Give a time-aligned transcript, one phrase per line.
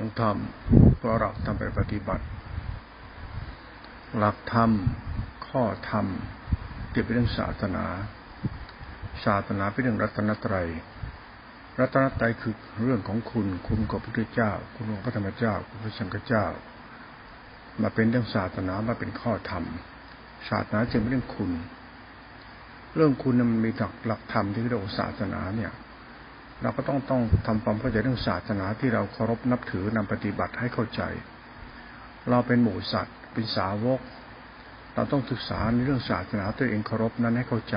[0.00, 0.38] ฟังธรรม
[0.98, 2.24] เพราะเราทำไปปฏิบัติ
[4.16, 4.70] หลักธรรม
[5.48, 6.06] ข้อธรรม
[6.90, 7.84] เกี่ยวกับเรื่องศาสนา
[9.24, 10.68] ศาสนาเป็นเรื่องรัตนตรัย
[11.80, 12.54] รัตนตรัยคือ
[12.84, 16.46] เรื่องของคุณ คุณของพระพุทธเจ้า คุณของพระธรรมเจ้า คุณพระสังฆเจ้า
[17.82, 19.64] มาเป็นเรื่องศาสนามาเป็นข้อธรรม
[20.48, 21.50] ศาสนาจึงเป็นเรื่องคุณ
[22.94, 25.72] เรื่องคุณมันมีหลักหลักธรรมที่เรียกว่าศาสนาเนี่ย
[26.62, 31.02] เราก็ต้องต้องทำความเข้าใจเรื่องศาสนาที่เราเคารพนับถือนำปฏิบัติให้เข้าใจ
[32.30, 34.00] เราเป็นหมู่สัตว์ เป็นสาวก
[34.94, 37.76] เราต้องศึกษาในเรื่องศาสนาตัวเองเคารพนั้นให้เข้าใจ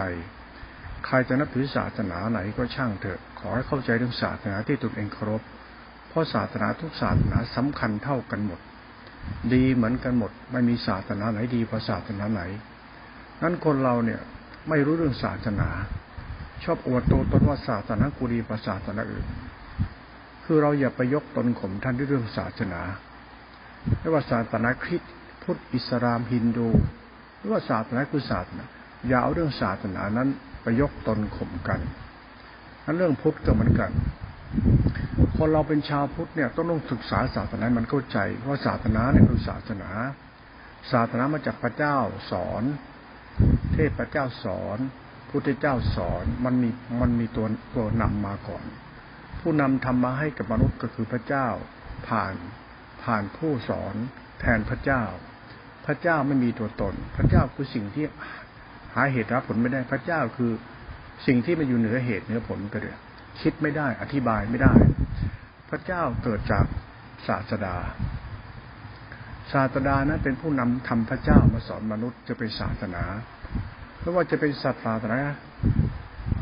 [1.06, 5.42] ใครจะนับถือศาสนาไหนก็ช่างเถอะ ขอให้เข้าใจเรื่องศาสนาที่ตนเองเคารพ
[6.10, 8.60] เพราะศาสนาทุกศาสนาสำคัญเท่ากันหมด
[9.54, 12.42] ดีเหมือนกันหมด ไม่มีศาสนาไหนดีกว่าศาสนาไหน
[13.44, 14.22] นั้นคนเราเนี่ย
[14.70, 15.70] ไม่รู้เรื่องศาสนา
[16.64, 19.26] ชอบอวดตัวตนว่าศาสนากุรีประศาสนาอื่น
[20.46, 22.82] คือเราอย่าไปยกตนข่มท่านด้วยเรื่องศาสนา
[24.00, 25.12] ไม่ว่าศาสนาคริสต์
[25.44, 26.70] พุทธอิสลามฮินดู
[27.38, 28.64] หรือว่าศาสนาคือศาสนา
[29.08, 30.30] อย่าเอาเรื่องศาสนานั้น
[30.62, 31.80] ไปยกตนข่มกัน
[32.86, 33.92] นั้นเรื่องพุทธก็เหมือนกัน
[35.38, 38.18] คนเราเป็นชาวพุทธเนี่ยต้องต้องศึกษาศาสนามันเข้าใจ
[38.48, 39.90] ว่าศาสนาเนี่ยคือศาสนา
[40.92, 41.98] ศาสนามาจากพระเจ้า
[42.32, 42.64] สอน
[43.74, 44.78] เทพพระเจ้าสอน
[45.32, 46.70] พุทธเจ้าสอนมันมี
[47.02, 48.64] มันมีตัวตัวนำมาก่อน
[49.40, 51.48] ผู้นำทำมาให้กับมนุษย์ก็คือพระเจ้า
[52.08, 52.34] ผ่าน
[53.04, 53.96] ผ่านผู้สอน
[54.40, 55.04] แทนพระเจ้า
[55.86, 58.06] พระเจ้าไม่มีตัวตน พระเจ้าคือสิ่งที่
[58.96, 60.52] หาเหตุรับผลไม่ได้พระเจ้าคือ
[61.28, 62.98] สิ่งที่มันอยู่เหนือเหตุเหนือผลไปเลย
[63.42, 64.74] คิดไม่ได้อธิบายไม่ได้
[65.70, 66.66] พระเจ้าเกิดจาก
[67.28, 67.76] ศาสดา
[69.54, 73.04] ศาสดานั้นเป็นผู้นำทำพระเจ้ามาสอนมนุษย์จะเป็นศาสนา
[74.02, 75.20] ไม่ว่าจะเป็นศาสนา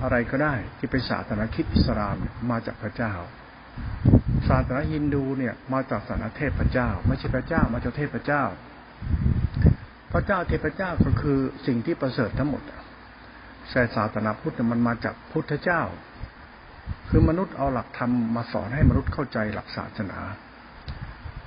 [0.03, 2.15] อะไรก็ได้ที่เป็นศาสนาคิดอิสลาม
[2.51, 3.13] มาจากพระเจ้า
[4.47, 8.43] ศาสนาฮินดูเนี่ยมาจากศาสนาเทพเจ้า ไม่ใช่พระเจ้ามาจากเทพเจ้า
[10.13, 12.63] พระเจ้าเทพเจ้าก็คือสิ่งที่ประเสริฐทั้งหมด
[13.71, 15.81] แต่ศาสนาพุทธมันมาจากพุทธเจ้า
[17.09, 20.19] คือมนุษย์เอาหลักธรรมมาสอนให้มนุษย์เข้าใจหลักศาสนา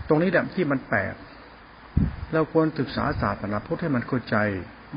[0.08, 1.14] ตรงนี้แหละที่มันแปลก
[2.32, 4.36] เราควรศึกษาศาสนาพุทธให้มันเข้าใจ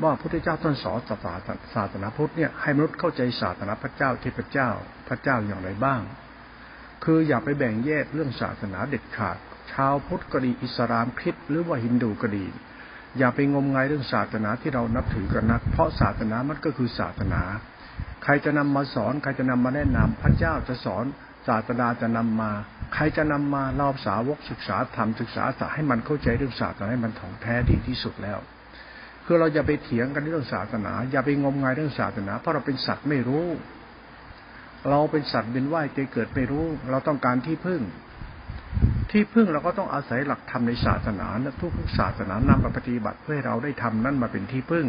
[0.02, 4.70] ว่าพระพุทธเจ้าท่านสอนศาสนาศาสนาพุทธเนี่ยให้มนุษย์เข้าใจศาสนาพระเจ้าเทพเจ้า
[5.08, 6.00] พระเจ้าอย่างไรบ้าง
[7.04, 9.36] คืออย่าไปแบ่งแยกเรื่องศาสนาเด็ดขาด
[9.72, 12.46] ชาวพุทธก็ดีอิสลามคริสต์หรือว่าฮินดูก็ดี
[13.18, 17.42] อย่าไปงมงายเรื่องศาสนาที่เรานับถือกันนัก เพราะศาสนามันก็คือศาสนา
[18.24, 21.04] ใครจะนำมาสอนใครจะนำมาแนะนำพระเจ้าจะสอน
[21.48, 22.50] ศาสนาจะนำมา
[22.94, 28.38] ใครจะนำมาเราสาวกศึกษาธรรมศึกษาศาสตร์ให้มันเข้าใจเรื่องศาสนาให้มันถ่องแท้ดีที่สุดแล้ว
[29.26, 33.46] คือเราอย่าไปเถียงกันเรื่องศาสนา อย่าไปงมงายเรื่องศาสนา เพราะเราเป็นสัตว์ไม่รู้
[34.90, 37.82] เราเป็นสัตว์เป็นว่ายเกิดไม่รู้ เราต้องการที่พึ่ง
[39.10, 41.26] ที่พึ่งเราก็ต้องอาศัยหลักธรรมในศาสนา
[41.60, 44.86] ทุกศาสนานำมาปฏิบัติเพื่อให้เราได้ทำนั้นมาเป็นที่พึ่ง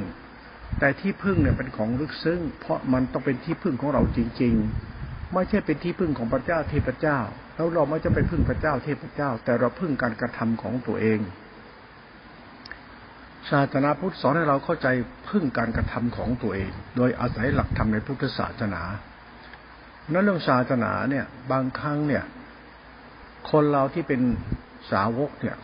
[0.80, 4.54] แต่ที่พึ่งเนี่ยเป็นของลึกซึ้ง เพราะมันต้องเป็นที่พึ่งของเราจริง
[4.94, 7.19] ๆ ไม่ใช่เป็นที่พึ่งของพระเจ้าเทพเจ้า
[7.56, 11.19] แล้วเราไม่จะไปพึ่งพระเจ้าเทพเจ้า แต่เราพึ่งการกระทำของตัวเอง
[13.52, 14.88] ศาสนาพุทธสอนให้เราเข้าใจ
[15.30, 18.81] พึ่งการกระทำของตัวเอง โดยอาศัยหลักธรรมในพุทธศาสนา
[20.13, 22.24] นั้นเรื่องศาสนาเนี่ย บางครั้งเนี่ย
[23.52, 24.22] คนเราที่เป็น
[24.91, 25.57] สาวกเนี่ย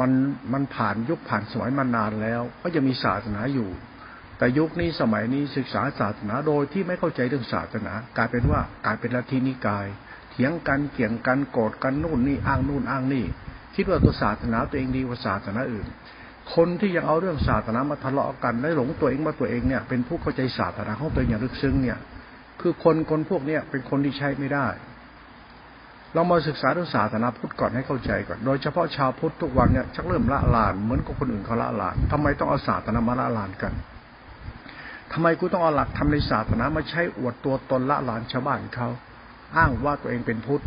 [0.00, 0.10] มัน
[0.52, 3.68] มันผ่านยุคผ่านสมัยมานานแล้ว ก็จะมีศาสนาอยู่
[4.38, 9.86] แต่ยุคนี้สมัยนี้ศึกษาศาสนาโดยที่ไม่เข้าใจเรื่องศาสนา กลายเป็นว่ากลายเป็นลัทธินิกาย
[10.30, 13.24] เถียงกันเกี่ยงกันโกรธกันนู่นนี่อ้างนู่นอ้างนี่
[13.74, 15.86] คิดว่าตัวศาสนาตัวเองดีกว่าศาสนาอื่น
[16.54, 21.98] คนที่ยังเอาเรื่องศาสนามาทะเลาะกันและหลงตัวเองว่าตัวเองเนี่ยเป็นผู้เข้าใจศาสนาของตัวเองอย่างลึกซึ้งเนี่ย
[22.60, 24.66] คือคนคนพวกเนี้ยเป็นคนที่ใช้ไม่ได้
[26.14, 33.72] เรามาศึกษาเรื่องศาสนาพุทธก่อนให้เข้าใจก่อน โดยเฉพาะชาวพุทธทุกวันเนี่ยชักเริ่มละลานเหมือนกับคนอื่นเขาละลานทำไมต้องเอาศาสนามาละลานกัน
[35.12, 38.88] ทำไมกูต้องเอาหลักทำในศาสนามาใช้อวดตัวตนละลานชาวบ้านเขา
[39.56, 40.62] อ้างว่าตัวเองเป็นพุทธ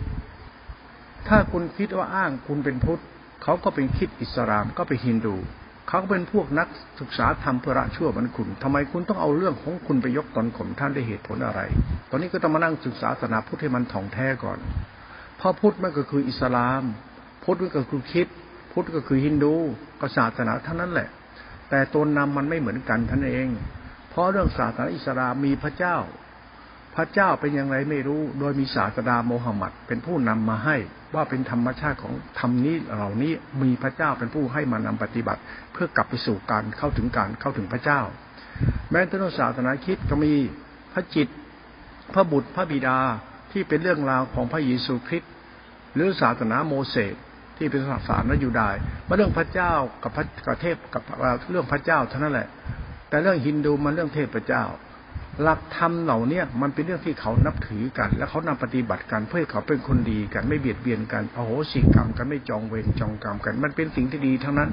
[1.27, 3.01] ถ้าคุณคิดว่าอ้างคุณเป็นพุทธ
[3.43, 5.35] เขาก็เป็นคิดอิสลามก็เป็นฮินดู
[5.87, 6.67] เขาเป็นพวกนัก
[6.99, 11.61] ศึกษาธรรมเพื่อละชั่วมันคุณทำไมคุณต้องเอาเรื่องของคุณไปยกตนข่มท่านได้เหตุผลอะไร
[12.09, 14.59] ตอนนี้ก็ต้องมานั่งศึกษาศาสนาพุทธให้มันถ่องแท้ก่อน
[15.37, 16.83] เพราะพุทธมันก็คืออิสลาม
[17.43, 18.27] พุทธก็คือคิด
[18.71, 19.55] พุทธก็คือฮินดู
[19.99, 21.09] ก็ศาสนาเท่านั้นแหละ
[21.69, 23.47] แต่ตัวนำมันไม่เหมือนกันท่านเอง
[24.09, 25.95] เพราะเรื่องศาสนาอิสลามมีพระเจ้า
[26.97, 30.77] พระเจ้าเป็นอย่างไรไม่รู้ โดยมีศาสดาโมฮัมหมัดเป็นผู้นำมาให้
[31.15, 35.41] ว่าเป็นธรรมชาติของธรรมนี้เหล่านี้มีพระเจ้าเป็นผู้ให้มานำปฏิบัติ
[35.73, 38.01] เพื่อกลับไปสู่การเข้าถึงการเข้าถึงพระเจ้า
[38.91, 40.33] แม้แต่ศาสนาคิดก็มี
[40.93, 41.27] พระจิต
[42.13, 42.97] พระบุตรพระบิดา
[43.51, 45.31] ที่เป็นเรื่องราวของพระเยซูคริสต์
[45.95, 47.15] หรือศาสนาโมเสส
[47.57, 48.69] ที่เป็นศาสนาอยู่ได้
[49.07, 49.73] มาเรื่องพระเจ้า
[50.03, 50.11] กับ
[50.47, 51.03] พระเทพกับ
[51.51, 52.47] เรื่องพระเจ้าเท่านั้นแหละ
[53.09, 54.63] แต่เรื่องฮินดูมันเรื่องเทพเจ้า
[55.43, 64.69] หลักธรรมเหล่าเนี้ยมันเป็นเรื่องที่เขานับถือกัน และเขานำปฏิบัติกันเพื่อเขาเป็นคนดีกันไม่เบียดเบียนกันโอ้โหสิกรรมกันไม่จองเวรจองกรรมกัน มันเป็นสิ่งที่ดีทั้งนั้น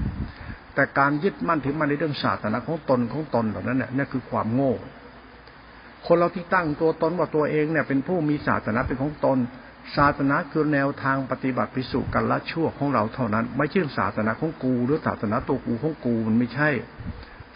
[0.75, 4.73] แต่การยึดมั่นถือมั่นในเรื่องศาสนาของตนของตนแบบนั้นเนี่ยนี่คือความโง่
[6.07, 9.39] คนเราที่ตั้งตัวตนว่าตัวเองเนี่ยเป็นผู้มีศาสนาเป็นของตน
[9.97, 16.71] ศาสนาคือแนวทางปฏิบัติไปสู่การละชั่วของเราเท่านั้น ไม่ใช่ศาสนาของกูหรือศาสนาตัวกูของกูมันไม่ใช่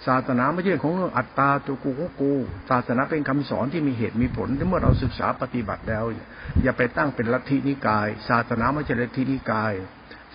[0.07, 2.33] ศาสนาไม่ใช่ของเรื่องอัตตาตัวกูของกู
[2.71, 6.05] ศาสนาเป็นคำสอนที่มีเหตุมีผลที่เมื่อเราศึกษาปฏิบัติแล้ว
[6.63, 9.73] อย่าไปตั้งเป็นลัทธินิกาย ศาสนาไม่ใช่ลัทธินิกาย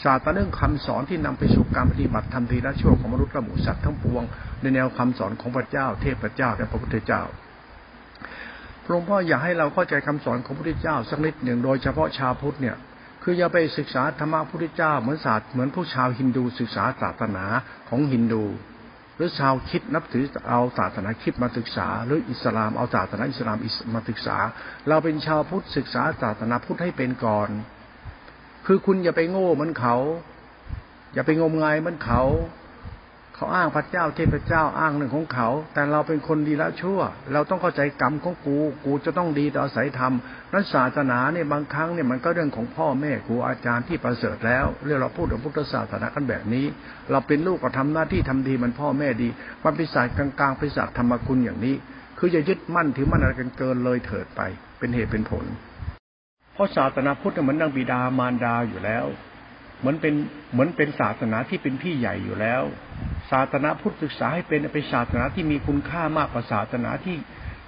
[0.04, 4.24] ศาสนาเรื่องคำสอนที่นำไปสู่การปฏิบัติทำทีละชั่วของมนุษย์และหมูสัตว์ทั้งปวง
[4.62, 7.22] ในแนวคำสอนของพระเจ้า เทพเจ้าและพระพุทธเจ้า
[8.86, 12.76] หลวงค์พ่ออยากให้เราเข้าใจคำสอนของพระพุทธเจ้าสักนิดหนึ่งโดยเฉพาะชาวพุทธเนี่ย
[13.24, 17.46] คืออย่าไปศึกษาธรรมะพระพุทธเจ้าเหมือนศาสตร์เหมือนผู้ชาวฮินดูศึกษาศาสนา
[17.90, 18.44] ของฮินดู
[19.16, 23.58] หรือชาวคิดนับถือเอาศาสนาคิดมาศึกษา หรืออิสลามเอาศาสนาอิสลาม
[23.96, 24.38] มาศึกษา
[24.90, 27.50] เราเป็นชาวพุทธศึกษาศาสนาพุทธให้เป็นก่อน
[28.66, 29.96] คือคุณอย่าไปโง่เหมือนเขา
[31.14, 32.22] อย่าไปงมงายเหมือนเขา
[33.36, 37.00] เขาอ้างพระเจ้าเทพเจ้าอ้างเรื่งของเขา แต่เราเป็นคนดีละชั่ว
[37.34, 40.14] เราต้องเข้าใจกรรมของกู กูจะต้องดีต่อสายธรรม
[40.54, 46.66] นั้นศาสนาเนี่ยบางครั้งเนี่ยมันก็เรื่องของพ่อแม่ครูอาจารย์ที่ประเสริฐแล้ว เรื่องเราพูดถึงพุทธศาสนากันแบบนี้
[47.12, 49.30] เราเป็นลูกก็ทำหน้าที่ทำดีมันพ่อแม่ดี
[49.66, 51.76] มันเป็นศาสตร์กลางๆเป็นศาสตร์ธรรมคุณอย่างนี้
[52.20, 54.42] คือจะยึดมั่นถือมั่นอะไรกันเกินเลยเถิดไป
[54.80, 55.46] เป็นเหตุเป็นผล
[56.54, 59.06] เพราะศาสนาพุทธมันดังบิดามารดาอยู่แล้ว
[59.80, 60.14] เหมือนเป็น
[60.54, 62.64] เหมือนเป็นศาสนาที่เป็นพี่ใหญ่อยู่แล้ว
[63.32, 67.18] ศาสนาพุทธศึกษาให้เป็นเป็นศาสนาที่มีคุณค่ามากกว่าศาสนาที่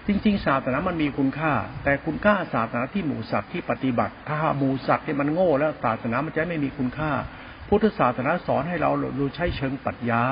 [0.08, 1.54] จริง ๆ ศาสนามันมีคุณค่า
[1.84, 7.12] แต่คุณค่าศาสนาที่หมู่สัตว์ที่ปฏิบัติ ถ้าหมู่สัตว์ที่มันโง่แล้วศาสนามันจะไม่มีคุณค่า
[7.70, 10.24] พุทธศาสนาสอนให้เราดูใช้เชิงปรัชญา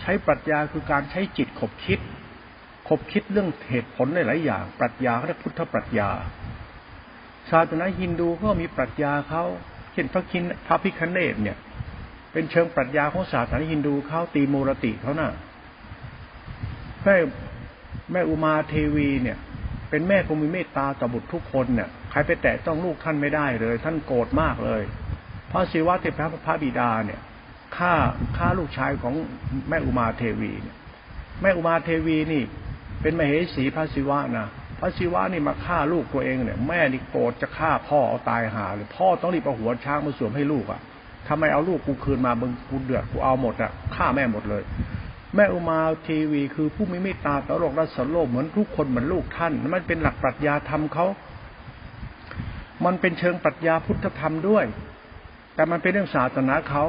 [0.00, 2.00] ใช้ปรัชญาคือการใช้จิตขบคิด
[2.88, 6.10] ขบคิดเรื่องเหตุผลหลายอย่าง ปรัชญาเรียกพุทธปรัชญา
[7.50, 9.44] ศาสนาฮินดูก็มีปรัชญาเขา
[9.92, 11.56] เช่นพระคินพระพิคเนตเนี่ย
[12.32, 15.30] เป็นเชิงปรัชญาของศาสนาฮินดูเขาตีโมรติเขานะ่ะ
[17.04, 17.16] แม่
[18.12, 19.38] แม่อุมาเทวีเนี่ย
[19.90, 24.82] เป็นแม่คงมีเมตตาต่อบุตรทุกคนเนี่ยใครไปแตะต้องลูกท่านไม่ได้เลย ท่านโกรธมากเลย
[25.50, 26.14] พระศิวะเทพ
[26.46, 27.20] พระบิดาเนี่ย
[27.76, 27.92] ฆ่า
[28.36, 29.14] ฆ่าลูกชายของ
[29.68, 30.76] แม่อุมาเทวีเนี่ย
[31.42, 32.42] แม่อุมาเทวีนี่
[33.02, 34.46] เป็นมเหสีพระศิวะนะ
[34.80, 40.80] พระศิวะนี่มาฆ่าลูกตัวเองเนี่ย แม่นี่โกรธจะฆ่าพ่อเอาตายหาเลยพ่อต้องรีบเอาหัวช้างมาสวมให้ลูกอะ
[41.28, 44.62] ทำไมเอาลูกกูคืนมามึงกูเดือดกูเอาหมดอะฆ่าแม่หมดเลย
[45.34, 51.06] แม่อุมาทีวี คือผู้มีเมตตาต่อโลกและสัตว์โลกเหมือนทุกคนเหมือนลูกท่านมันเป็นหลักปรัชญาธรรมเขา
[52.84, 54.64] มันเป็นเชิงปรัชญาพุทธธรรมด้วย
[55.54, 56.84] แต่มันเป็นเรื่องศาสนาเขา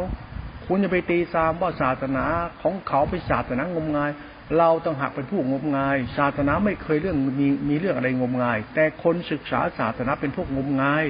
[0.66, 2.26] คุณจะไปตีซามว่าศาสนา
[2.62, 4.12] ของเขาเป็นศาสนางมงาย
[4.58, 11.06] เราต้องหักเป็นผู้งมงาย ศาสนาไม่เคยเรื่องมีมีเรื่องอะไรงมงาย แต่คนศึกษาศาสนาเป็นพวกงมงาย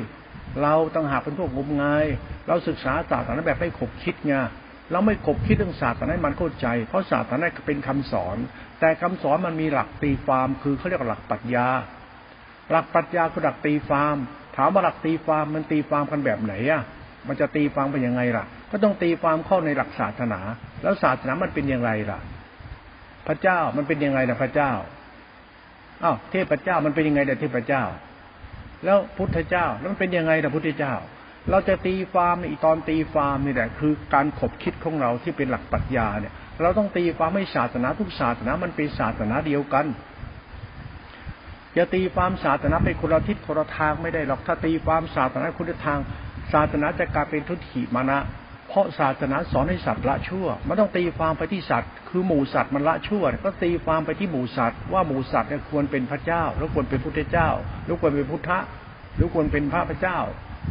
[0.62, 2.06] เราต้องหักเป็นพวกงมงาย
[2.48, 4.34] เราศึกษาศาสนาแบบไม่ขบคิดไง
[4.92, 8.38] เราไม่ขบคิดเรื่องศาสนาให้มันเข้าใจ เพราะศาสนาเป็นคำสอน
[8.80, 11.68] แต่คำสอนมันมีหลักตีความคือเขาเรียกหลักปรัชญา
[12.72, 14.16] หลักปรัชญาคือหลักตีความ
[14.56, 16.81] ถามว่าหลักตีความมันตีความกันแบบไหนอะ
[17.27, 20.39] มันจะตีความเป็นยังไงล่ะ ก็ต้องตีความเข้าในหลักศาสนา
[20.84, 22.20] แล้วศาสนามันเป็นยังไงล่ะ
[23.27, 24.72] พระเจ้ามันเป็นยังไงนะพระเจ้า
[26.03, 27.84] อ้าวเทพเจ้ามันเป็นยังไงนะเทพเจ้า
[28.86, 30.93] แล้วพุทธเจ้าแล้วมันเป็นยังไงนะพุทธเจ้า
[31.50, 39.86] เราจะตีฟาร์มในตอนตีฟาร์มนี่แหละคือการขบคิดของเราที่เป็นหลักปรัชญาเนี่ย เราต้องตีฟาร์มให้ศาสนาทุกศาสนามันเป็นศาสนาเดียวกัน
[41.75, 46.00] อย่าตีฟาร์มศาสนาเป็นคนละทิศคนละทางไม่ได้หรอกถ้าตีฟาร์มศาสนาคนละทาง
[46.53, 48.19] ศาสนาจะกลายเป็นทุตถิมานะ
[48.70, 57.50] เพราะศาสนาสอนให้สัตว์ละชั่ว มันต้องตีความไปที่สัตว์ คือหมูสัตว์มันละชั่ว ก็ตีความไปที่หมูสัตว์ว่าหมูสัตว์เนี่ยควรเป็นพระเจ้า แล้วควรเป็นพุทธเจ้า
[57.86, 58.60] หรือควรเป็นพุทธะ
[59.16, 60.18] หรือควรเป็นพระพระเจ้า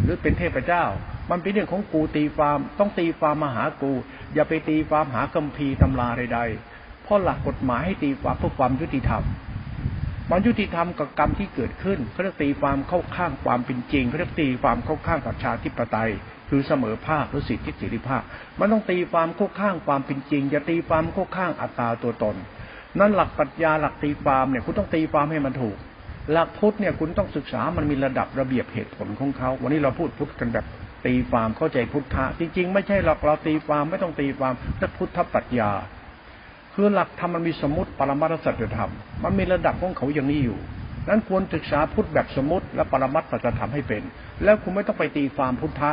[0.02, 0.85] หรือเป็นเทพเจ้า
[1.31, 3.93] มันเป็นเรื่องของกูตีความต้องตีความมาหากู
[4.35, 9.23] อย่าไปตีความหาคัมภีร์ตำราใดๆเพราะหลักกฎหมายให้ตีความเพื่อความยุติธรรม
[10.31, 16.11] มันยุติธรรมกับกรรมที่เกิดขึ้นเขาเรียกตีความเข้าข้างความเป็นจริงเขาเรียกตีความเข้าข้างประชาธิปไตย
[16.49, 18.23] คือเสมอภาคหรือสิทธิเสรีภาพ
[18.59, 22.37] มันต้องตีความโค้ข้างความเป็นจริงอย่าตีความโค้ข้างอัตตาตัวตน
[22.99, 25.76] นั่นหลักปรัชญาหลักตีความเนี่ยคุณต้องตีความให้มันถูก
[26.33, 30.67] หลักพุทธเนี่ยคุณต้องศึกษามันมีระดับระเบียบเหตุผลของเขา วันนี้เราพูดพุทธกันแบบ
[31.07, 35.71] ตีความเข้าใจพุทธะจริง ๆ ไม่ใช่หลักเราตีความไม่ต้องตีความแต่พุทธปรัชญา
[36.75, 38.93] คือหลักธรรมมันมีสมมติปรมัตถสัจธรรม
[39.25, 40.59] มันมีระดับของเขาอย่างนี้อยู่
[41.09, 44.02] นั้นควรศึกษาพุทธแบบสมมติและปรมัตถสัจธรรมให้เป็น
[44.45, 45.90] แล้วคุณไม่ต้องไปตีความพุทธะ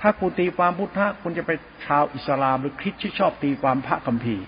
[0.00, 1.50] ถ้าคุณตีความพุทธะคุณจะไป
[1.84, 4.46] ชาวอิสลามหรือคริสที่ชอบตีความพระคัมภีร์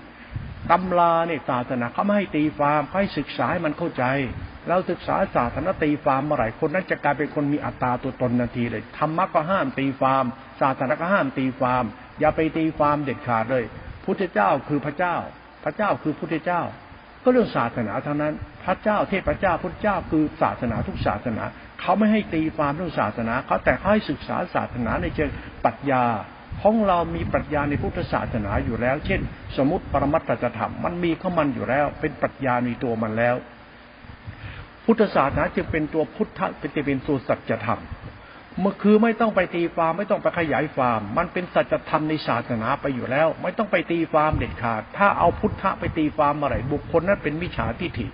[0.71, 4.05] ตำราเนี่ยศาสนาเขาไม่ให้ตีความให้ศึกษาให้มันเข้าใจ
[4.69, 10.25] เราศึกษาศาสนาตีความเมื่อไหร่คนนั้นจะกลายเป็นคนมีอัตตาตัวตนนาทีเลยธรรมะก็ห้ามตีความ
[10.61, 11.85] ศาสนาก็ห้ามตีความ
[12.21, 13.65] อย่าไปตีความเด็ดขาดเลย
[14.05, 15.17] พุทธเจ้าคือพระเจ้า
[15.65, 16.63] พระเจ้าคือพุทธเจ้า
[17.23, 21.45] ก็เรื่องศาสนาเท่านั้น พระเจ้าเทพเจ้าพุทธเจ้าคือศาสนาทุกศาสนา
[21.81, 25.31] เขาไม่ให้ตีความเรื่องศาสนาเขาแต่ให้ศึกษาศาสนาในเชิง
[25.65, 26.05] ปรัชญา
[26.63, 29.21] ของเรามีปรัชญาในพุทธศาสนาอยู่แล้ว เช่น
[29.57, 33.37] สมมติปรมัตถธรรมมันมีข้ามันอยู่แล้ว เป็นปรัชญาในตัวมันแล้ว
[34.85, 37.81] พุทธศาสนาจึงเป็นตัวพุทธเป็นเป็นตัวสัจธรรม
[38.65, 48.07] มื่อคือไม่ต้องไปตีความไม่ต้องไปขยายความ มันเป็นสัจธรรมในศาสนาไปอยู่แล้ว ไม่ต้องไปตีความเด็ดขาด ถ้าเอาพุทธะไปตีความเมื่อไรบุคคลนั้นเป็นมิจฉาทิฏฐิ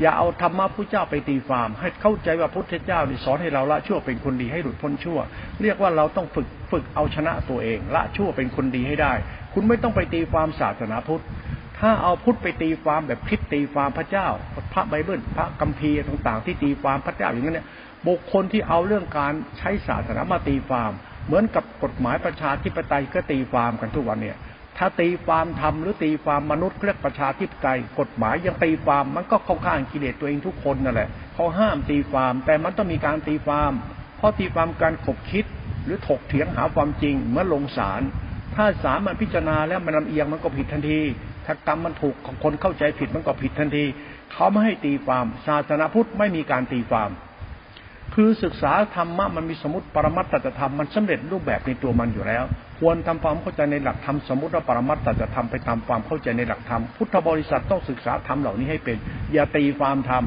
[0.00, 5.18] อย่าเอาธรรมะพระเจ้าไปตีความให้เข้าใจว่าพุทธเจ้าสอนให้เราละชั่วเป็นคนดีให้หลุดพ้นชั่ว
[5.62, 9.12] เรียกว่าเราต้องฝึกฝึกเอาชนะตัวเอง ละชั่วเป็นคนดีให้ได้
[9.54, 11.22] คุณไม่ต้องไปตีความศาสนาพุทธ
[11.78, 14.26] ถ้าเอาพุทธไปตีความแบบคิดตีความพระเจ้า
[14.72, 17.66] พระไบเบิลพระกัมพีร์ต่าง ๆ ที่ตีความพระเจ้าอย่างนั้นเนี่ย
[18.06, 20.90] บุคคลที่เอาเรื่องการใช้ศาสนามาตีความ
[21.26, 24.36] เหมือนกับกฎหมายประชาธิปไตยก็ตีความกันทุกวันเนี่ย
[24.82, 33.72] ถ้าตีความทำหรือตีความมนุษย์เรียกประชาธิปไตยกฎหมายยังตีความมันก็เข้าข้างกิเลสตัวเองทุกคนนั่นแหละเขาห้ามตีความ แต่มันต้องมีการตีความ
[34.16, 35.44] เพราะตีความการขบคิด
[35.84, 38.02] หรือถกเถียงหาความจริงเมื่อลงศาล
[38.54, 41.00] ถ้าศาลมันพิจารณาแล้วมันลำเอียงมันก็ผิดทันที
[41.46, 43.84] ถ้ากรรมมันถูกของคนเข้าใจผิดมันก็ผิดทันที
[44.32, 47.10] เขาไม่ให้ตีความศาสนาพุทธไม่มีการตีความ
[48.14, 52.44] คือศึกษาธรรมะมันมีสมมติปรมัตตธรรมมันสำเร็จรูปแบบในตัวมันอยู่แล้ว
[52.78, 58.96] ควรทำความเข้าใจในหลักธรรมสมมติว่าปรมัตตธรรมไปตามความเข้าใจในหลักธรรมพุทธบริษัทต้องศึกษาธรรมเหล่านี้ให้เป็น
[59.32, 60.24] อย่าตีความธรรม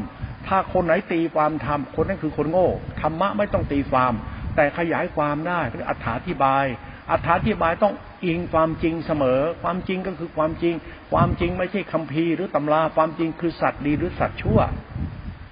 [0.47, 2.67] ถ้าคนไหนตีความธรรมคนนั้นคือคนโง่
[3.01, 4.13] ธรรมะไม่ต้องตีความ
[4.55, 5.91] แต่ขยายความได้หรืออ
[6.27, 6.65] ธิบาย
[7.11, 7.13] อ
[7.47, 7.93] ธิบายต้อง
[8.25, 10.73] อิงความจริงเสมอ ความจริงก็คือความจริง
[11.13, 14.59] ความจริงไม่ใช่คัมภีร์หรือตำราความจริงคือสัตว์ดีหรือสัตว์ชั่ว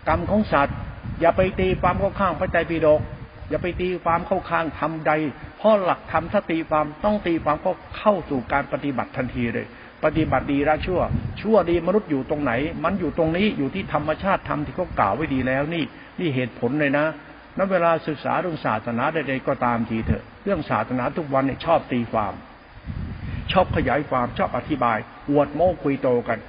[0.08, 0.78] กรรมของสัตว์
[1.22, 3.02] อย่าไปตีความเข้าข้างพระใจปีดก
[3.50, 5.12] อย่าไปตีความเข้าข้างทำใด
[5.58, 9.68] เพราะหลักธรรมถ้าตีความต้องตีความก็เข้าสู่การปฏิบัติทันทีเลย
[10.04, 11.02] ปฏิบัติดีละชั่ว
[11.42, 15.84] ชั่วดีมนุษย์อยู่ตรงไหน มันอยู่ตรงนี้อยู่ที่ธรรมชาติธรรมที่เขากล่าวไว้ดีแล้วนี่
[16.20, 17.06] นี่เหตุผลเลยนะ
[17.58, 22.34] นั้นเวลาศึกษาเรื่องศาสนาใดๆก็ตามทีเถอะ เรื่องศาสนาทุกวันเนี่ยชอบตีความ
[23.52, 24.98] ชอบขยายความชอบอธิบาย
[25.30, 26.40] อวดโม้คุยโตกัน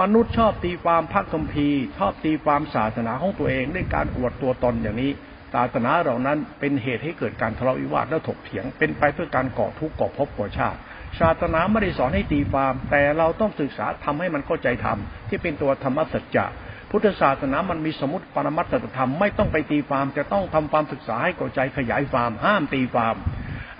[0.00, 5.10] มนุษย์ชอบตีความพระคัมภีร์ ชอบตีความศาสนาของตัวเองด้วยการอวดตัวตนอย่างนี้
[5.54, 10.78] ศาสนาเหล่านั้นเป็นเหตุให้เกิดการทะเลาะวิวาทและถกเถียง เป็นไปเพื่อการก่อทุกข์ก่อภพก่อชาติ
[11.20, 16.46] ศาสนาไม่ได้สอนให้ตีความ แต่เราต้องศึกษาทำให้มันเข้าใจธรรมที่เป็นตัวธรรมสัจจะ
[16.90, 23.14] พุทธศาสนามันมีสมมติปรมัตถธรรมไม่ต้องไปตีความจะต้องทำความศึกษาให้เข้าใจขยายความห้ามตีความ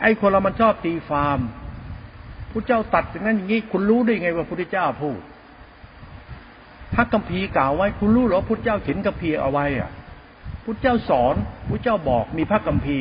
[0.02, 1.38] ไอ้คนเรามันชอบตีความ
[2.52, 5.18] พระเจ้าตัดอย่างนั้นอย่างนี้คุณรู้ได้ไงว่าพระพุทธเจ้าพูด
[6.95, 9.90] พระกัมพีกล่าวไว้คุณรู้หรอพุทธเจ้าเขียนกัมพีเอาไว้อะ
[10.64, 11.35] พุทธเจ้าสอน
[11.69, 12.99] พุทธเจ้าบอกมีพระกัมพี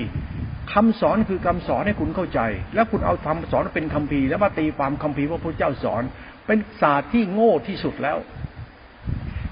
[0.73, 2.39] คำสอนคือคำสอนให้คุณเข้าใจ
[2.75, 6.03] แล้วคุณเอาทำสอนเป็นคัมภีร์แล้วมาตีความคัมภีร์ว่าพระเจ้าสอน
[6.47, 8.17] เป็นศาสตร์ที่โง่ที่สุดแล้ว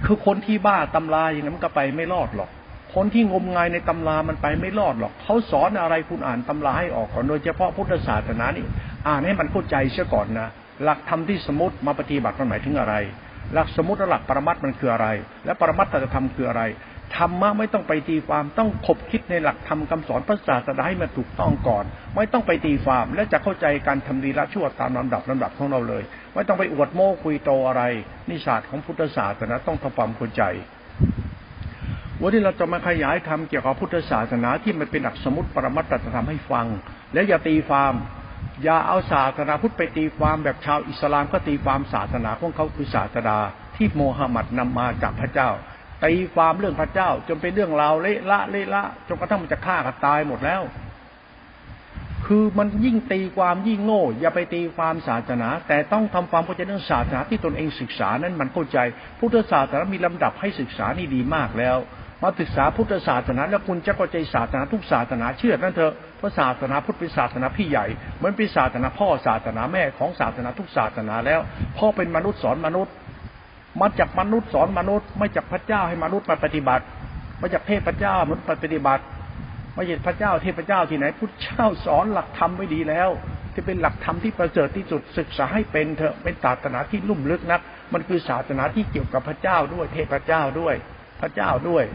[0.05, 2.49] คือคนที่บ้าตำราอย่างนั้นก็ไปไม่รอดหรอก
[2.95, 8.65] คนที่งมงายในตำรามันไปไม่รอดหรอกเขาสอนอะไรคุณอ่านตำราให้ออกก่อนโดยเฉพาะพุทธศาสนานี่
[9.07, 10.49] อ่านให้มันเข้าใจเสียก่อนนะ
[10.83, 12.95] หลักธรรมที่สมมติมาปฏิบัติมันหมายถึงอะไร
[13.53, 15.07] หลักสมมติหลักปรมัตมันคืออะไร
[15.45, 16.63] และปรมัตถธรรมคืออะไร
[17.17, 27.83] ธรรมะไม่ต้องไปตีความต้องคบคิดในหลักธรรมคำสอนพระศาสดาให้มันถูกต้องก่อน ไม่ต้องไปตีความและจะเข้าใจการทำดีละชั่วตามลำดับลำดับของเราเลย ไม่ต้องไปอวดโม้คุยโตอะไร
[28.29, 30.43] นิศาสตร์ของพุทธศาสนาต้องทำความเข้าใจ
[32.21, 36.67] วันนี้เราจะมาขยายธรรมเกี่ยวกับพุทธศาสนาที่มันเป็นหลักสมมติปรมัตถธรรมให้ฟัง
[37.13, 37.93] และอย่าตีความ
[38.63, 43.37] อย่าเอาศาสนาพุทธไปตีความแบบชาวอิสลามก็ตีความศาสนาของเขาคือศาสดา
[43.75, 45.49] ที่โมฮัมหมัดนำมาจากพระเจ้า
[46.05, 50.61] ตีความเรื่องพระเจ้า จนเป็นเรื่องราวเละละเละละจนกระทั่งมันจะฆ่ากันตายหมดแล้ว
[52.25, 58.77] คือมันยิ่งตีความยิ่งโง่ อย่าไปตีความศาสนา แต่ต้องทำความเข้าใจเรื่องศาสนาที่ตนเองศึกษานั้นมันเข้าใจ
[59.19, 61.77] พุทธศาสนามีลำดับให้ศึกษานี่ดีมากแล้ว
[62.23, 67.85] มาศึกษาพุทธศาสนาแล้วคุณจะเข้าใจศาสนาทุกศาสนาเชื่อนั่นเถอะพระศาสนาพุทธเป็นศาสนาพี่ใหญ่
[68.17, 71.39] เหมือนเป็นศาสนาพ่อศาสนาแม่ของศาสนาทุกศาสนาแล้ว
[71.77, 72.93] พ่อเป็นมนุษย์สอนมนุษย์
[73.81, 76.83] มาจากมนุษย์สอนมนุษย์ไม่จากพระเจ้าให้มนุษย์มาปฏิบัติ
[77.41, 79.03] มาจากเทพเจ้ามนุษย์ปฏิบัติ
[79.75, 83.09] ไม่ใช่พระเจ้าเทพเจ้าที่ไหนพุทธเจ้าสอนหลักธรรมไว้ดีแล้ว
[83.53, 87.61] ที่เป็นหลักธรรมที่ประเสริฐที่สุดศึกษาให้เป็นเถอะเป็นศาสนาที่ลุ่มลึกนัก
[87.93, 90.75] มันคือศาสนาที่เกี่ยวกับพระเจ้าด้วยเทพเจ้าด้วย
[91.23, 91.85] พระเจ้าด้วย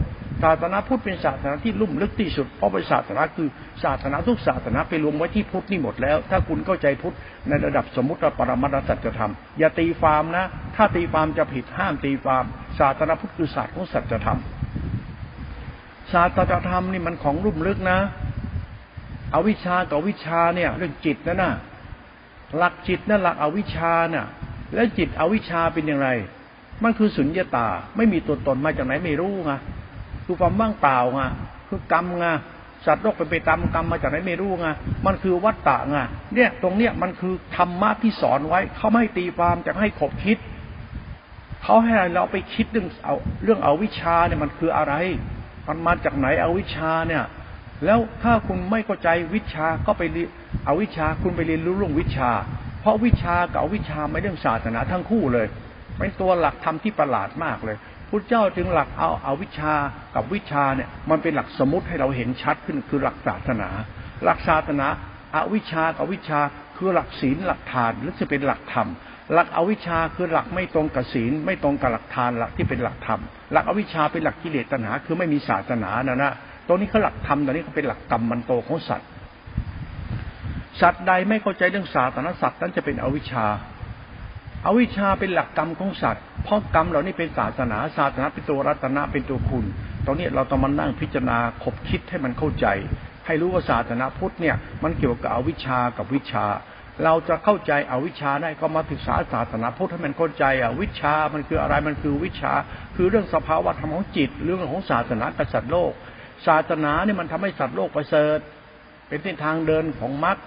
[0.43, 3.47] ศาสนาพุทธเป็นศาสนาที่ลุ่มลึกที่สุดเพราะเป็นศาสนาคือ
[3.83, 7.15] ศาสนาทุกศาสนาไปรวมไว้ที่พุทธนี่หมดแล้ว ถ้าคุณเข้าใจพุทธ
[7.49, 10.45] ในระดับสมมติปรมัตสัจธรรม อย่าตีฟาร์มนะ
[10.75, 12.45] ถ้าตีฟาร์มจะผิดห้ามตีฟาร์ม
[12.79, 14.39] ศาสนาพุทธคือศาสตร์ของสัจธรรม
[16.11, 17.99] ศาสตรธรรมนี่มันของลุ่มลึกนะ
[19.33, 21.51] อวิชากับวิชาเนี่ยเรื่องจิตนะน่ะ
[22.57, 24.27] หลักจิตนั่นหลักอวิชาน่ะ
[24.73, 26.09] แล้วจิตอวิชาเป็นอย่างไร
[26.83, 27.67] มันคือสุญญตา
[27.97, 29.51] ไม่มีตัวตนมาจากไหนไม่รู้ไง
[30.25, 31.21] คือความว่างเปล่าไง
[31.69, 32.27] คือกรรมไง
[32.85, 34.67] สัตว์โลกไปไปตามกรรมมาจากไหนไม่รู้ไง
[35.05, 35.97] มันคือวัตตะไง
[36.33, 40.37] เนี่ยตรงเนี้ยมันคือธรรมะที่สอนไว้เขาไม่ตีความจะให้ขบคิด
[41.63, 44.93] เขาให้เราไปคิดเรื่องเอาเรื่องเอาวิชาเนี่ยมันคืออะไร
[45.67, 47.23] มันมาจากไหนเอาวิชาเนี่ย
[47.85, 50.03] แล้วถ้าคุณไม่เข้าใจวิชาก็ไป
[50.65, 52.31] เอาวิชาคุณไปเรียนรู้เรื่องวิชา
[52.81, 55.47] เพราะวิชากับวิชาไม่เรื่องศาสนาทั้งคู่เลย
[55.99, 57.77] เป็นตัวหลักธรรมที่ประหลาดมากเลย
[58.09, 59.73] พุทธเจ้าจึงหลักเอาเอาวิชา
[60.15, 63.69] กับวิชาเนี่ยมันเป็นหลักสมมติให้เราเห็นชัดขึ้นคือหลักศาสนา
[64.23, 64.87] หลักศาสนา
[65.35, 66.39] อาวิชากับวิชา
[66.77, 68.87] คือหลักศีลหลักทานหรือจะเป็นหลักธรรม
[69.33, 76.33] หลักอวิชาคือหลักไม่ตรงกับศีล ไม่ตรงกับหลักทานหลักที่เป็นหลักธรรมหลักอวิชาเป็นหลักกิเลสตัณหา คือไม่มีศาสนานะนะ
[76.67, 79.07] ตรงนี้เขาหลักธรรมตรงนี้เขาเป็นหลักกรรมมันโตของสัตว์
[80.81, 83.45] สัตว์ใดไม่เข้าใจเรื่องศาสนาสัตว์นั้นจะเป็นอวิชชา
[84.65, 89.65] อาวิชชาเป็นหลักกรรมของสัตว์ เพราะกรรมเหล่านี้เป็นศาสนา ศาสนาเป็นตัวรัตนะเป็นตัวคุณ
[90.05, 92.67] ตรงนี้เราต้องมานั่งพิจารณาคบคิดให้มันเข้าใจ
[93.25, 96.45] ให้รู้ว่าศาสนาพุทธเนี่ยมันเกี่ยวกับอวิชชากับวิชา
[97.03, 102.53] เราจะเข้าใจอวิชชาได้ก็มาศึกษาศาสนาพุทธให้มันเข้าใจอวิชามันคืออะไรมันคือวิชา
[102.95, 105.91] คือเรื่องสภาวะธรรมของจิต เรื่องของศาสนากษัตริย์โลก
[106.47, 108.39] ศาสนาเนี่ยมันทำให้สัตว์โลกประเสริฐ
[109.07, 110.37] เป็นเส้นทางเดินของมรรค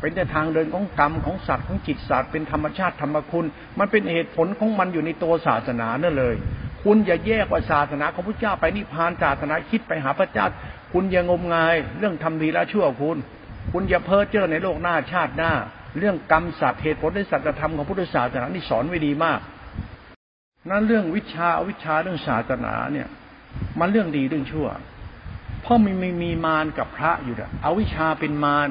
[0.00, 3.46] เป็นแต่ทางเดินของกรรมของสัตว์ของจิตศาสตร์เป็นธรรมชาติธรรมคุณ
[3.78, 6.34] มันเป็นเหตุผลของมันอยู่ในตัวศาสนานั่นเลย
[6.84, 10.46] คุณอย่าแยกว่าศาสนาของพระเจ้าไปนิพพานศาสนาคิดไปหาพระเจ้า
[10.92, 13.16] คุณอย่างมงายเรื่องทำดีและชั่วคุณ
[13.72, 15.52] คุณอย่าเพ้อเจ้อในโลกหน้าชาติหน้า
[15.98, 19.40] เรื่องกรรมสัตว์เหตุผลในสัจธรรมของพุทธศาสนานี่สอนไว้ดีมาก
[20.70, 23.08] นั่นเรื่องวิชาวิชาเรื่องศาสนาเนี่ย
[23.80, 24.68] มันเรื่องดีเรื่องชั่ว
[25.62, 28.68] เพราะมีมีมีมารกับพระอยู่อะเอาวิชาเป็นมาร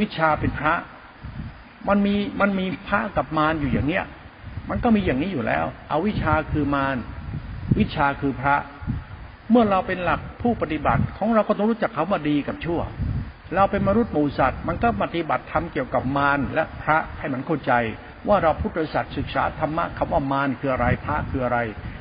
[0.00, 0.74] วิชาเป็นพระ
[1.88, 4.04] มันมีมันมีพระกับมารอยู่อย่างเนี้ย
[4.70, 6.96] มันก็มีอย่างนี้อยู่แล้ว เอาวิชาคือมาร
[7.78, 8.56] วิชาคือพระ
[9.50, 12.80] เมื่อเราเป็นหลักผู้ปฏิบัติ ของเราก็ต้องรู้จักเขาว่าดีกับชั่ว
[13.54, 17.72] เราเป็นมนุษย์หมูสัตว์ มันก็ปฏิบัติทำเกี่ยวกับมารและพระให้มันเข้าใจ
[18.28, 21.58] ว่าเราพุทธศาสตร์ศึกษาธรรมะคำว่ามารคืออะไรพระคืออะไร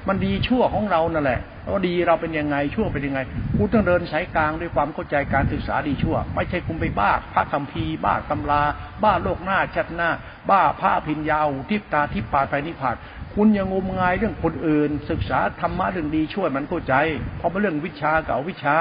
[0.08, 1.40] มันดีชั่วของเรานั่นแหละ
[1.72, 3.20] ว่าดีเราเป็นยังไงชั่วเป็นยังไง
[3.58, 8.62] คุณต้องเดินสายกลางด้วยความเข้าใจการศึกษาดีชั่ว ไม่ใช่คุณไปบ้าพระคัมภีบ้าตำรา
[9.04, 10.10] บ้าโลกหน้าชัดหน้า
[10.50, 12.96] บ้าพระพินยาวทิพตาทิพปาไปนิพพาน
[13.36, 16.94] คุณยังงมงายเรื่องคนอื่น ศึกษาธรรมะเรื่องดีช่วยมันเข้าใจ
[17.38, 18.76] เพราะเป็นเรื่องวิชากับวิชา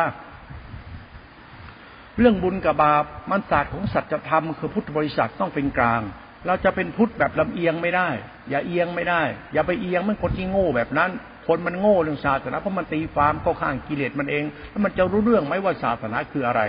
[2.19, 6.03] เรื่องบุญกับบาปมันศาสตร์ของสัจธรรมคือพุทธบริษัทต้องเป็นกลาง
[6.47, 8.09] เราจะเป็นพุทธแบบลำเอียงไม่ได้
[8.51, 11.11] อย่าเอียงไม่ได้ อย่าไปเอียงมันคนที่โง่แบบนั้น
[11.47, 16.63] คนมันโง่เรื่องศาสนาเพราะมันตีความก็ข้างกิเลสมันเอง แล้วมันจะรู้เรื่องไหมว่าศาสนาคืออะไร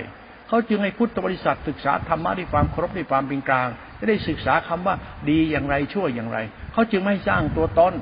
[0.48, 3.68] เขาจึงให้พุทธบริษัทศึกษาธรรมะด้วยความเคารพด้วยความเป็นกลาง
[4.00, 4.96] จะได้ศึกษาคำว่า
[5.30, 6.38] ดีอย่างไรชั่วอย่างไร
[6.74, 7.94] เขาจึงไม่สร้างตัวตน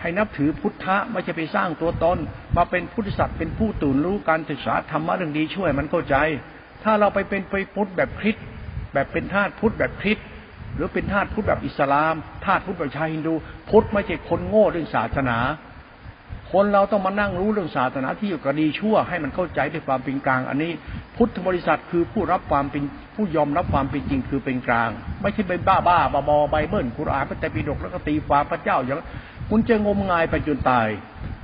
[0.00, 2.18] ให้นับถือพุทธะไม่ใช่ไปสร้างตัวตน
[2.56, 6.16] มาเป็นพุทธศาสตร์เป็นผู้ตื่นรู้การศึกษาธรรมะเรื่องดีช่วยมันเข้าใจ
[6.84, 8.36] ถ้าเราไปเป็นไปพุทธแบบคริส
[8.92, 10.18] แบบเป็นทาสพุทธแบบคริส
[10.78, 12.14] หรือเป็นทาสพุทธแบบอิสลาม
[12.44, 13.34] ทาสพุทธแบบชายฮินดู
[13.70, 15.38] พุทธไม่ใช่คนโง่เรื่องศาสนา
[16.52, 20.72] คนเราต้องมานั่งรู้เรื่องศาสนาที่อยู่กับดีชั่วให้มันเข้าใจด้วยความเป็นกลาง อันนี้
[21.16, 22.82] พุทธบริษัทคือผู้รับความเป็น
[23.14, 24.90] ผู้ยอมรับความเป็นจริงคือเป็นกลาง
[25.22, 28.96] ไม่ใช่เป็นบ้าบ้าบอบอไบเบิลกุรอานพระแต่ปิฎกแล้วก็ตีความพระเจ้าอย่าง
[29.50, 30.88] คุณจะงมงายไปจนตาย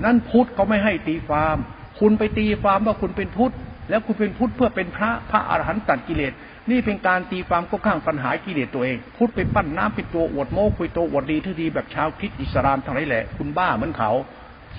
[0.04, 1.56] นั่นพุทธเขาไม่ให้ตีความ
[2.00, 3.52] คุณไปตีความว่าคุณเป็นพุทธ
[3.90, 6.32] แล้วคุณเป็นพุทธเพื่อเป็นพระพระอรหันต์ตัดกิเลส
[6.70, 14.10] นี่เป็นการตีความก็ข้างปัญหากิเลสตัวเอง พุทธไปปั้นน้ำเป็นตัวอวดโม้คุยตัวอวดดีที่ดีแบบชาวคิดอิสลามทั้งหลายแหละ คุณบ้าเหมือนเขา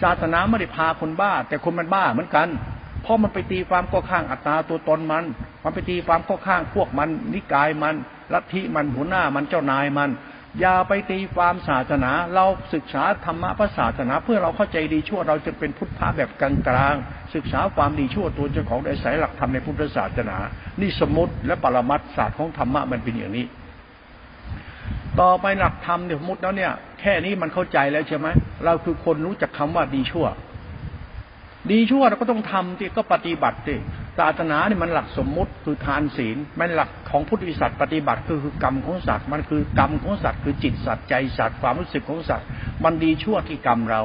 [0.02, 2.48] ศาสนาไม่ได้พาคนบ้า แต่คนมันบ้าเหมือนกัน
[3.02, 5.24] เพราะมันไปตีความก็ข้างอัตตาตัวตนมัน
[5.64, 7.96] มันไปตีความก็ข้างพวกมัน นิกายมัน
[8.34, 10.10] ลัทธิมันหัวหน้ามันเจ้านายมัน
[10.62, 20.38] อย่าไปตีความศาสนา เราศึกษาธรรมะพระศาสนา เพื่อเราเข้าใจดีชั่วเราจะเป็นพุทธะแบบกลางๆศึกษาความดีชั่วตัวเจ้าของโดยสายหลักธรรมในพุทธศาสนา
[20.82, 23.46] นี่สมมติและปรมัตศาสตร์ของธรรมะมันเป็นอย่างนี้
[25.20, 28.28] ต่อไปหลักธรรมเนี่ยสมมติแล้วเนี่ย แค่นี้มันเข้าใจแล้วใช่ไหม
[28.66, 30.28] เราคือคนรู้จักคำว่าดีชั่ว
[31.72, 33.76] ดีชั่วเราก็ต้องทำที่ก็ปฏิบัติสิ
[34.20, 42.48] ศาสนาเนี่ยมันหลักสมมุติคือทานศีลมันหลักของพุทธิสัตว์ปฏิบัติคือคือกรรมของสัตว์มันคือกรรมของสัตว์คือจิตสัตว์ใจสัตว์ความรู้สึกของสัตว์
[42.84, 44.02] มันดีชั่วที่กรรมเรา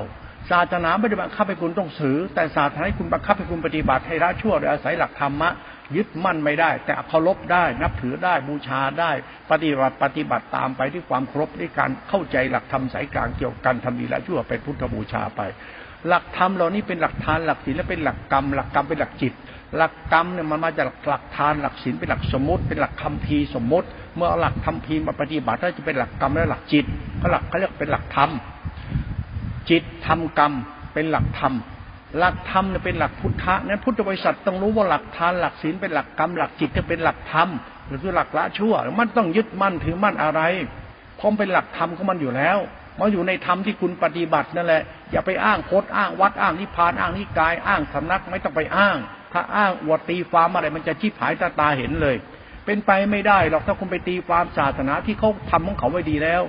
[0.51, 5.51] ศาสนาไม่ได้บังคับให้คุณต้องถือ แต่ศาสนาให้คุณบังคับให้คุณปฏิบัติให้ละชั่วโดยอาศัยหลักธรรมะ
[5.97, 9.11] ยึดมั่นไม่ได้ แต่เคารพได้นับถือได้บูชาได้
[9.51, 15.41] ปฏิบัติปฏิบัติตามไปด้วยความครบด้วยการเข้าใจหลักธรรมสายกลางเกี่ยวกันทำดีละชั่วเป็นพุทธบูชาไป
[16.09, 19.33] หลักธรรมเหล่านี้เป็นหลักทานหลักศีลและเป็นหลักกรรม หลักกรรมเป็นหลักจิต
[19.77, 26.85] หลักกรรมเนี่ยมันมาจากหลักทานหลักศีลเป็นหลักสมมติ เป็นหลักคำพีสมมติ เมื่อเอาหลักคำพีมาปฏิบัติก็จะเป็นหลักกรรมและหลักจิต
[27.21, 28.31] ก็หลักเขาเรียกเป็นหลักธรรม
[29.71, 30.53] จิตทำกรรม
[30.93, 31.55] เป็นหลักธรรม
[32.19, 37.49] หลักธรรมเนี่ยเป็นหลักพุทธะนั้นพุทธบริษัทต้องรู้ว่าหลักทานหลักศีลเป็นหลักกรรมหลักจิตจะเป็นหลักธรรม
[37.87, 40.41] หรือหลักละชั่ว มันต้องยึดมั่นถือมั่นอะไร
[41.17, 42.59] เพราะเป็นหลักธรรมของมันอยู่แล้ว
[42.99, 48.97] มาอยู่ในธรรมที่คุณปฏิบัตินั่นแหละอย่าไปอ้างโคดอ้างวัดอ้างนิพพานอ้างนิกายอ้างสำนักไม่ต้องไปอ้าง
[49.33, 52.17] ถ้าอ้างอวดตีความอะไร มันจะชี้ผายตาตาเห็นเลย
[52.67, 56.43] เป็นไปไม่ได้หรอกถ้าคุณไปตีความศาสนาที่เขาทำของเขาไว้ดีแล้ว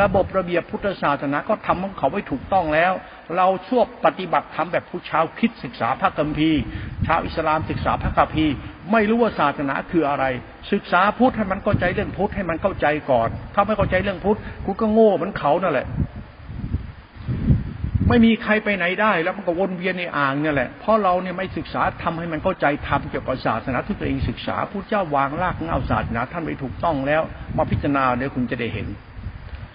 [0.00, 2.92] ระบบระเบียบพุทธศาสนาก็ทำของเขาไว้ถูกต้องแล้ว
[3.36, 6.60] เราช่วปฏิบัติทำแบบผู้ชาวคิดศึกษาพระคัมภีร์
[7.06, 8.54] ชาวอิสลามศึกษาพระคัมภีร์
[8.92, 10.24] ไม่รู้ว่าศาสนาคืออะไร
[10.72, 15.86] ศึกษาพุทธให้มันเข้าใจเรื่องพุทธให้มันเข้าใจก่อน ถ้าไม่เข้าใจเรื่องพุทธคุณก็โง่เหมือนเขานั่นแหละ
[18.08, 27.22] ไม่มีใครไปไหนได้ แล้วมันก็วนเวียนในอ่างเนี่ยแหละ เพราะเราเนี่ยไม่ศึกษาทำให้มันเข้าใจทำเกี่ยวกับศาสนาที่ตัวเองศึกษาพุทธเจ้าวางรากเงาศาสนาท่านไปถูกต้องแล้ว
[27.56, 28.86] มาพิจารณาเดี๋ยวคุณจะได้เห็น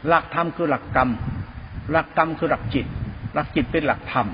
[0.07, 1.09] หลักธรรมคือหลักกรรม
[1.91, 2.85] หลักกรรมคือหลักจิต
[3.33, 4.27] หลักจิตเป็นหลักธรรม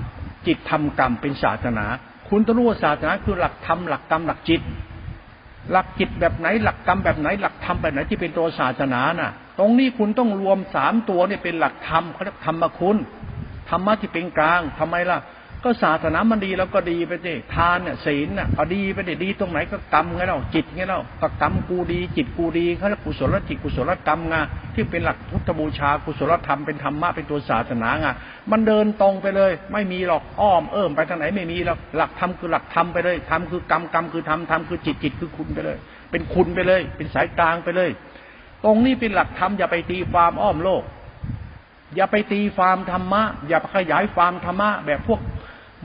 [0.46, 1.84] จิตธรรมกรรมเป็นศาสนา
[2.28, 4.60] คุณต้องรู้ว่าศาสนาคือหลักธรรมหลักกรรมหลักจิต
[5.72, 12.96] หลักจิตแบบไหน หลักกรรมแบบไหน หลักธรรมแบบไหนที่เป็นตัวศาสนาน่ะ ตรงนี้คุณต้องรวมสามตัวนี่เป็นหลักธรรมเขาเรียกธรรมคุณ
[13.70, 15.20] ธรรมะที่เป็นกลางทำไมล่ะ
[15.64, 24.36] ก็ศาสนามันดีแล้วก็ดีไปสิทานเนี่ยศีลน่ะก็ดีไปดิดีตรงไหนก็กรรมไงเราจิตไงเราก็กรรมกูดี จิตกูดีเขาเรียกกุศลจิตกุศลกรรมไง
[24.74, 28.06] ที่เป็นหลักพุทธบูชากุศลธรรมเป็นธรรมะเป็นตัวศาสนาไง
[28.50, 35.78] มันเดินตรงไปเลย ไม่มีหรอกอ้อมเอิ่มไปทางไหนไม่มีหรอกหลักธรรมคือหลักธรรมไปเลยธรรมคือกรรมกรรมคือธรรมธรรมคือจิตจิตคือคุณไปเลย
[36.10, 37.90] เป็นคุณไปเลย เป็นสายกลางไปเลย
[38.64, 40.82] ตรงนี้เป็นหลักธรรมอย่าไปตีความอ้อมโลก
[41.96, 45.20] อย่าไปตีความธรรมะ อย่าขยายความธรรมะ แบบพวก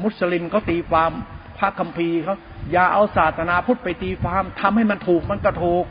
[0.03, 1.11] มุสลิมเขาตีความ
[1.57, 2.35] พระคัมภีร์เขา
[2.71, 5.85] อย่าเอาศาสนาพุทธไปตีความทำให้มันถูกมันก็ถูก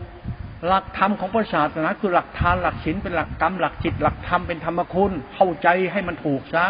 [0.67, 6.67] หลักธรรมของพระศาสนาคือหลักทานหลักศีลเป็นหลักกรรมหลักจิต หลักธรรมเป็นธรรมคุณ เข้าใจให้มันถูกซะ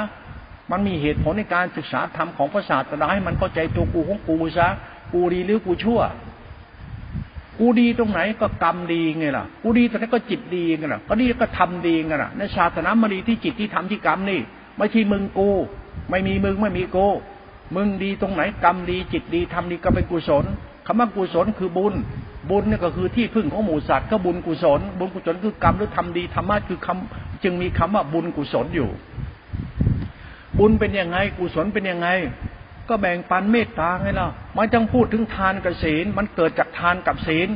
[0.71, 4.69] มันมีเหตุผลในการศึกษาธรรมของพระศาสนาให้มันเข้าใจตัวกูของกูซะ
[5.13, 6.01] กูดีหรือกูชั่ว
[7.59, 14.41] กูดีตรงไหนก็กรรมดีไงล่ะ กูดีตรงไหนก็จิตดีไงล่ะ ก็ดีก็ทำดีไงล่ะในศาสนามาดีที่จิตที่ทำที่กรรมนี่
[14.77, 15.49] ไม่ใช่มึงกู
[16.11, 16.99] ไม่มีมึงไม่มีโก
[17.77, 20.45] มึงดีตรงไหนกรรมดี จิตดีทำดีก็เป็นกุศล
[20.87, 21.95] คำว่ากุศลคือบุญ
[22.51, 28.89] บุญนี่ก็คือที่พึ่งของหมู่สัตว์ก็บุญกุศล บุญกุศลคือกรรมหรือทำดีธรรมะคือคำจึงมีคำว่าบุญกุศลอยู่
[30.59, 32.09] บุญเป็นยังไงกุศลเป็นยังไง
[32.89, 37.49] ก็แบ่งปันเมตตาไงล่ะมันจังพูดถึงทานกับศีลมันเกิดจากทานกับศีล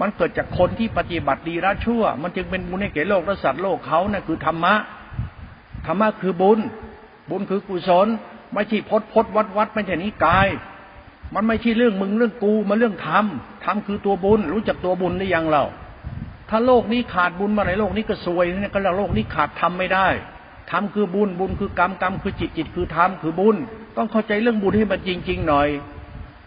[0.00, 4.74] มันเกิดจากคนที่ปฏิบัติดีละชั่ว มันจึงเป็นบุญให้แก่โลกและสัตว์โลกเขานะ่ะคือธรรมะ
[5.86, 6.58] ธรรมะคือบุญ
[7.30, 8.08] บุญคือกุศล
[8.54, 10.48] ไม่ใช่พดพดวัดวัดไม่ใช่นิกาย
[11.34, 13.24] มันไม่ใช่เรื่องมึงเรื่องกูมาเรื่องธรรม
[13.64, 15.64] ธรรมคือตัวบุญ รู้จักตัวบุญหรือยังเรา
[16.48, 20.08] ถ้าโลกนี้ขาดบุญมาในโลกนี้ก็ซวยนี่ก็แล้วโลกนี้ขาดธรรมไม่ได้
[20.70, 23.56] ธรรมคือบุญบุญคือกรรมกรรมคือจิตจิตคือธรรมคือบุญ
[23.96, 25.68] ต้องเข้าใจเรื่องบุญให้มันจริง ๆ หน่อย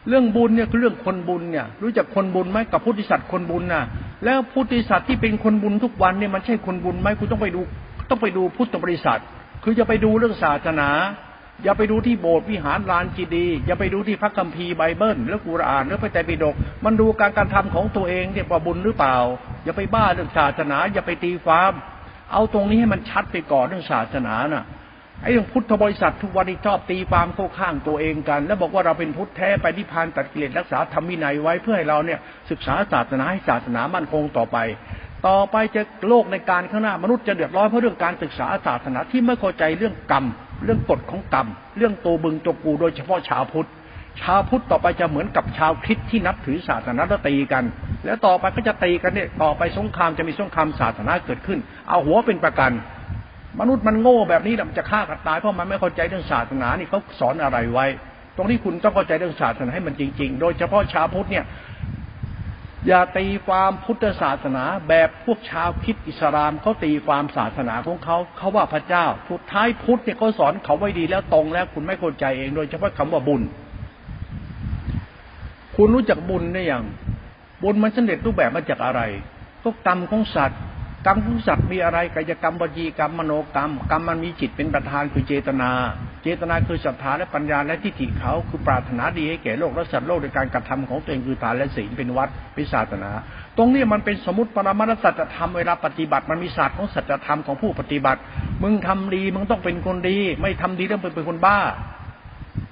[0.07, 3.83] เรื่องบุญเนี่ยคือเรื่องคนบุญเนี่ย รู้จักคนบุญไหมกับพุทธิสัตว์คนบุญน่ะ
[4.25, 7.61] แล้วพุทธิสัตว์ที่เป็นคนบุญทุกวันเนี่ยมันใช่คนบุญไหมคุณต้องไปดู
[8.09, 9.21] ต้องไปดูพุทธบริษัท
[9.63, 10.89] คือจะไปดูเรื่องศาสนา
[11.63, 16.55] อย่าไปดูที่โบสถ์วิหารลานจีดี อย่าไปดูที่พระคัมภีร์ไบเบิลแล้วกุรอานแล้วพระไตรปิฎก
[16.85, 19.15] มันดูการการทำของตัวเองเนี่ยว่าบุญหรือเปล่า
[19.63, 21.71] อย่าไปบ้าเรื่องศาสนา อย่าไปตีความ
[22.31, 24.63] เอาตรงนี้ให้มันชัดไปก่อนเรื่องศาสนาน่ะ
[25.21, 32.19] ไอ้เรื่องพุทธบริษัททุกวันนี้ชอบตีความเข้าข้างตัวเองกัน แล้วบอกว่าเราเป็นพุทธแท้ไปนิพพานตัดกิเลสรักษาธรรมวินัยไว้เพื่อให้เราเนี่ย
[32.51, 34.57] ศึกษาศาสนาให้ศาสนามั่นคงต่อไป
[35.27, 40.25] ต่อไปจะโลกในการข้างหน้ามนุษย์จะเดือดร้อนเพราะเรื่องการศึกษาศาสนาที่ไม่เข้าใจเรื่องกรรม
[40.63, 43.69] เรื่องกฎของกรรม เรื่องตัวบึงตัวกูโดยเฉพาะชาวพุทธ
[44.21, 47.63] ชาวพุทธต่อไปจะเหมือนกับชาวคริสที่นับถือศาสนาแล้วตีกัน
[48.05, 52.71] แล้วต่อไปก็จะตีกันเนี่ยต่อไปสงครามจะมีสงครามศาสนาเกิดขึ้น เอาหัวเป็นประกัน
[53.59, 57.85] มนุษย์มันโง่แบบนี้มันจะฆ่ากันตายเพราะมันไม่เข้าใจเรื่องศาสนานี่เขาสอนอะไรไว้
[58.35, 61.45] ตรงนี้คุณต้องเข้าใจเรื่องศาสนาให้มันจริง ๆ โดยเฉพาะชาวพุทธเนี่ย
[62.87, 73.41] อย่าตีความพุทธศาสนาแบบพวกชาวคิดอิสลามเขาตีความศาสนาของเขาเขาว่าพระเจ้าสุดท้ายพุทธเนี่ยเขาสอนเขาไว้ดีแล้วตรงแล้ว คุณไม่เข้าใจเองโดยเฉพาะคำว่าบุญ
[75.75, 76.83] คุณรู้จักบุญได้ยัง
[77.63, 79.01] บุญมันสำเร็จรูปแบบมาจากอะไร
[79.63, 80.61] ก็กรรมของสัตว์
[81.07, 85.69] กรรมของสัตว์มีอะไรกายกรรมวจีกรรมมโนกรรม กรรมมันมีจิตเป็นประธานคือเจตนา
[86.23, 93.11] เจตนาคือศรัทธาและปัญญาและทิฏฐิเขาคือปรารถนาดีให้แก่โลกและสัตว์โลกโดยการกระทำของตัวเองคือทานและศีลเป็นวัดเป็นศาสนา
[93.57, 98.19] ตรงนี้มันเป็นสมมติปรมาตสัจธรรมเวลาปฏิบัติมันมีศาสตร์ของสัจธรรมของผู้ปฏิบัติ
[98.63, 101.59] มึงทำดีมึงต้องเป็นคนดี ไม่ทำดีต้องเป็นคนบ้า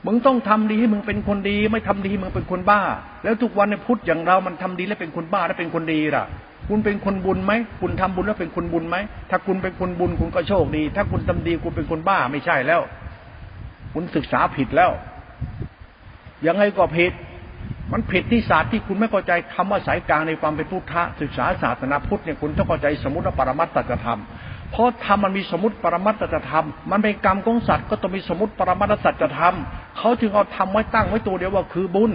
[0.05, 2.81] มึงต้องทำดีให้มึงเป็นคนดี ไม่ทำดีมึงเป็นคนบ้า
[3.23, 6.25] แล้วทุกวันในพุทธอย่างเรามันทำดีแล้วเป็นคนบ้าแล้วเป็นคนดีล่ะ
[6.69, 7.51] คุณเป็นคนบุญไหม
[7.81, 8.97] คุณทำบุญแล้วเป็นคนบุญไหม
[9.29, 12.81] ถ้าคุณเป็นคนบุญคุณก็โชคดี ถ้าคุณทำดีคุณเป็นคนบ้าไม่ใช่แล้ว
[13.93, 14.91] คุณศึกษาผิดแล้ว
[16.47, 17.13] ยังไงก็ผิด
[17.91, 24.19] มันผิดที่ศาสตร์ที่คุณไม่เข้าใจคำว่าสายกลางในความเป็นพุทธะศึกษาศาสนาพุทธเนี่ยคุณต้องเข้าใจสมมติปรมัตตธรรม
[24.71, 29.55] เพราะธรรมมันมีสมมติปรมัตตธรรม มันเป็นกรรมของสัตว์ก็ต้องมีสมมติปรมัตตสัจธรรม
[29.97, 32.11] เขาถึงเอาทำไว้ตั้งไว้ตัวเดียวว่าคือบุญ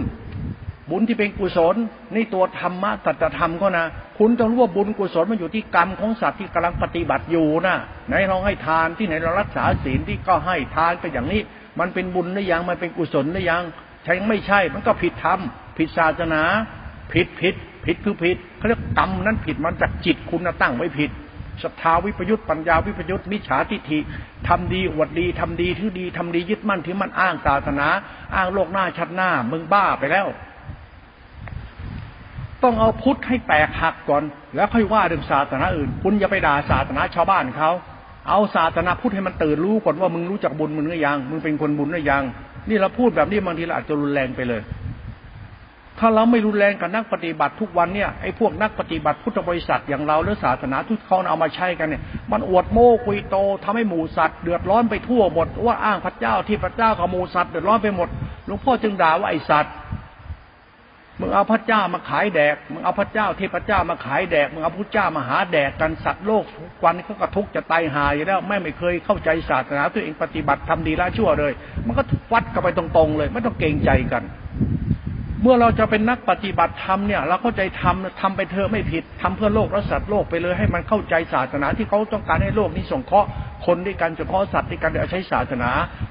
[0.89, 1.75] บุญที่เป็นกุศล
[2.15, 3.85] นี่ตัวธรรมะสัจธรรมก็นะ
[4.19, 7.75] คุณต้องรู้ว่าบุญกุศลมันอยู่ที่กรรมของสัตว์ที่กำลังปฏิบัติอยู่นะ
[8.07, 11.41] ไหนเราให้ทานที่ไหนเรารักษาศีลที่ก็ให้ทานไปอย่างนี้
[11.79, 13.63] มันเป็นบุญหรือยังมันเป็นกุศลหรือยัง
[14.03, 15.39] ใช่ไม่ใช่มันก็ผิดธรรม
[15.77, 16.41] ผิดศาสนา
[17.13, 21.11] ผิดผิดผิดคือผิดเขาเรียกกรรมนั้นผิดมันจากจิตคุณตั้งไว้ผิด
[21.63, 23.99] ศรัทธาวิปยุตปัญญาวิปยุตมิจฉาทิฏฐิ
[24.47, 27.87] ทำดีอวดดีทำดีถือดีทำดียึดมั่นถือมั่นอ้างศาสนา
[28.35, 30.27] อ้างโลกหน้าชัดหน้ามึงบ้าไปแล้ว
[32.63, 34.23] ต้องเอาพุทธให้แตกหักก่อน
[34.55, 37.71] แล้วค่อยว่าเรื่องศาสนาอื่น คุณอย่าไปด่าศาสนาชาวบ้านเขา
[38.29, 42.23] เอาศาสนาพุทธให้มันตื่นรู้ก่อนว่ามึงรู้จักบุญมึงหรือยังมึงเป็นคนบุญหรือยัง
[42.69, 44.61] นี่เราพูดแบบนี้บางทีเราอาจจะรุนแรงไปเลย
[45.99, 58.09] ถ้าเราไม่รุนแรงกับนักปฏิบัติทุกวันเนี่ยไอ้พวกนักปฏิบัติพุทธบริษัทอย่างเราหรือศาสนาทุกเขาเอามาใช้กันเนี่ย มันอวดโม้คุยโตทำให้หมูสัตว์เดือดร้อนไปทั่วหมดว่าอ้างพระเจ้าที่พระเจ้ากับหมูสัตว์เดือดร้อนไปหมด
[58.45, 59.73] หลวงพ่อจึงด่าว่าไอ้สัตว์
[61.21, 66.43] มึงเอาพระเจ้ามาขายแดก มึงเอาพระเจ้าเทพเจ้ามาขายแดก มึงเอาพระเจ้ามาหาแดกกันสัตว์โลก
[66.81, 71.51] กวันเขาก็ทุกจะตายหายอยู่แล้วแม่ไม่เคยเข้าใจศาสนาตัวเองปฏิบัติทำดีละชั่วเลย
[71.85, 72.03] มันก็
[72.33, 74.23] วัดกันไปตรงๆเลย ไม่ต้องเกรงใจกัน
[75.43, 83.29] เมื่อเราจะเป็นนักปฏิบัติธรรมเนี่ย เราเข้าใจทำทำไปเธอไม่ผิดทำเพื่อโลกและสัตว์โลกไปเลยให้มันเข้าใจศาสนาที่เขาต้องการให้โลกนี้ส่งเคราะห์
[83.65, 85.69] คนด้วยกันส่งเคราะสัตว์ด้วยกันโดยใช้ศาสนา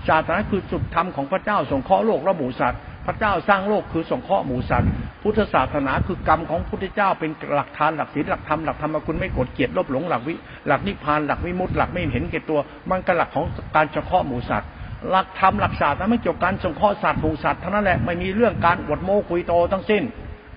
[0.09, 4.91] ศาสนาคือจุดธรรมของพระเจ้าส่งเคราะห์โลกและหมู่สัตว์ พระเจ้าสร้างโลกคือสงเคราะห์หมูสัตว์
[5.23, 10.35] พุทธศาสนาคือกรรมของพุทธเจ้าเป็นหลักฐานหลักศีลหลักธรรมหลักธรรมคุณไม่กดเกียรติลบหลงหลักวิ
[10.67, 12.61] หลักนิพพานหลักวิมุตติหลักไม่เห็นเก่ตัว
[12.91, 14.69] มันก็หลักของการสงเคราะหมูสัตว์
[15.11, 20.03] หลักธรรมหลักศาสตร์นั้นไม่เกี่ยวกับการสงเคราะห์สัตว์หมูสัตว์เท่านั้นแหละไม่มีเรื่องการอวดโม้คุยโตทั้งสิ้น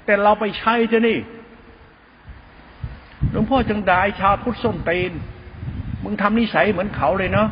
[0.05, 1.19] แต่เราไปใช้เจนี่
[3.31, 5.11] หลวงพ่อจึงด่าชาวพุทธส้มตีน
[6.03, 7.47] มึงทำนิสัยเหมือนเขาเลยเนาะ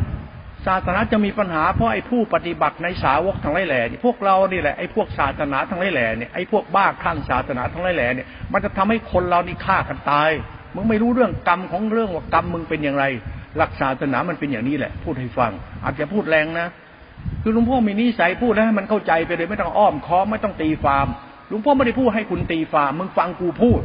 [0.68, 10.30] ศาสนาจะมีปัญหาเพราะไอ้ผู้ปฏิบัติในสาวกทั้งหลายแหล่พวกเรานี่แหละไอ้พวกศาสนาทั้งหลายแหล่เนี่ยไอ้พวกบ้าคลั่งศาสนาทั้งหลายแหล่เนี่ยมันจะทำให้คนเรานี่ฆ่ากันตาย
[10.76, 13.06] มึงไม่รู้เรื่องกรรมของเรื่องว่ากรรมมึงเป็นอย่างไร
[13.58, 15.52] หลักศาสนามันเป็นอย่างนี้แหละ พูดให้ฟัง
[15.84, 16.68] อาจจะพูดแรงนะ
[17.44, 21.08] คือหลวงพ่อมีนิสัยพูดแล้วให้มันเข้าใจไปเลยไม่ต้องอ้อมค้อมไม่ต้องตีความ
[21.50, 23.82] หลวงพ่อไม่ได้พูดให้คุณตีความมึงฟังกูพูด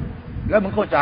[0.50, 0.98] แล้วมึงเข้าใจ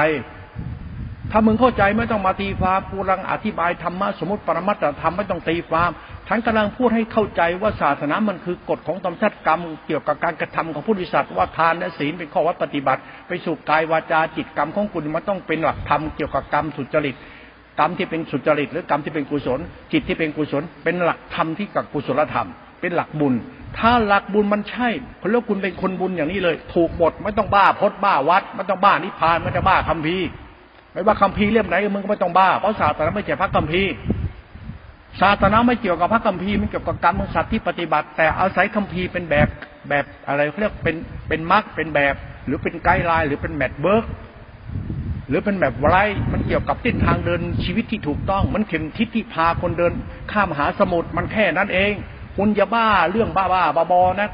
[1.30, 5.90] ถ้ามึงเข้าใจไม่ต้องมาตีความกูรังอธิบายธรรมะสมมติปรมัตถธรรมไม่ต้องตีความ
[6.28, 17.16] ฉันกำลังพูดให้เข้าใจว่าศาสนามันคือกฎของธรรมชาติกรรม เกี่ยวกับการกระทำของผู้ดิสัตว์ว่าทานและศีลเป็นข้อวัดปฏิบัติ ไปสู่กายวาจาจิตกรรมของคุณมันต้องเป็นหลักธรรมเกี่ยวกับกรรมสุจริต
[17.78, 19.60] กรรมที่เป็นสุจริตหรือกรรมที่เป็นกุศล
[19.92, 22.48] จิตที่เป็นกุศล เป็นหลักธรรมที่กับกุศลธรรม
[22.80, 23.34] เป็นหลักบุญ
[23.78, 24.88] ถ้าหลักบุญมันใช่
[25.20, 30.26] คนแล้วคุณเป็นคนบุญอย่างนี้เลย ถูกหมดไม่ต้องบ้าพดบ้าวัดไม่ต้องบ้านิพพานไม่ต้องบ้าคัมภีร์
[30.94, 33.92] ไม่ว่าคัมภีร์เล่มไหนมึงก็ไม่ต้องบ้าเพราะศาสนาไม่ใช่พระคัมภีร์
[35.20, 39.48] ศาสนาไม่เกี่ยวกับพระคัมภีร์ไม่เกี่ยวกับกรรมของสัตว์ที่ปฏิบัติ แต่อาศัยคัมภีร์เป็นแบบ
[39.88, 40.96] แบบอะไรเขาเรียกเป็น
[41.28, 42.14] เป็นมรรคเป็นแบบ
[42.46, 44.04] หรือเป็น guideline หรือเป็นแมทเบิร์ก
[45.28, 45.96] หรือเป็นแบบไร
[46.32, 49.92] มันเกี่ยวกับทิศทางเดินชีวิตที่ถูกต้อง มันเข็มทิศที่พาคนเดิน
[50.32, 51.92] ข้ามหาสมุทรมันแค่นั้นเอง
[52.36, 54.30] คุณอย่าบ้าเรื่องบ้าบ้าบอนะ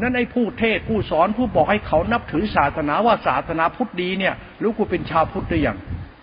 [0.00, 5.76] นั่นไอ้ผู้เทศผู้สอนผู้บอกให้เขานับถือศาสนาว่าศาสนาพุทธดีเนี่ยรู้กูเป็นชาวพุทธหรือยัง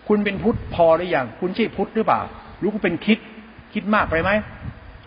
[0.08, 2.22] คุณเป็นพุทธพอหรือยังคุณใช่พุทธหรือเปล่า
[2.62, 3.20] รู้กูเป็นคิด
[3.74, 4.30] คิดมากไปไหม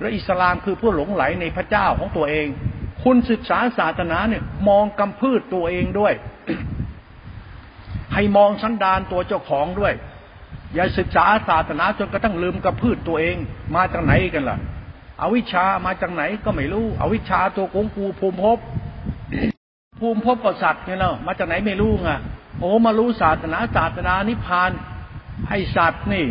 [0.00, 2.46] แล้วอิสลามคือผู้หลงไหลในพระเจ้าของตัวเอง
[3.04, 6.12] คุณศึกษาศาสนาเนี่ยมองกำพืชตัวเองด้วย
[8.14, 9.92] ให้มองสันดานตัวเจ้าของด้วย
[10.74, 13.36] อย่าศึกษาศาสนาจนกระทั่งลืมกำพืชตัวเอง
[13.74, 14.58] มาจากไหนกันล่ะ
[15.22, 18.58] อวิชามาจากไหนก็ไม่รู้ อวิชาตัวกงกูภูมิภพ
[20.00, 22.10] ภูมิภพกับสัตว์เนี่ยเนาะมาจากไหนไม่รู้ไง
[22.58, 24.70] โอ้มารู้ศาสนาศาสนานิพพาน
[25.48, 26.26] ให้สัตว์นี่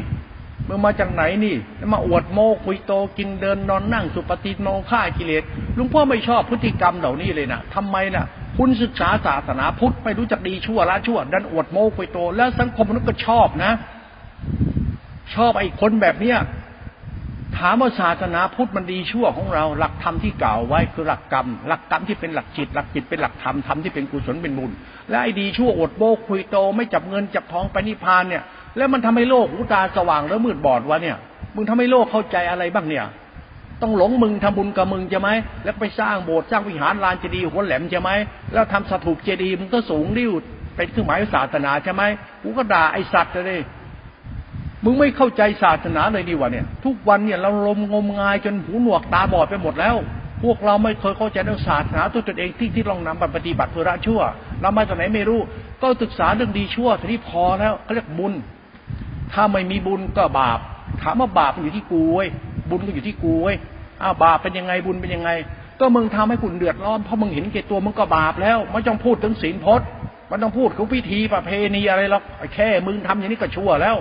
[0.68, 1.56] มึงมาจากไหนนี่
[1.94, 5.44] มาอวดโมคุยโตกินเดินนอนนั่งสุปฏิโนฆ่ากิเลส
[5.78, 8.26] ลุงพ่อไม่ชอบพฤติกรรมเหล่านี้เลยนะทำไมนะ่ะ
[8.58, 13.72] คุณศึกษาศาสนาพุทธไม่รู้จักดีชั่วละชั่ว ดันอวดโมคุยโต แล้วสังคมมนุษย์ก็ชอบนะ
[15.36, 16.38] ชอบไอ้คนแบบเนี้ย
[17.58, 24.72] ถามว่าศาสนาพุทธมันดีชั่วของเรา หลักธรรมที่กล่าวไว้คือหลักกรรม หลักกรรมที่เป็นหลักจิต หลักจิตเป็นหลักธรรมธรรมที่เป็นกุศลเป็นบุญ
[25.10, 28.44] และไอ้ดีชั่วอดโบกคุยโต ไม่จับเงินจับทองไปนิพพานเนี่ย
[28.78, 31.18] แล้วมันทำให้โลกหูตาสว่างแล้วมืดบอดวะเนี่ย
[31.56, 33.06] มึงทำให้โลกเข้าใจอะไรบ้างเนี่ย
[33.82, 35.30] ต้องหลงมึงทำบุญกับมึงใช่ไหม
[35.64, 38.12] แล้วไปสร้างโบสถ์สร้างวิหารลานเจดีย์หัวแหลมใช่ไหม
[38.54, 40.32] แล้วทำสถูปเจดีย์มึงก็สูงริ้ว
[40.76, 42.04] เป็นเครื่องหมายศาสนาใช่ไหม
[42.44, 43.62] กูก็ด่าไอสัตว์เลย
[44.84, 49.96] มึงไม่เข้าใจศาสนาเลยดีวะเนี่ย ทุกวันเนี่ยเราลมงมงายจนหูหนวกตาบอดไปหมดแล้ว
[50.44, 54.22] พวกเราไม่เคยเข้าใจเรื่องศาสนาตัวตนเองที่ที่ลองนำปฏิบัติเพื่อละชั่ว
[54.62, 55.40] เรามาจากไหนไม่รู้
[55.82, 58.34] ก็ศึกษาเรื่องดีชั่วทีนี้พอแล้วเขาเรียกบุญ
[59.34, 60.60] ถ้าไม่มีบุญก็บาป
[61.02, 62.30] ถามว่าบาปมันอยู่ที่กูเว้ย
[62.70, 63.58] บุญก็อยู่ที่กูเว้ย
[64.02, 65.30] อ้าวบาปเป็นยังไงบุญเป็นยังไง
[65.80, 69.88] ก็มึงทำให้คุณเดือดร้อนเพราะมึงเห็นแก่ตัวมึงก็บาปแล้วไม่ต้องพูดถึงศีลพจน์
[70.32, 72.24] มันต้องพูดถึงพิธีประเพณีอะไรหรอก
[72.56, 73.98] แค่มึงทำอย่างนี้ก็ชั่วแล้ว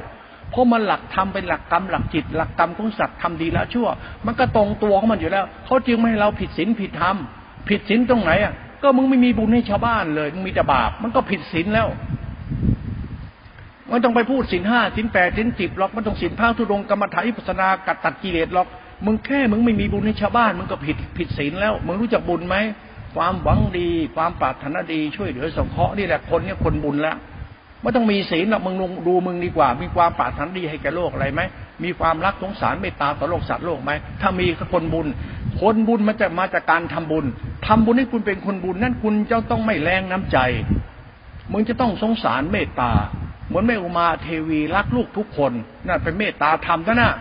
[0.52, 3.88] เพราะมันหลักธรรมเป็นหลักกรรมหลักจิต หลักกรรมของสัตว์ทำดีแล้วชั่ว
[4.26, 7.16] มันก็ตรงตัวของมันอยู่แล้วเขาจึงไม่ให้เราผิดศีลผิดธรรม
[7.68, 11.88] ผิดศีลตรงไหนอะก็มึงไม่มีบุญให้ชาวบ้านเลยมึงมีแต่บาปมันก็ผิดศีลแล้ว
[13.90, 18.66] มันต้องไปพูดศีลห้าศีลแปดศีลสิบหรอกมันต้องศีลพระทุดงกรรมฐานอิปัสนากัดตัดกิเลสหรอก
[19.06, 22.56] มึงแค่มึงไม่มีบุญให้ชาวบ้าน มึงก็ผิดผิดศีลแล้ว มึงรู้จักบุญไหม
[23.14, 27.16] ความหวังดี ความปรารถนาดีช่วยเหลือสงเคราะห์นี่แหละคนเนี่ยคนบุญแล้ว
[27.82, 28.74] ไม่ต้องมีศีลหรอกมึง
[29.06, 31.40] ดูมึงดีกว่า มีความปรารถนาดีให้แก่โลกอะไรไหม
[31.84, 33.90] มีความรักสงสารเมตตาต่อโลกสัตว์โลกไหม
[34.20, 35.06] ถ้ามีคนบุญ
[35.60, 37.24] คนบุญมันจะมาจากการทำบุญ
[37.66, 40.38] ทำบุญให้คุณเป็นคนบุญนั่นคุณจะต้องไม่แรงน้ำใจ
[41.52, 42.92] มึงจะต้องสงสารเมตตา
[43.48, 45.52] เหมือนแม่อุมาเทวีรักลูกทุกคน
[45.86, 47.12] นั่นเป็นเมตตาธรรมนะนะ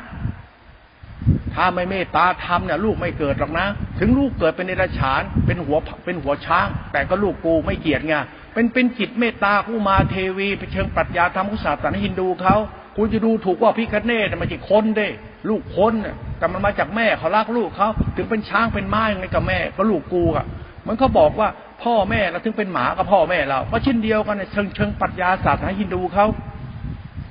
[1.56, 3.68] ถ้าไม่เมตตาทำเนี่ยลูกไม่เกิดหรอกนะ
[4.00, 8.16] ถึงลูกเกิดเป็นเนรชานเป็นหัวเป็นหัวช้าง แต่ก็ลูกกูไม่เกียดไง
[8.54, 12.56] เป็นเป็นจิตเมตตาผู้มาเทวีไปเชิงปรัชญาธรรมของศาสนาฮินดูเขา
[12.98, 15.08] คุณจะดูถูกว่าพิคเนตมันจะคนเด้
[15.50, 15.94] ลูกคน
[16.38, 20.46] แต่มันมาจากแม่เขารักลูกเขาถึงเป็นช้างเป็นม้ายังไงกับแม่ก็ลูกกูอะ
[20.88, 21.50] มันเขาบอกว่า
[21.84, 26.26] พ่อแม่เราถึงเป็นหมากับพ่อแม่เราก็เช่นเดียวกันในเชิงเชิงปรัชญาศาสนาฮินดูเขา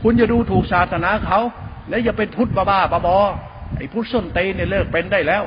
[0.02, 1.40] คุณจะดูถูกศาสนาเขา
[1.88, 3.18] แล้วอย่าเป็นพุทธบ้าบ้าบอ
[3.78, 5.42] ไอ้พุทธส้นเตนเนี่ยเลิกเป็นได้แล้ว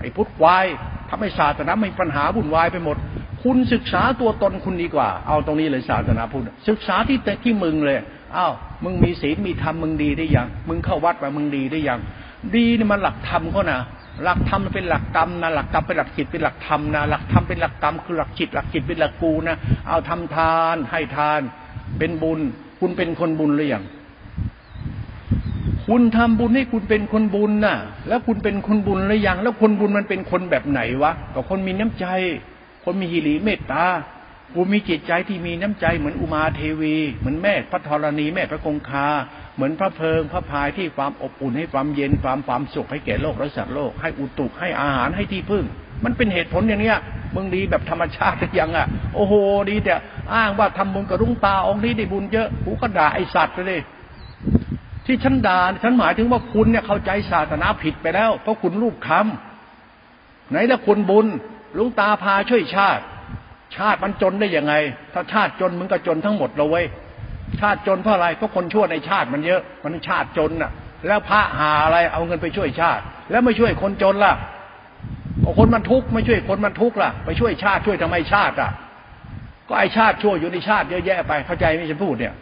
[0.00, 0.66] ไอ้พุทธวาย
[1.08, 2.96] ทำให้ศาสนาไม่ปัญหาวุ่นวายไปหมด
[3.44, 7.96] คุณศึกษาตัวตนคุณดีกว่า เอาตรงนี้เลยศาสนาพุทธศึกษาที่แต่ที่มึงเลย
[8.36, 8.52] อ้าว
[8.84, 12.00] มึงมีศีลมีธรรมมึงดีได้ยังมึงเข้าวัดมามึงดีได้ยัง
[12.56, 13.80] ดีนี่มันหลักธรรมก็นะ
[14.22, 19.56] หลักธรรมเป็นหลักกรรมนะหลักกรรมเป็นหลักจิตเป็นหลักธรรมนะหลักธรรมเป็นหลักกรรมคือหลักจิตหลักจิตเป็นหลักกูนะ
[19.88, 21.40] เอาทำทานให้ทาน
[21.98, 22.40] เป็นบุญ
[22.80, 23.84] คุณเป็นคนบุญหรือยัง
[25.86, 27.76] คุณทำบุญให้คุณเป็นคนบุญน่ะ
[28.08, 32.06] แล้วคุณเป็นคนบุญหรือยังแล้วคนบุญมันเป็นคนแบบไหนวะก็คนมีน้ำใจ
[32.84, 33.86] คนมีหิริเมตตา
[34.54, 39.08] กูมีจิตใจที่มีน้ำใจเหมือนอุมาเทวี เหมือนแม่พระธรณีแม่พระคงคา
[39.54, 45.64] เหมือนพระเพลิงพระพายที่ความอบอุ่นให้ความเย็นความความสุขให้แก่โลกและสัตว์โลก ให้อุตุให้อาหารให้ที่พึ่ง
[46.04, 46.98] มันเป็นเหตุผลอย่างเนี้ย
[47.34, 49.34] มึงดีแบบธรรมชาติหรือยังอะ โอ้โห
[49.70, 49.94] ดีแต่
[50.34, 53.82] อ้างว่าทำบุญกับลุงตาองค์นี้ได้บุญเยอะกูก็ด่าไอสัตว์เลย
[55.06, 61.26] ที่ฉันด่าฉันหมายถึงว่าคุณเนี่ยเข้าใจศาสนาผิดไปแล้ว เพราะคุณรูปคำไหนละคุณบุญ
[61.78, 63.02] ลุงตาพาช่วยชาติ
[63.76, 64.74] ชาติมันจนได้ยังไง
[65.12, 66.86] ถ้าชาติจนมึงก็จนทั้งหมดเลยเว้ย
[67.60, 70.70] ชาติจนเพราะอะไรเพราะคนชั่วในชาติมันเยอะ มันชาติจนน่ะ
[71.06, 74.34] แล้วพระหาอะไรเอาเงินไปช่วยชาติ แล้วไม่ช่วยคนจนล่ะ
[75.58, 78.70] คนมันทุกข์ไม่ช่วยคนมันทุกข์ล่ะ ไปช่วยชาติช่วยทำไมชาติอะ
[79.68, 82.34] ก็ไอชาติชั่วอยู่ในชาติเยอะแยะไปเข้าใจไหมฉันพูดเนี่ย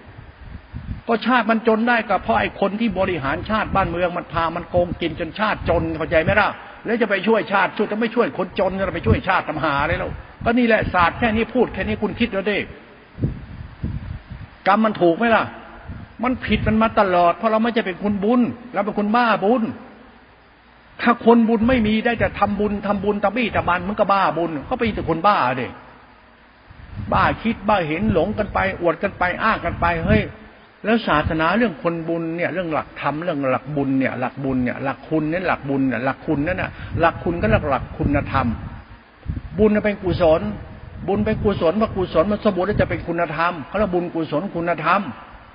[1.09, 6.49] ก็ชาติมันจนได้ก็เพราะไอ้คนที่บริหารชาติบ้านเมืองมันพามันโกงกินจนชาติจนเข้าใจไหมล่ะ
[6.87, 10.11] แล้วจะไปช่วยชาติช่วยจะไม่ช่วยคนจนจะไปช่วยชาติทำหาเลยแล้ว
[10.45, 12.65] ก็นี่แหละศาสตร์แค่นี้พูดแค่นี้คุณคิดแล้วเด็ก
[14.67, 15.45] กรรมมันถูกไหมล่ะ
[16.25, 18.41] มันผิดมันมาตลอด เพราะเราไม่จะเป็นคนบุญ
[18.75, 19.63] เราเป็นคนบ้าบุญ
[21.01, 25.73] ถ้าคนบุญไม่มีได้แต่ทำบุญทำบุญตะบี้ตะบันมันก็บ้าบุญก็เป็นแต่คนบ้าเด็ก
[27.13, 30.23] บ้าคิดบ้าเห็นหลงกันไป อวดกันไปอ้างกันไปเฮ้ย
[30.85, 38.47] แล้วศาสนาเรื่องคนบุญเนี่ยเรื่องหลักธรรมเรื่องหลักบุญเนี่ยหลักบุญเนี่ยหลักคุณเนี่ยหลักบุญเนี่ยหลักคุณนั่นน่ะหลักคุณก็หลักหลักคุณธรรม
[39.59, 40.41] บุญเป็นกุศล
[41.09, 45.01] บุญเป็นกุศลว่ากุศลมันสมบูรณ์แล้วจะเป็นคุณธรรมเขาเรียกบุญกุศลคุณธรรม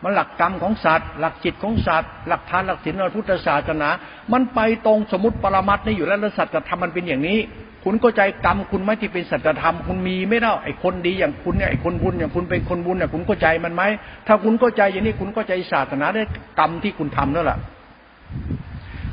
[0.04, 3.90] มันหลักกรรมของสัตว์ หลักจิตของสัตว์ หลักทานหลักศีลหลักพุทธศาสนา
[4.34, 7.38] มันไปตรงสมมติปรมัตนี่อยู่แล้วแล้วสัตว์จะทำมันเป็นอย่างนี้
[7.90, 13.84] คุณก็ใจกรรมคุณไหมที่เป็นสัจธรรมคุณมีไม่ได้ไอ้คนดีอย่างคุณเนี่ยไอ้คนบุญอย่างคุณเป็นคนบุญเนี่ยคุณก็ใจมันไหม
[14.28, 16.24] ถ้าคุณก็ใจอย่างนี้คุณก็ใจศาสนาได้
[16.60, 17.58] กรรมที่คุณทำแล้วล่ะ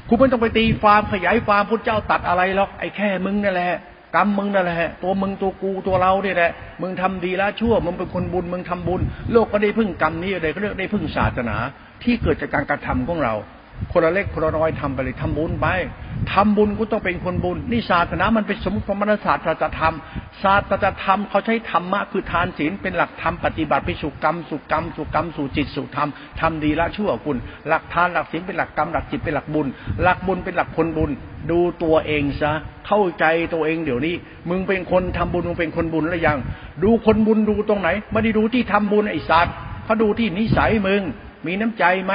[0.09, 3.73] คุณไม่ต้องไปตีฟาร์มขยายฟาร์มพุทธเจ้าตัดอะไรหรอกไอ้แค่มึงนั่นแหละ
[4.17, 6.51] กรรมมึงนั่นแหละตัวมึงตัวกูตัวเราเนี่ยแหละ
[6.81, 9.01] มึงทำดีแล้วชั่ว มึงเป็นคนบุญมึงทำบุญ
[9.33, 11.57] โลกก็ได้พึ่งกรรมนี้เลยก็เรียกได้พึ่งศาสนา
[12.03, 13.35] ที่เกิดจากการกระทำของเรา
[13.93, 15.67] คนละเล็กคนละน้อยทำไปเลยทำบุญไป
[16.33, 19.95] ทำบุญก็ต้องเป็นคนบุญนี่ศาสนามันเป็นสมมติพมนศาสตร์จะธรรม
[20.43, 26.09] ศาสตร์จธรรมเขาใช้ธรรมะคือทานศีลเป็นหลักธรรมปฏิบัติไปสู่กรรมสู่กรรมสู่กรรมสู่จิตสู่ธรรม
[26.41, 27.37] ทำดีละชั่วคุณ
[27.69, 29.67] หลักทานหลักศีลเป็นหลักกรรมหลักจิตเป็นหลักบุญ
[30.03, 31.11] หลักบุญเป็นหลักคนบุญ
[31.51, 32.53] ดูตัวเองซะ
[32.87, 34.15] เข้าใจตัวเองเดี๋ยวนี้
[34.49, 36.39] มึงเป็นคนทำบุญมึงเป็นคนบุญหรือยัง
[36.83, 39.55] ดูคนบุญดูตรงไหนไม่ได้ดูที่ทำบุญไอ้สัตว์
[39.85, 41.03] เขาดูที่นิสัยมึง
[41.47, 42.15] มีน้ำใจไหม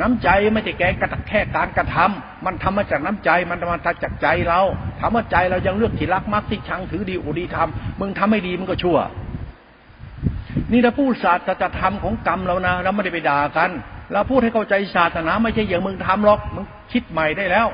[0.00, 4.60] น้ำใจไม่ใช่แกกระดักแค่การกระทำมันทำมาจากน้ำใจมันมาจากใจเรา
[4.98, 8.98] ถามว่าใจเรายังเลือกที่รักมักที่ชังถือดีอุดีทำมึงทำไม่ดีมึงก็ชั่ว
[10.72, 13.70] นี่เราพูดศาสตร์จะทำของกรรมเรานะเราไม่ได้ไปด่ากัน
[14.12, 17.66] เราพูดให้เข้าใจศาสนาไม่ใช่อย่างมึงทำหรอกมึงคิดใหม่ได้แล้ว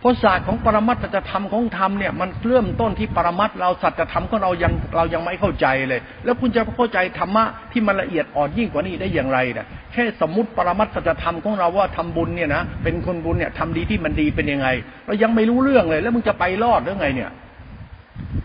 [0.00, 14.68] เพราะศาสตร์ของปรมัตถธรรมของธรรมเนี่ยมันเริ่มต้นที่ปรมัตเราสัจธรรมของเรายังเรายังไม่เข้าใจเลย แล้วคุณจะเข้าใจธรรมะที่มันละเอียดอ่อนยิ่งกว่านี้ได้อย่างไรนะแค่สมมติปรมัตถธรรมของเราว่าทำบุญเนี่ยนะเป็นคนบุญเนี่ยทำดีที่มันดีเป็นยังไง
[15.06, 17.30] เรายังไม่รู้เรื่องเลย แล้วมึงจะไปรอดหรือไงเนี่ย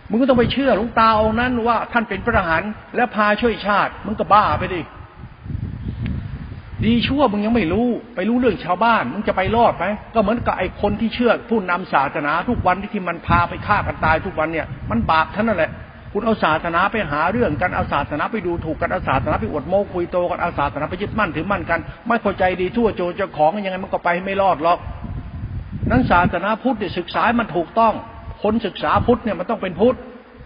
[0.10, 2.64] มึงก็ต้องไปเชื่อหลวงตาองนั้นว่าท่านเป็นพระหัน
[2.96, 4.82] และพาช่วยชาติมึงก็บ้าไปดิ
[6.86, 15.72] ดีชั่วมึงยังไม่รู้ ไปรู้เรื่องชาวบ้าน มึงจะไปรอดไหมก็เหมือนกับไอ้คนที่เชื่อผู้นำศาสนา ทุกวันที่มันพาไปฆ่ากันตายทุกวันเนี่ย มันบาปท่านนั่นแหละ
[16.14, 24.80] คุณเอาศาสนาไปหาเรื่องกันเอาศาสนาไปดูถูกกันเอาศาสนาไปอวดโม้คุยโตกันเอาศาสนาไปยึดมั่นถือมั่นกัน ไม่เข้าใจดีทั่วโจเจ้าของยังไงมันก็ไปไม่รอดหรอก
[25.90, 27.94] นั้นศาสนาพุทธเนี่ยศึกษามันถูกต้อง
[28.44, 29.96] คนศึกษาพุทธเนี่ยมันต้องเป็นพุทธ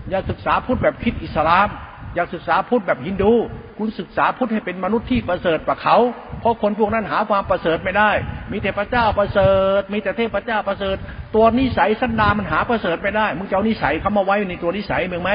[0.10, 1.68] อย่าศึกษาพุทธแบบคิดอิสลาม
[2.16, 3.34] อย่าศึกษาพุทธแบบฮินดู
[3.78, 5.98] คุณศึกษาพุทธให้เป็นมนุษย์ที่ประเสริฐกว่าเขา
[6.40, 8.12] เพราะคนพวกนั้นหาความประเสริฐไม่ได้
[8.52, 10.96] มีแต่พระเจ้าประเสริฐ มีแต่เทพเจ้าประเสริฐ
[11.36, 15.32] ตัวนิสัยสันดามันหาประเสริฐไม่ได้ มึงจะเอานิสัยเขามาไว้ในตัวนิสัยมึงไหม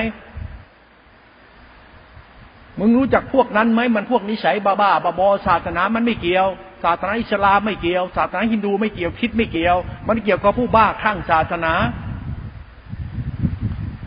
[2.78, 6.46] มึงรู้จักพวกนั้นไหมมันพวกนิสัยบ้าบ้าบอศาสนามันไม่เกี่ยว
[6.84, 9.76] ศาสนาอิสลามไม่เกี่ยว ศาสนาฮินดูไม่เกี่ยวคิดไม่เกี่ยว
[10.08, 11.72] มันเกี่ยวกับผู้บ้าข้างศาสนา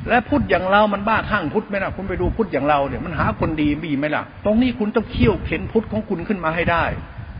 [0.09, 6.85] และพุทธอย่างเรามันบ้าข้างพุทธไหมล่ะคุณไปดูพุทธอย่างเราเนี่ยมันหาคนดีมีไหมล่ะ ตรงนี้คุณต้องเคี่ยวเข็ญพุทธของคุณขึ้นมาให้ได้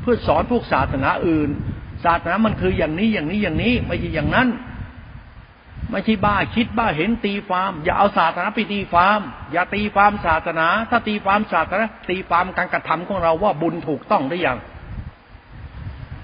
[0.01, 1.49] เพื่อสอนพวกศาสนาอื่น
[2.05, 4.47] ศาสนามันคืออย่างนี้อย่างนี้อย่างนี้ไม่ใช่อย่างนั้น
[5.91, 14.57] ไม่ใช่บ้าคิดบ้าเห็นตีฟาร์มอย่าเอาศาสนาไปตีฟาร์มอย่าตีฟาร์มศาสนา ถ้าตีฟาร์มศาสนาตีฟาร์มการกระทำของเราว่าบุญถูกต้องได้อย่าง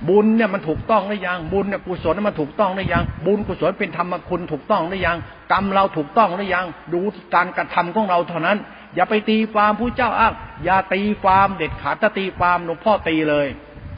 [0.08, 5.18] บุญเนี่ยมันถูกต้องหรือยัง บุญเนี่ยกุศลมันถูกต้องหรือยัง บุญกุศลเป็นธรรมคุณถูกต้องหรือยัง
[5.52, 7.00] กรรมเราถูกต้องหรือยัง ดู
[7.36, 8.58] การกระทำของเราเท่านั้น
[8.95, 10.34] อย่าไปตีฟามผู้เจ้าอ้าง
[10.66, 13.47] อย่าตีฟามเด็ดขาดถ้าตีฟามหลวงพ่อตีเลย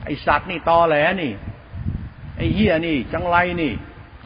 [0.05, 1.31] ไอสัตว์นี่ตอแหลนี่
[2.37, 3.73] ไอเฮียนี่ จังไรนี่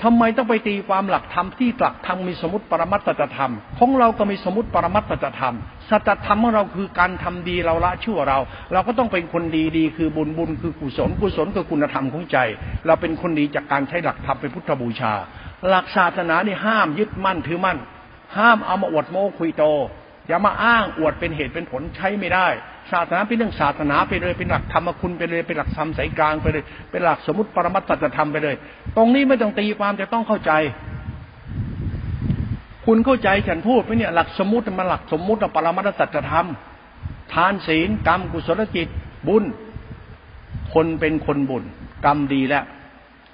[0.04, 5.56] ทำไมต้องไปตีความหลักธรรมที่หลักธรรมมีสมุติปรมัตตธรรม ของเราก็มีสมุติปรมัตตธรรม
[5.90, 8.40] สัจธรรมของเราคือการทำดีเราละชั่วเรา
[8.74, 12.38] เราก็ต้องเป็นคนดีดีคือบุญบุญคือกุศลกุศลคือคุณธรรมของใจ
[12.86, 15.14] เราเป็นคนดีจากการใช้หลักธรรมเป็นพุทธบูชา
[15.70, 17.78] หลักศาสนานี่ห้ามยึดมั่นถือมั่น
[18.38, 19.64] ห้ามเอามาอวดโม้คุยโต
[20.28, 22.48] อย่ามาอ้างอวดเป็นเหตุเป็นผลใช้ไม่ได้
[22.92, 28.56] ศาสนาเป็นเรื่องศาสนาไปเลยเป็นหลักธรรมคุณไปเลยเป็นหลักธรรมสายกลางไปเลย เป็นหลักสมมติปรมัตถธรรมไปเลย
[28.98, 30.52] ตรงนี้ไม่ต้องตีความจะต้องเข้าใจ
[32.86, 36.48] คุณเข้าใจฉันพูดไหมเนี่ยหลักสมมติมันหลักสมมติปรมัตถธรรม
[37.34, 38.88] ทานศีลกรรมกุศลจิต
[39.28, 39.44] บุญ
[40.74, 41.64] คนเป็นคนบุญ
[42.06, 42.64] กรรมดีแล้ว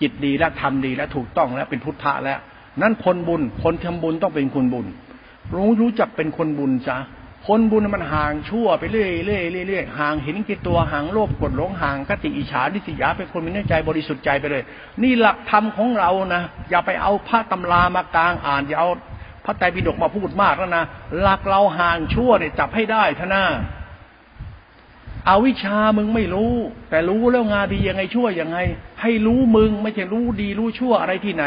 [0.02, 2.39] จิตดีแล้วทำดีแล้วถูกต้องแล้วเป็นพุทธะแล้ว
[2.82, 4.86] นั้นคนบุญ คนทำบุญต้องเป็นคนบุญ
[5.56, 6.97] รู้รู้จักเป็นคนบุญจ้ะ
[7.47, 14.64] คนบุญมันห่างชั่วไปเรื่อยเรื่อยเรื่อยห่างเห็นกิตัวห่างโลภกดหลงห่างกติอิจฉาดิสยาเป็นคนมีน้ำใจบริสุทธิ์ใจไปเลย
[15.02, 18.91] นี่หลักธรรมของเรานะอย่าไปเอาพระตำรามากลางอ่านอย่าเอา
[19.52, 20.86] ระไตรปิฎกมาพูดมากแล้วนะ
[21.22, 23.45] หลักเราห่างชั่วเนี่ยจับให้ได้ท่านา
[25.30, 26.54] อาวิชามึงไม่รู้
[26.89, 28.58] แต่รู้แล้วงานดียังไงชั่วยังไง
[29.02, 31.45] ให้รู้มึงไม่ใช่รู้ดีรู้ชั่วอะไรที่ไหน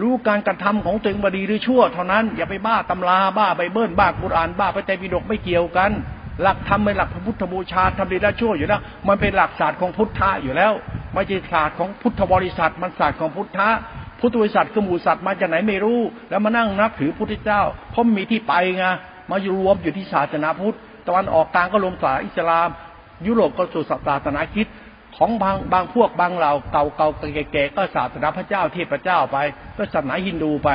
[0.00, 5.90] รู้การกระทำของตัวเองบดีหรือชั่ว เท่านั้นอย่าไปบ้าตำราบ้าไปเบิ้ลบ้ากุรานบ้าไปแต่ปิฎกไม่เกี่ยวกัน
[6.42, 10.72] หลักธรรมเป็นหลักพระพุทธบูชาทำดีและชั่วอยู่แล้ว มันเป็นหลักศาสตร์ของพุทธะอยู่แล้ว
[11.14, 13.68] ไม่ใช่ศาสตร์ของพุทธบริษัทมันศาสตร์ของพุทธะ
[14.24, 16.00] พุทธบริษัทคือหมู่สัตว์มาจากไหนไม่รู้
[16.30, 17.60] แล้วมานั่งนับถือพุทธเจ้า
[17.90, 18.84] เพราะมีที่ไปไง
[19.30, 22.68] มาอยู่รวมอยู่ที่ศาสนาพุทธตะวันออกกลางก็ลงศาสอิสลาม
[23.26, 24.66] ยุโรปก็สู่ศาสนาคิด
[25.16, 27.08] ของบางบางพวกบางเหล่าเก่าเก่า
[27.52, 29.38] แก่ๆก็ศาสนาพระเจ้าเทพเจ้าไป
[29.76, 30.68] ก็ศาสนาฮินดูไป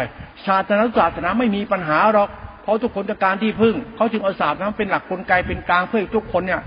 [0.45, 2.29] ศาสนาศาสนาไม่มีปัญหาหรอก
[2.63, 6.61] เพราะทุกคนต้องการที่พึ่งเขาจึงเอาศาสนาเป็นหลักกลไกเป็นกลางเพื่อทุกคนเนี่ย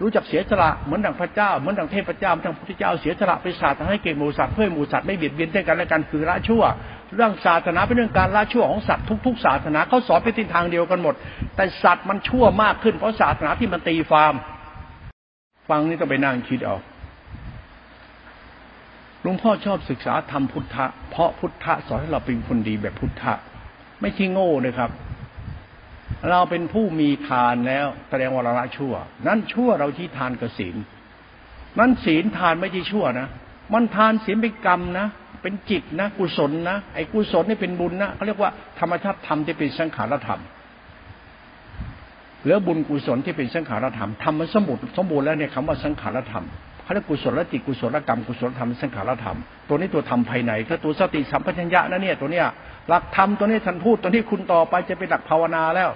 [0.00, 6.62] รู้จักเสียสละเหมือนดังพระเจ้าเหมือนดังเทพเจ้าเหมือนดังพุทธเจ้าเสียสละไปศาสนาให้เก่งหมูสัตว์เพื่อหมูสัตว์ไม่เบียดเบียนกันและกันคือละชั่ว
[7.14, 11.14] เรื่องศาสนาเป็นเรื่องการละชั่วของสัตว์ทุกๆศาสนาเขาสอนไปทิศทางเดียวกันหมด
[11.56, 14.34] แต่สัตว์มันชั่วมากขึ้นเพราะศาสนาที่มันตีฟาร์ม
[15.68, 16.76] ฟังนี่ต้องไปนั่งคิดเอา
[19.22, 23.32] หลวงพ่อชอบศึกษาธรรมพุทธะเพราะพุทธะสอนให้เราเป็นคนดีแบบพุทธะ
[24.00, 24.90] ไม่ใช่โง่เลยครับ
[26.28, 28.94] เราเป็นผู้มีทานแล้วแสดงว่าเราละชั่ว
[29.26, 30.76] นั้นชั่วเราที่ทานกับศีล
[31.78, 33.28] นั้นศีลทานไม่ใช่ชั่วนะ
[33.74, 35.06] มันทานศีลเป็นกรรมนะ
[35.42, 38.50] เป็นจิตนะ กุศลนะ ไอ้กุศลนี่เป็นบุญนะเขาเรียกว่า
[38.80, 40.40] ธรรมชาติธรรมที่เป็นสังขารธรรม
[42.42, 46.44] เหลือบุญกุศลที่เป็นสังขารธรรมทำมันสมบูรณ์สมบูรณ์แล้วเนี่ยคำว่าสังขารธรรม
[46.82, 52.46] เขาเรียกกุศลจิตกุศลกรรมกุศลธรรมสังขารธรรม ตัวนี้ตัวธรรมภายในก็ตัวสติสัมปชัญญะนะเนี่ยตัวเนี้ย
[52.88, 55.90] หลักธรรมตัวนี้ท่านพูดตัวนี้คุณต่อไปจะเป็นหลักภาวนาแล้ว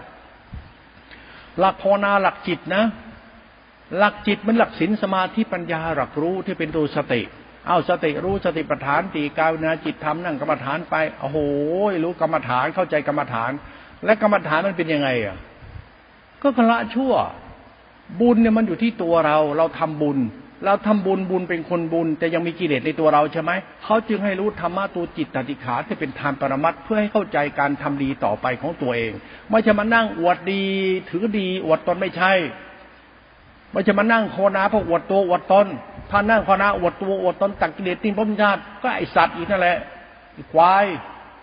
[1.59, 2.85] หลักภาวนาหลักจิตนะ
[3.99, 7.23] หลักจิตมันหลักศีลสมาธิปัญญาหลักรู้ที่เป็นตัวสติ
[7.69, 11.39] เอาสติรู้สติปัฏฐานตีกายนาจิตทำนั่งกรรมฐานไปโอ้โห
[12.05, 13.51] รู้กรรมฐานเข้าใจกรรมฐาน
[14.05, 15.37] และกรรมฐานมันเป็นยังไงอะ
[16.43, 17.13] ก็ละชั่ว
[18.21, 20.19] บุญเนี่ยมันอยู่ที่ตัวเรา เราทำบุญ
[20.65, 23.53] เราทำบุญบุญเป็นคนบุญ แต่ยังมีกิเลสในตัวเราใช่ไหม
[23.85, 29.13] เขาจึงให้รู้ธรรมะตัวจิตตติขาที่เป็นทานปรมัตเพื่อให้เข้าใจการทำดีต่อไปของตัวเอง
[29.51, 30.63] ไม่ใช่มานั่งอวดดี
[31.11, 32.33] ถือดีอวดตนไม่ใช่
[33.73, 35.67] ไม่ใช่มานั่งโคนาเพราะอวดตัวอวดตน
[36.11, 39.77] ถ้านั่งโคนาอวดตัวอวดตนตักกิเลสติ้งพระญาติก็ไอสัตว์อีกนั่นแหละ
[40.53, 40.87] ควาย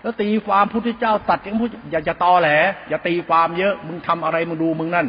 [0.01, 2.49] แล้วตีความพุทธเจ้าตัดอย่างพุทธอย่าจะตอแหล
[2.89, 5.07] อย่าตีความเยอะมึงทำอะไรมึงดูมึงนั่น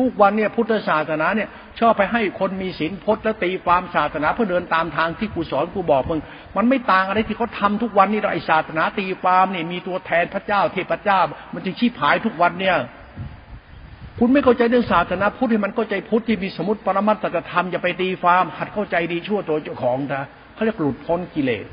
[0.00, 1.48] ทุกวันเนี่ยพุทธศาสนาเนี่ย
[1.80, 6.20] ชอบไปให้คนมีศีลพจน์แล้วตีความศาสนาเพื่อเดินตามทางที่กูสอนกูบอกมึง
[6.56, 11.20] มันไม่ต่างอะไรที่เขาทาทุกวันนี่เราไอศาสนาตีความเนี่ยมีตัวแทนพระเจ้าเทพเจ้า
[11.54, 12.76] มันจึงชี้ผายทุกวันเนี่ย
[14.18, 20.24] คุณไม่เข้าใจเรื่องศาสนาพุทธให้มันเข้าใจพุทธที่มีสมุติปรมัตถธรรมอย่าไปตีความหัดเข้าใจดีชั่วตัวเจ้าของนะ
[20.54, 21.66] เขาเรียกหลุดพ้นกิเลส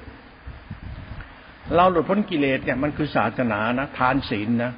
[1.76, 4.72] เราหลุดพ้นกิเลสเนี่ยมันคือศาสนานะทานศีลนะ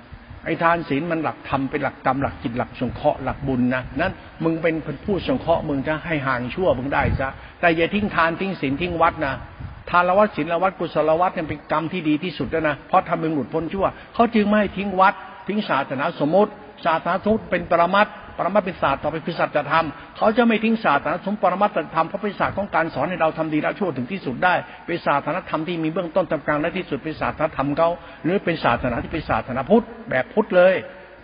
[0.45, 4.13] ไอ้ทานศีลมันหลักธรรมเป็นหลักกรรมหลักจิตหลักสงเคราะห์หลักบุญนะนั้น
[4.43, 4.75] มึงเป็น
[5.05, 7.29] ผู้สงเคราะห์มึงจะให้ห่างชั่วมึงได้ซะ
[7.59, 9.35] แต่อย่าทิ้งทานทิ้งศีลทิ้งวัดนะ
[9.89, 15.13] ทานละวัดศีลละวัดกุศลวัดเนี่ยเป็นกรรมที่ดีที่สุดแล้วนะเพราะทำมึงหลุดพ้นชั่วเขาจึงไม่ให้ทิ้งวัด
[15.47, 16.51] ทิ้งศาสนาสมมติ
[16.85, 18.07] ศาสนาสมมติเป็นปรมัต
[18.37, 19.85] ปรมัตเป็นศาสตร์ต่อไปคือสัจธรรม
[20.17, 24.55] เขาจะไม่ทิ้งศาสตร์สมปรมัตธรรมเพราะเป็นศาสตร์ของการสอนให้เราทำดีและชั่วถึงที่สุดได้
[24.85, 27.89] เป็นศาสตร์ธรรมที่มีเบื้องต้นทำกลางและที่สุดเป็นศาสตร์ธรรมเขา
[28.23, 30.75] หรือเป็นศาสนาที่เป็นศาสนาพุทธแบบพุทธเลย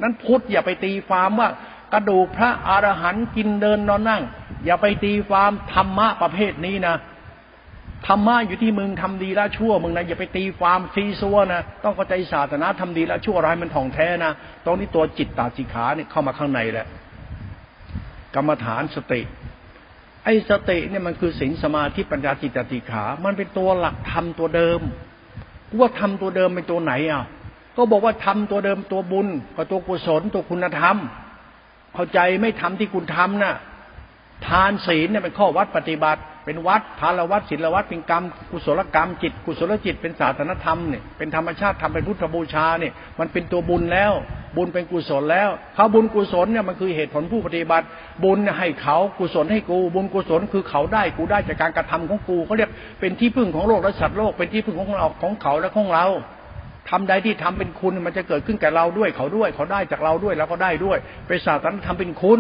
[0.02, 1.50] นั้นพุทธอย่าไปตีความว่า
[1.94, 4.24] กระดูกพระอรหันต์กินเดินนอนนั่ง
[4.66, 6.96] อย่าไปตีความธรรมะประเภทนี้นะ
[8.08, 14.32] ธรรมะอยู่ที่มึงทำดีละชั่วมึงนะอย่าไปตีความซีซัวนะต้องเข้าใจศาสนาทำดีละชั่วร้ายมันท่องแท้นะ
[14.66, 16.88] ตรงนี้ตัวจิตตาสิขาเนี่ยเข้ามาข้างในแหละ
[18.36, 19.22] กรรมฐานสติ
[20.24, 24.80] ไอ้สติเนี่ยมันคือศีลสมาธิปัญญาจิตติขา มันเป็นตัวหลักธรรมตัวเดิม
[25.80, 27.24] ว่าทำตัวเดิมเป็นตัวไหนอะ
[27.78, 30.98] ก็บอกว่าทำตัวเดิมตัวบุญกับตัวกุศลตัวคุณธรรม
[31.94, 33.56] เข้าใจไม่ทำที่คุณทำนะ่ะ
[34.48, 44.14] ทานศีลเนี่ยเป็นข้อวัดปฏิบัติ เป็นวัดทานวัดศีลวัดเป็นกรรม กุศลกรรมจิต กุศลจิตเป็นศาสนธรรมเนี่ยเป็นธรรมชาติทำเป็นพุทธบูชาเนี่ยมันเป็นตัวบุญแล้ว
[44.56, 47.86] บุญเป็นกุศลแล้วเขาบุญกุศลเนี่ยมันคือเหตุผลผู้ปฏิบัติ
[48.24, 52.70] บุญให้เขากุศลให้กู บุญกุศลคือเขาได้กูได้จากการกระทำของกูเขาเรียก
[53.00, 56.06] เป็นที่พึ่งของโลกและสัตว์โลกเป็นที่พึ่งของเราของเขาและของเรา
[56.90, 62.40] ทำใดที่ทำเป็นคุณมันจะเกิดขึ้นแก่เราด้วยเขาด้วย เขาได้จากเราด้วยแล้วก็ได้ด้วยเป็นศาสนาธรรมเป็นคุณ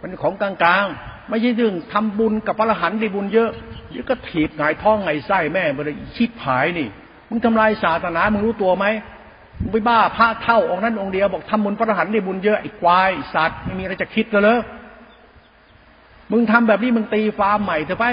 [0.00, 3.50] เป็นของกลางๆ ไม่ใช่เรื่องทำบุญกับพระอรหันต์ได้บุญเยอะ
[3.90, 6.88] เดี๋ยวก็ถีบหงายท้องไงไส้แม่มันเลยชิบหายนี่
[7.30, 8.86] มึงทำลายศาสนา มึงรู้ตัวไหม
[9.62, 14.58] มึงไปบ้าพระเท่าองค์นั้นองค์เดียวบอกทำบุญพระอรหันต์ได้บุญเยอะไอ้ควายสัตว์ไม่มีอะไรจะคิดเลย
[16.32, 18.04] มึงทำแบบนี้มึงตีฟาร์มใหม่เถอะไป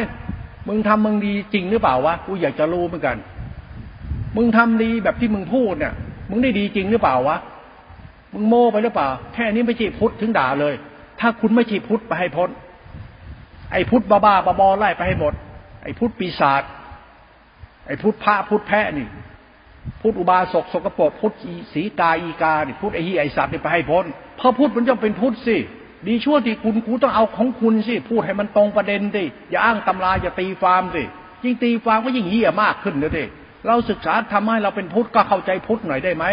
[0.67, 3.17] มึงทำมึงดีจริงหรือเปล่าวะ กูอยากจะรู้เหมือนกัน
[4.37, 5.93] มึงทำดีแบบที่มึงพูดเนี่ย
[6.29, 7.37] มึงได้ดีจริงหรือเปล่าวะ
[8.33, 10.73] มึงโม้ไปหรือเปล่า แค่นี้ไม่ใช่พุทธถึงด่าเลย
[11.19, 12.49] ถ้าคุณไม่ใช่พุทธไปให้พ้น
[13.71, 15.33] ไอ้พุทธบ้าบ้าบอไล่ไปให้หมด
[15.83, 16.63] ไอ้พุทธปีศาจ
[17.87, 19.07] ไอ้พุทธพระพุทธแพะนี่
[20.01, 21.33] พุทธอุบาสกสกปรกพุทธ
[21.73, 24.05] สีกาอีกานี่พุทธไอ้ฮีไอ้สัตว์นี่ไปให้พ้น
[24.37, 25.57] เพราะพุทธมันจะเป็นพุทธสิ
[26.07, 31.03] ดีชั่วที่คุณกูต้องเอาของคุณสิพูดให้มันตรงประเด็นดิอย่าอ้างตำราอย่าตีฟาร์มสิ
[31.43, 33.25] ยิ่งตีฟาร์มก็ยิ่งเหี้ยมากขึ้นเลยดิ
[33.67, 36.25] เราศึกษาทำให้เราเป็นพุทธก็เข้าใจพุทธหน่อยได้ไหม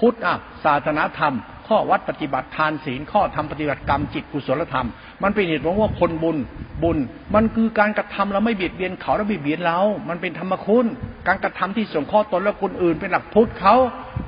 [0.00, 1.34] พุทธอะศาสนาธรรม
[1.66, 4.88] ข้อวัดปฏิบัติทานศีลข้อทำปฏิบัติกรรมจิตกุศลธรรม
[5.22, 6.36] มันเป็นเหตุผลว่าคนบุญ
[6.82, 6.98] บุญ
[7.34, 10.86] มันคือการกระทำเราไม่เบียดเบียนเขาแล้วไม่เบียดเรา มันเป็นธรรมคุณ
[11.26, 13.74] การกระทำที่ส่งข้อตนและคนอื่นเป็นหลักพุทธเขา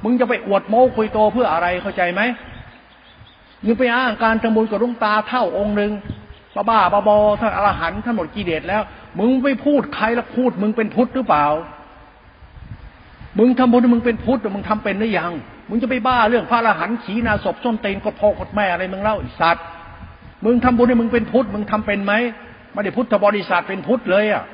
[0.05, 2.23] มึงจะไปอวดโม้คุยโตเพื่ออะไรเข้าใจไหม
[3.65, 5.93] มึงไปอ้างการทำบุญกับลุงตาเท่าองค์หนึ่ง
[6.55, 8.83] บ้าบ้าบาบอท่านอรหันต์ท่านหมดกิเลสแล้ว
[9.19, 11.47] มึงไม่พูดใครแล้วพูด มึงเป็นพุทธหรือเปล่า
[13.39, 15.33] มึงทำบุญมึงเป็นพุทธหรือมึงทำเป็นหรือยัง
[15.69, 19.65] มึงจะไปบ้าเรื่องพระอรหันต์ขีนาศพส้นเตนกดพ่อกดแม่อะไรมึงเล่าไอ้สัตว์
[20.45, 22.13] มึงทำบุญให้มึงเป็นพุทธมึงทำเป็นไหม
[22.73, 24.45] ไม่ได้พุทธบริษัทเป็นพุทธเลยอะ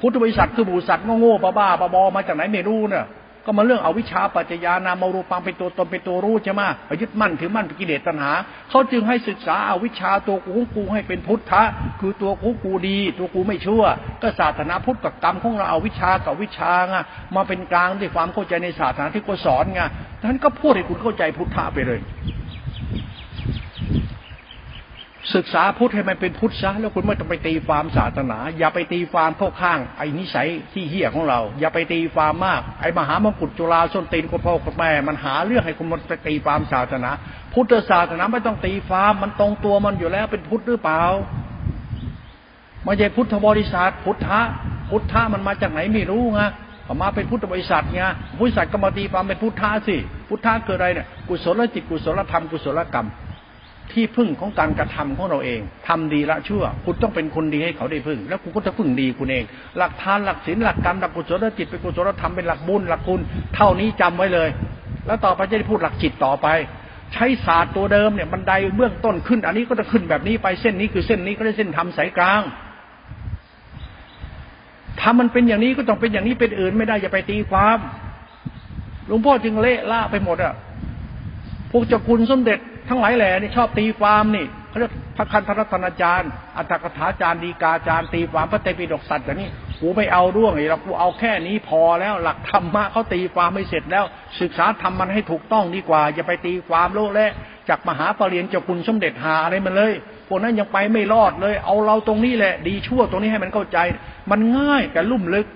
[0.00, 3.06] พุทธบริษัทคือบูษัทโง่ๆบ้าๆบอๆมาจากไหนไม่รู้เน่ะ
[3.44, 8.32] ก็มาเรื่องเอาวิชาปัจจญานามารูปังเป็นตัวตนเป็นตัวรู้ใช่ไหมไปยึดมั่นถือมั่นกิเลสตัณหา
[8.70, 11.62] เขาจึงให้ศึกษาเอาวิชาตัวกูกูให้เป็นพุทธะ
[12.00, 13.82] คือตัวกูกูดี ตัวกูไม่ชั่ว
[14.22, 16.96] ก็ศาสนาพุทธกับกรรมของเราเอาวิชากับวิชาไง
[17.36, 19.82] มาเป็นกลางด้วยความเข้าใจในศาสนาที่กูสอนไง
[20.22, 22.00] ท่านก็พูดให้คุณเข้าใจพุทธะไปเลย
[25.32, 37.10] ศึกษาพุทธให้มันเป็นพุทธซะแล้วคุณไม่ต้องไปตีความศาสนา อย่าไปตีความพวกข้างไอ้นิสัยที่เหี้ยของเรา อย่าไปตีความมากไอ้มหามงกุฎจุฬาส้นตีนกพ่อกับแม่ มันหาเรื่องให้คุณมันไปตีความศาสนา
[37.54, 41.02] พุทธศาสนาไม่ต้องตีความมันตรงตัวมันอยู่แล้วเป็นพุทธหรือเปล่า
[42.84, 44.40] ไม่ใช่พุทธบริษัทพุทธะ
[44.90, 46.40] พุทธะมันมาจากไหนไม่รู้ไง
[47.02, 48.02] มาเป็นพุทธบริษัทไง
[48.38, 49.96] พุทธศาสตร์ก็มาตีความเป็นพุทธะสิ
[50.28, 53.08] พุทธะเกิดอะไรเนี่ยกุศลจิตกุศลธรรมกุศลกรรม
[53.92, 59.44] ที่พึ่งของการกระทำของเราเองทำดีละชั่ว คุณต้องเป็นคนดีให้เขาได้พึ่ง แล้วคุณก็จะพึ่งดีคุณเอง
[59.78, 63.20] หลักทานหลักศีลหลักกรรมหลักกุศลจิตเป็นกุศลธรรมเป็นหลักบุญหลักคุณ
[63.54, 64.48] เท่านี้จำไว้เลย
[65.06, 66.48] แล้วต่อไปจะได้พูดหลักจิตต่อไป
[67.14, 72.42] ใช้ศาสตร์ตัวเดิมเนี่ยบันไดเบื้องต้นขึ้น อันนี้ก็จะขึ้นแบบนี้ไปเส้นนี้คือเส้นนี้ก็ได้เส้นทำสายกลาง
[75.00, 77.78] ถ้ามันเป็นอย่างนี้ก็ต้องเป็นอย่างนี้เป็นอื่นไม่ได้อย่าไปตีความ
[79.06, 80.54] หลวงพ่อจึงเละล่าไปหมดอะ
[81.70, 82.58] พวกเจ้าคุณสมเด็จ
[82.88, 94.04] ทั้งหลายแหล่นี่ชอบตีความนี่เขาเรียกพระคันธรัตนาจารย์ อัตถกถาจารย์ดีกาจารย์ตีความพระเตปิฎกสัตว์อย่างนี้กูไม่เอาร่วงเลยเรากูเอาแค่นี้พอแล้วหลักธรรมะเขาตีความไม่เสร็จแล้ว
[94.40, 97.30] ศึกษาธรรมมันให้ถูกต้องดีกว่า อย่าไปตีความโลกและ
[97.68, 99.92] จากมหาปรริญญาคุณสมเด็จหาอะไรมาเลย
[100.28, 103.78] พวกนั้นยังไปไม่รอดเลย เอาเราตรงนี้แหละ ดีชั่วตรงนี้ให้มันเข้าใจ
[104.30, 105.46] มันง่ายแต่ลุ่มลึก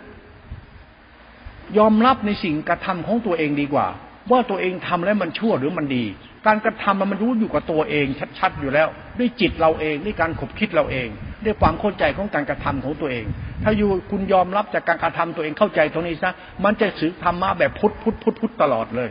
[1.79, 3.87] ยอมรับในสิ่งกระทำของตัวเองดีกว่า
[4.31, 6.05] ว่าตัวเองทำแล้วมันชั่วหรือมันดี
[6.47, 8.07] การกระทำมันรู้อยู่กับตัวเอง
[8.39, 11.09] ชัดๆอยู่แล้ว ด้วยจิตเราเองด้วยการขบคิดเราเอง
[11.45, 13.25] ด้วยความเข้าใจของการกระทำของตัวเอง
[13.63, 16.33] ถ้าอยู่คุณยอมรับจากการกระทำตัวเองเข้าใจตรงนี้ซะ
[16.65, 19.11] มันจะสื่อธรรมะแบบพุทธพุทธพุทธพุทธตลอดเลย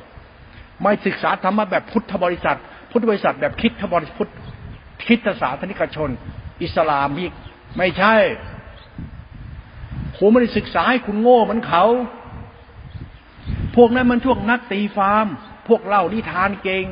[0.82, 2.58] ไม่ศึกษาธรรมะแบบพุทธบริษัท
[2.92, 4.32] พุทธบริษัทแบบคิดทบริพุทธ
[5.08, 6.10] คิดศาสนิกชน
[6.64, 7.34] อิสลามอีก
[7.78, 8.16] ไม่ใช่
[10.18, 11.84] ผมไม่ได้ศึกษาให้คุณโง่เหมือนเขา
[13.76, 15.28] พวกนั้นมันช่วงนักตีฟาร์ม
[15.68, 16.86] พวกเล่านิทานเก่ง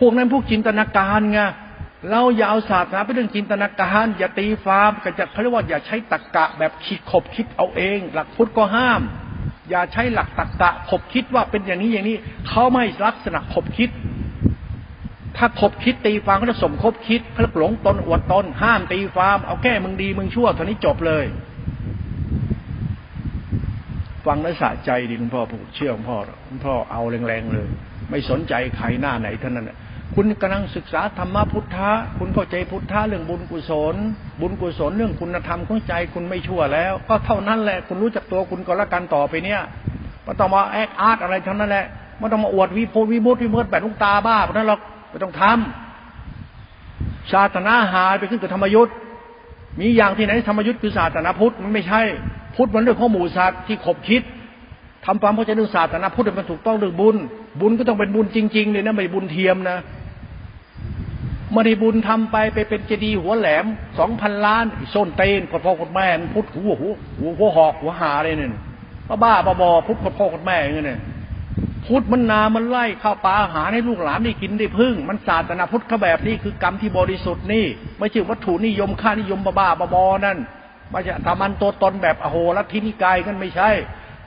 [0.00, 1.40] พวกนั้นพวกจินตนาการไง
[2.10, 9.00] เราอย่าเอาศาสนาเป็นเรื่องจินตนาการ อย่าตีฟาร์มก็จะเขาเรียกว่าอย่าใช้ตรกกะแบบคิดขบคิดเอาเอง หลักพุทธก็ห้าม
[9.70, 12.16] อย่าใช้หลักตรกกะขบคิดว่าเป็นอย่างนี้อย่างนี้
[12.48, 13.90] เขาไม่ลักษณะขบคิด
[15.36, 21.24] ถ้าขบคิดตีฟาร์มก็จะสมคบคิดเขาหลงตนอวดตน ห้ามตีฟาร์มเอาแก้มึงดีมึงชั่วตอนนี้จบเลย
[24.26, 27.68] ฟังแล้วสะใจดีหลวงพ่อผมเชื่อหลวงพ่อหลวงพ่อเอาแรงๆเลย
[28.10, 29.78] ไม่สนใจใครหน้าไหนเท่านั้นแหละ
[30.14, 33.94] คุณกำลังศึกษาธรรมพุทธะ คุณเข้าใจพุทธะเรื่องบุญกุศล
[34.40, 39.60] บุญกุศลเรื่องคุณธรรมของใจคุณไม่ชั่วแล้ว ก็เท่านั้นแหละ คุณรู้จักตัวคุณก็และกันต่อไปเนี่ย
[40.22, 41.86] ไม่ต้องมาแอคอาร์ตอะไรทั้งนั้นแหละ
[42.18, 44.76] ไม่ต้องมาอวดวิโพวิมุตวิมุตแบบลุงตาบ้าเพราะนั้นเรา
[45.10, 48.94] ไม่ต้องทำศาสนาหายไปขึ้นกับธรรมยุทธ์
[49.80, 52.00] มีอย่างที่ไหนธรรมยุทธ์คือศาสนาพุทธมันไม่ใช่
[52.56, 54.22] พุทธมันเรื่องข้อมูลศาสตร์ที่ขบคิด
[55.06, 57.16] ทำความเข้าใจเรื่องศาสนาพุทธมันถูกต้องเรื่องบุญ
[57.60, 59.78] บุญก็ต้องเป็นบุญจริงๆเลยนะไม่บุญเทียมนะ
[61.52, 63.64] ไม่ได้บุญทำไปไปเป็นเจดีย์หัวแหลม
[63.98, 68.50] สองพันล้านส้นเตนพอพ่อคนแม่พุทธหัวหัวหัวหัวหอกหัวหาเลยเนี่ย
[69.08, 71.00] บ้าบ้าบอบอพุทธพอพ่อคนแม่เงี้ยเนี่ย
[71.86, 77.64] พุทธมันนามันไล่ข้าวปลาอาหารให้ลูกหลานได้กินได้พึ่ง มันศาสนาพุทธเขาแบบนี้คือกรรมที่บริสุทธิ์นี่
[77.98, 80.38] ไม่ใช่วัตถุนิยมค่านิยมบ้าบ้าบอนั่น
[80.90, 83.70] ไม่ใช่ทำมันตัวตนแบบอโหรัทินิกายกันไม่ใช่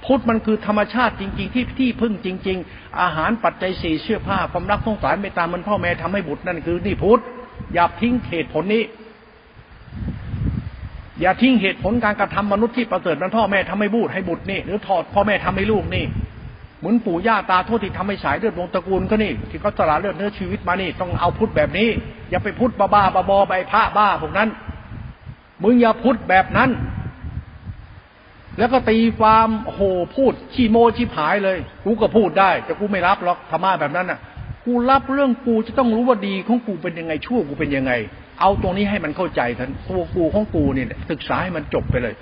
[0.06, 7.22] พุทธมันคือธรรมชาติจริง ๆ ที่ที่พึ่งจริง ๆ อาหารปัจจัยสี่เสื้อผ้าความรักสงสารเมตตามันพ่อแม่ทำให้บุตรนั่นคือนี่พุทธ
[7.74, 8.84] อย่าทิ้งเหตุผลนี้
[11.22, 16.06] อย่าทิ้งเหตุผลการกระทำมนุษย์ที่ประเสริฐนั้นพ่อแม่ทำให้บุตรให้บุตรนี่ หรือถอดพ่อแม่ทำให้ลูกนี่
[16.80, 21.90] เหมือนปู่ย่าตาโทษที่ทำให้สายเลือดวงตระกูลก็นี่ที่เขาสละเลือดเนื้อชีวิตมานี่ ต้องเอาพุทธแบบนี้
[22.30, 24.50] อย่าไปพุทธบ้าบ้าบอใบพระบ้าพวกนั้น
[25.64, 26.70] มึงอย่าพุทธแบบนั้น
[28.58, 29.80] แล้วก็ตีความโห
[30.16, 34.20] พูดขี้โมชิผายเลย กูก็พูดได้ แต่กูไม่รับหรอกธรรมะแบบนั้นน่ะ
[34.66, 37.92] กูรับเรื่องกูจะต้องรู้ว่าดีของกูเป็นยังไงชั่วกูเป็นยังไง
[38.40, 42.14] เอาตรงนี้ให้มันเข้าใจทันตัวกูของกูเนี่ยศึกษาให้มันจบไปเลย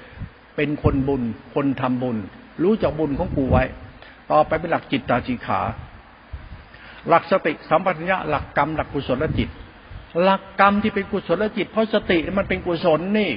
[0.55, 1.21] เป็นคนบุญ
[1.53, 2.17] คนทำบุญ
[2.63, 3.63] รู้จักบุญของกูไว้
[4.32, 5.61] ต่อไปเป็นหลักจิตตาจิขา
[7.09, 9.49] หลักสติสัมปชัญญะหลักกรรมหลักกุศลจิต
[10.23, 13.32] หลักกรรมที่เป็นกุศลจิต เพราะสติมันเป็นกุศลนี่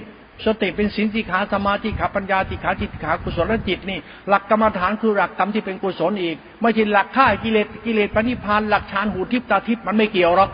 [0.47, 10.51] สติเป็นสินติขาสมาธิขาปัญญาติขาจิตขากุศลจิตนี่ หลักกรรมฐานคือหลักกรรมที่เป็นกุศลอีก ไม่ใช่หลักฆ่ากิเลสกิเลสปณิพานหลักฌานหูทิพตาทิพมันไม่เกี่ยวหรอก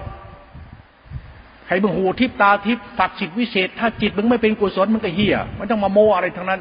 [1.69, 6.61] ให้มึงหูทิพตาทิพศักดิ์สิทธิ์วิเศษ ถ้าจิตมึงไม่เป็นกุศลมันก็เฮียไมันต้องมาโมอะไรทั้งนั้น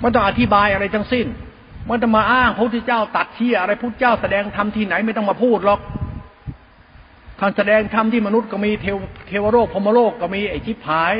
[0.00, 1.26] ไมันต้องอธิบายอะไรทั้งสิ้น
[1.86, 5.80] ไมันจะมาอ้างพระพุทธเจ้าตัดเฮียอะไรพระเจ้าแสดงธรรมที่ไหนไม่ต้องมาพูดหรอก
[7.40, 8.96] ท่านแสดงธรรมที่มนุษย์ก็มีเทว
[9.28, 11.14] เทวโลกพมโลกก็มีไอ้ชิพหาย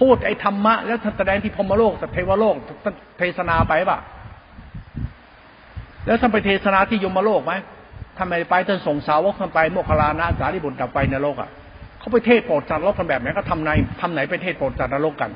[0.00, 3.98] พูดไอ้ธรรมะ แล้วแสดงที่พมโลกแต่เทวโลกท่านเทศนาไปปะ
[6.06, 7.52] แล้วท่านไปเทศนาที่ยมโลกไหม
[8.18, 11.50] ทำไมไปท่านส่งสาวกท่านไปโมคคลานะสารีบุตรดับไปนรกอะ
[11.98, 13.70] เขาไปเทศโปรดจัดนรกกันแบบไหนก็ทำใน
[14.00, 15.30] ทำไหนไปเทศโปรดจัดนรกกัน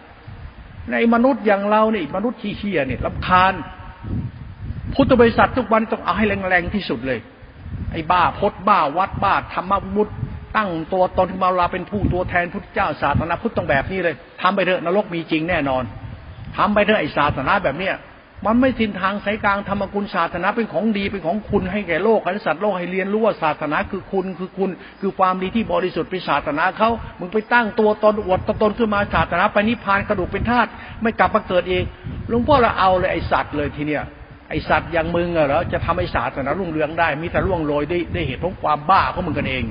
[0.92, 3.52] ในมนุษย์อย่างเราเนี่ยมนุษย์ขี้เชี่ยเนี่ยลำคาญ
[4.94, 7.18] พุทธบริษัททุกวันต้องเอาให้แรงๆที่สุดเลย
[7.92, 10.14] ไอ้บ้าพดบ้าวัดบ้าธรรมบุตร
[10.56, 15.82] ตั้งตัวตนมาลาเป็นผู้ตัวแทนพุทธเจ้าศาสนาพุทธต้องแบบนี้เลยทำไปเถอะนรกมีจริงแน่นอน
[16.56, 17.96] ทำไปเถอะไอ้ศาสนาแบบเนี้ย
[18.46, 26.90] มันไม่ทินทางสายกลางธรรมกุลศาสนาเป็นของดีเป็นของคุณให้แก่โลกให้สัตว์โลกให้เรียนรู้ว่าศาสนาคือคุณคือคุณ คือความดีที่บริสุทธิ์เป็นศาสนาเขา
[27.20, 30.70] มึงไปตั้งตัวตนอวดตนขึ้นมาศาสนาไปนิพพานกระดูกเป็นธาตุ
[31.02, 31.84] ไม่กลับมาเกิดเอง
[32.28, 34.02] หลวงพ่อเราเอาเลยไอสัตว์เลยทีเนี้ย
[34.50, 39.64] ไอสัตว์อย่างมึงอะเหรอจะทำให้ศาสนารุ่งเรืองได้มีแต่ร่วงโรยได้ได้เหตุของความบ้าของมึงกันเอง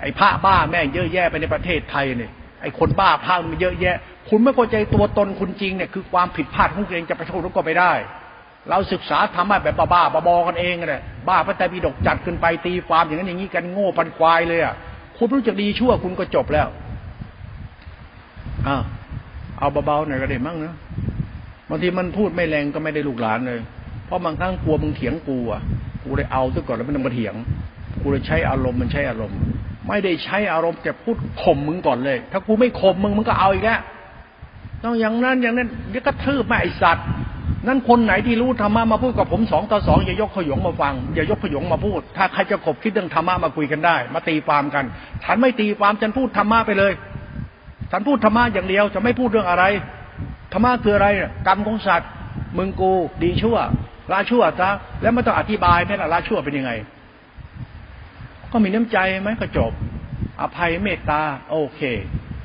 [0.00, 2.30] ไอ้พระบ้าแม่งเยอะแยะไปในประเทศไทยเนี่ย
[2.62, 3.96] ไอ้คนบ้าพระมันเยอะแยะ
[4.28, 7.92] คุณไม่เข้าใจตัวตนคุณจริงเนี่ยคือความผิดพลาดของคุณเองจะไปโทษก็ไม่ได้
[8.70, 14.74] เราศึกษาธรรมะแบบบ้าๆบอๆกันเองเลยบ้าพระแต่ปีดกจัดขึ้นไปตีความอย่างนั้นอย่างนี้กันโง่ปันควายเลยอะ
[15.16, 16.68] คุณรู้จักดีชั่วคุณก็จบแล้ว
[18.66, 18.76] อ่า
[19.58, 20.74] เอาเบาๆหน่อยก็ได้มั้งนะ
[21.70, 23.60] บางทีมันพูดไม่แรงก็ไม่ได้ลูกหลานเลย
[24.06, 25.60] เพราะบางครั้งกลัวมึงเถียงกูอะ
[26.04, 27.34] กูเลยเอาซะก่อนแล้วไม่ต้อมาเถียง
[28.00, 29.38] กูเลยใช้อารมณ์มันใช้อารมณ์
[29.88, 33.80] ไม่ได้ใช้อารมณ์แต่พูดข่มมึงก่อนเลย ถ้ากูไม่ข่มมึงมึงก็เอาอีกแล้ว
[34.84, 37.06] ต้องอย่างนั้นอย่างนั้นเดี๋ยวก็ทืบมาไอสัตว์
[37.66, 44.84] นั่นคนไหนที่รู้ธรรมะมาพูดกับผมสองต่อสองอย่ายกขยงมาฟัง อย่ายกขยงมาพูด ถ้าใครจะขบคิดเรื่องธรรมะมาคุยกันได้ มาตีความกัน
[45.24, 46.92] ฉันไม่ตีความฉันพูดธรรมะไปเลย
[47.90, 49.64] ฉันพูดธรรมะอย่างเดียว จะไม่พูดเรื่องอะไร
[50.52, 51.08] ธรรมะคืออะไร
[51.46, 52.10] กรรมของสัตว์
[52.56, 52.90] มึงกู
[53.22, 53.56] ดีชั่ว
[54.12, 54.70] ละชั่วซะ
[55.02, 56.72] แล้วไม่ต้องอธิบายแม่ละละชั่วเป็นยังไง
[58.52, 59.72] ก็มีน้ำใจไหมก็จบ
[60.40, 61.80] อภัยเมตตา โอเค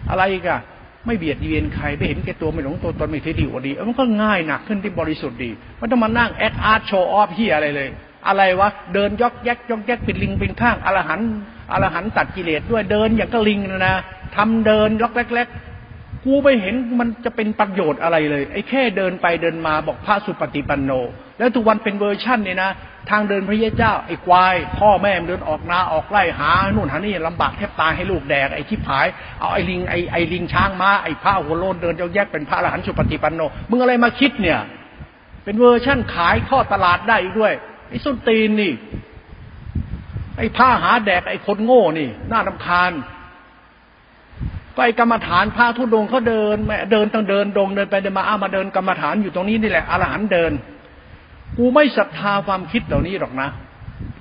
[0.10, 0.60] อะไรอีกอะ
[1.06, 7.90] ไม่เบียดเบียนใครไม่เห็นแก่ตัวไม่หลงตัวตนไม่เท่ดีกว่าดีมันก็ง่ายหนักขึ้นที่บริสุทธิ์ดีไม่ต้องมานั่งแอคอาร์ตโชว์ออฟที่อะไรเลย
[8.28, 11.22] อะไรวะเดินยอกแยกยอกแยกเป็นลิงเป็นข้างอรหัน
[11.72, 13.96] อรหันตัดกิเลสด้วยเดินอย่างก็ลิงนะนะ
[14.36, 15.73] ทำเดินยกเล็กๆ
[16.26, 20.92] กูไม่เห็นมันจะเป็นประโยชน์อะไรเลย ไอ้แค่เดินไปเดินมาบอกพระสุปฏิปันโน
[21.40, 22.72] แล้วทุกวันเป็นเวอร์ชั่นเนี่ยนะ
[23.10, 29.06] ทางเดินพระยเจ้า ไอ้ควาย พ่อแม่เดินออกนาออกไล่หานู่นหานี่ลำบากแทบตายให้ลูกแดกไอ้ที่ผาย
[29.40, 34.60] เอาไอ้ลิงไอ้ไอ้ลิงช้างมาไอ้พระหัวโลนเดินแยกเป็นพระอรหันต์สุปฏิปันโนมึงอะไรมาคิดเนี่ย
[35.44, 37.54] เป็นเวอร์ชั่นขายทอตลาดได้อีกด้วย
[37.90, 38.74] ไอ้ส้นตีนนี่
[40.38, 42.92] ไอ้ผ้าหาแดกไอ้คนโง่นี่น่าดำคาญ
[44.82, 50.52] ไอกรรมฐานพระทุดงเขาเดินแม่เดินต้องเดินดงเดินไปเดินมาอ้ามาเดินกรรมฐานอยู่ตรงนี้นี่แหละอรหันเดิน
[51.58, 53.50] กูไม่ศรัทธาความคิดเหล่านี้หรอกนะ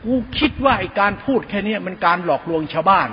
[0.05, 3.09] กูคิดว่าไอการพูดแค่นี้มันการหลอกลวงชาวบ้าน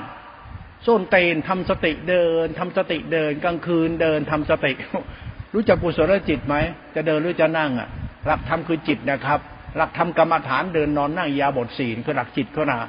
[0.86, 4.74] ส้นเตนทำสติเดินทำสติเดิน กลางคืนเดินทำสติ
[5.54, 6.56] รู้จักกุศลจิตไหม
[6.96, 7.90] จะเดินหรือจะนั่งอะ
[8.26, 9.40] หลักธรรมคือจิตนะครับ
[9.78, 12.80] หลักธรรมกรรมฐานเดินนอนนั่งยาบทศีลคือหลักจิตเขานะ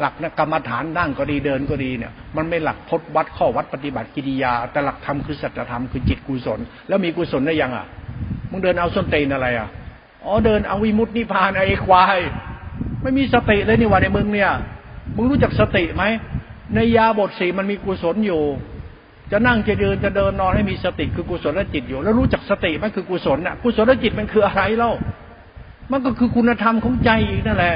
[0.00, 7.86] หลักกรรมฐานนั่งก็ดีเดินก็ดีเนี่ย มันไม่หลักพจนวัดข้อวัดปฏิบัติกิริยา แต่หลักธรรมคือสัจธรรมคือจิตกุศล แล้วมีกุศลได้ยังอะ
[8.50, 9.68] มึงเดินเอาส้นเตนอะไรอะ
[10.24, 12.18] อ๋อเดินเอาวิมุตตินิพานไอ้ควาย
[13.02, 14.50] ไม่มีสติเลยนี่ว่าในมึงเนี่ย
[15.16, 16.04] มึงรู้จักสติไหม
[16.74, 18.42] ในยาบทสีมันมีกุศลอยู่
[19.32, 24.92] จะนั่งจะเดินจะเดินนอนให้มีสติคือกุศลและจิตอยู่ แล้วรู้จักสติมันคือกุศลน่ะกุศลและจิตมันคืออะไรเล่า
[25.90, 27.74] มันก็คือคุณธรรมของใจอีกนั่นแหละ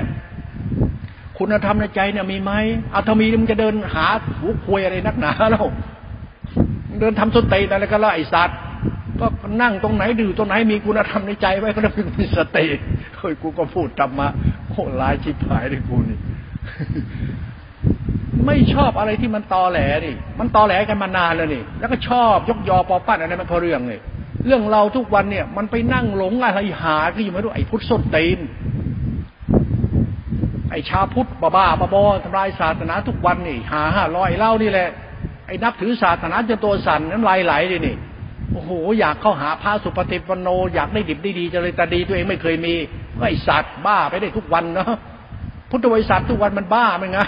[1.38, 2.52] คุณธรรมในใจเนี่ยมีไหม
[2.90, 4.06] เอาถ้ามีมึงจะเดินหา
[4.38, 5.66] หูควยอะไรนักหนาแล้ว
[7.00, 8.58] เดินทำสติอะไรก็แล้วไอสัตว์
[9.20, 9.26] ก็
[9.62, 12.66] นั่งตรงไหนดื่ตรงไหนมีคุณธรรมในใจไว้ก็ต้องมีสติ
[13.18, 14.28] เฮ้ยกูก็พูดธรรมะ
[14.70, 16.18] โคตรลายชิบหายเลยกูนี่
[18.46, 24.00] ไม่ชอบอะไรที่มันตอแหลนี่มันตอแหลกันมานานแล้วนี่ แล้วก็ชอบยกยอปอปั้นอะไรมันพอเรื่องเลย
[24.46, 28.38] เรื่องเราทุกวันเนี่ย มันไปนั่งหลงอะไรหาก็อยู่ไม่รู้ไอ้พุทธสตีน
[30.70, 34.88] ไอ้ชาพุทธบ้าบ้าบอทำลายศาสนาทุกวันนี่หาห้าร้อยเล่านี่แหละ
[35.46, 37.96] ไอ้นับถือศาสนาจนตัวสั่นน้ำลายไหลเลยนี่
[38.52, 42.74] โอ้โหอยากเข้าหาพระสุปฏิปันโน อยากได้ดิบได้ดีจะเลยแต่ดีตัวเองไม่เคยมี
[43.20, 44.92] ไอ้สัตว์บ้าไปได้ทุกวันเนาะ
[45.70, 47.26] พุทธวิสัตว์ทุกวันมันบ้าไหมงะ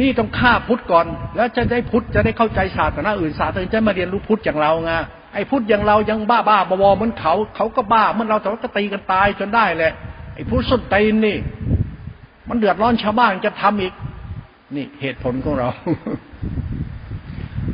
[0.00, 4.92] นี่ต้องฆ่าพุทธก่อน แล้วจะได้พุทธจะได้เข้าใจศาสนาอื่นศาสนาจะมาเรียนรู้พุทธอย่างเราไง
[5.34, 9.92] ไอ้พุทธอย่างเรายังบ้าบ้าบวเหมือนเขา เขาก็บ้าเหมือนเราแต่ว่าก็ตีกันตายจนได้แหละ
[10.34, 11.36] ไอ้พุทธสุดตีนนี่
[12.48, 13.94] มันเดือดร้อนชาวบ้านจะทำอีก
[14.76, 15.68] นี่เหตุผลของเรา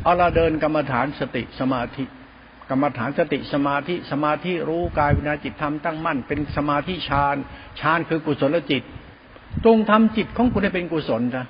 [0.03, 2.03] เอาเราเดินกรรมฐานสติสมาธิ
[2.69, 7.35] กรรมฐานสติสมาธิ สมาธิรู้กายวิญาจิตธรรมตั้งมั่น เป็นสมาธิฌาน
[7.79, 8.83] ฌานคือกุศลจิต
[9.63, 11.43] ตรงทำจิตของคุณให้เป็นกุศลจ้ะ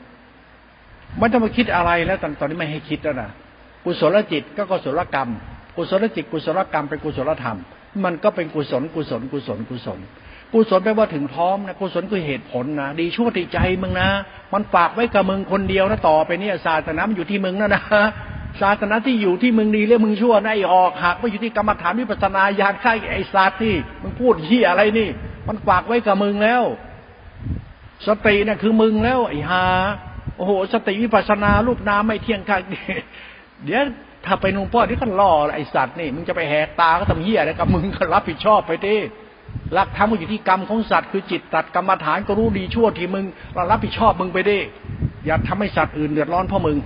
[1.18, 3.30] ไม่ต้องมาคิดอะไรแล้วตอนตอนนี้ไม่ให้คิดแล้วนะ
[3.86, 5.30] กุศลจิตก็กุศลกรรม
[5.76, 7.58] กุศลจิตกุศลกรรมเป็นกุศลธรรม
[8.04, 10.00] มันก็เป็นกุศลกุศลกุศลกุศล
[10.54, 14.10] กุศลแปลว่าถึงพร้อมนะกุศลคือเหตุผลนะดีชั่วติใจมึงนะ
[14.54, 17.84] มันฝากไว้กับมึงคนเดียวนะต่อไปเนี่ยศาสนามันอยู่ที่มึงนะนะ
[18.62, 25.10] ศาสนาที่อยู่ที่มึงดีเรื่องมึงชั่วนะไอ้ออกหักไปอยู่ที่กรรมฐานวิปัสนาญาณข้าไอ้ศาสตร์นี่มึงพูดที่อะไรนี่
[25.48, 26.64] มันฝากไว้กับมึงแล้ว
[28.08, 29.66] สตินะ่ะคือมึงแล้วไอ้ฮา
[30.38, 32.62] โอ้โห สติวิปัสนารูปนามไม่เที่ยงข้าง
[33.66, 33.84] เดี๋ยว
[34.26, 38.96] ถ้าไปนุ่งพ่อที่ขันล่อไอ้สัตว์นี่มึงจะไปแหกตาก็ทำเหี้ยอะไรกับมึงก็รับผิดชอบไปดิ
[39.74, 43.26] หลักธรรมอยู่ที่กรรมของสัตว์คือจิตตัดกรรมฐานก็รู้ดีชั่วที่มึง
[43.56, 44.60] เรารับผิดชอบมึงไปดิ
[45.26, 46.78] อย่าทำให้สัตว์อื่นเดือดร้อนเพราะมึง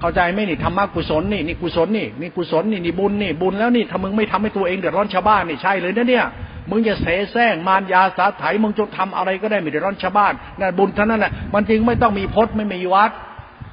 [0.00, 6.26] เข้าใจไหมนี่ธรรมะกุศลนี่นี่กุศลนี่นี่กุศลนี่นี่บุญนี่บุญแล้วนี่ถ้ามึงไม่ทำให้ตัวเองเดือดร้อนชาวบ้านนี่ใช่เลยนะเนี่ย
[6.70, 13.10] มึงจะเสแสร้งมารยาสาไถมึงจงทำอะไรก็ได้ไม่เดือดร้อนชาวบ้านนั่นบุญเท่านั้นแหละมันจึงไม่ต้องมีพจน์ไม่มีวัด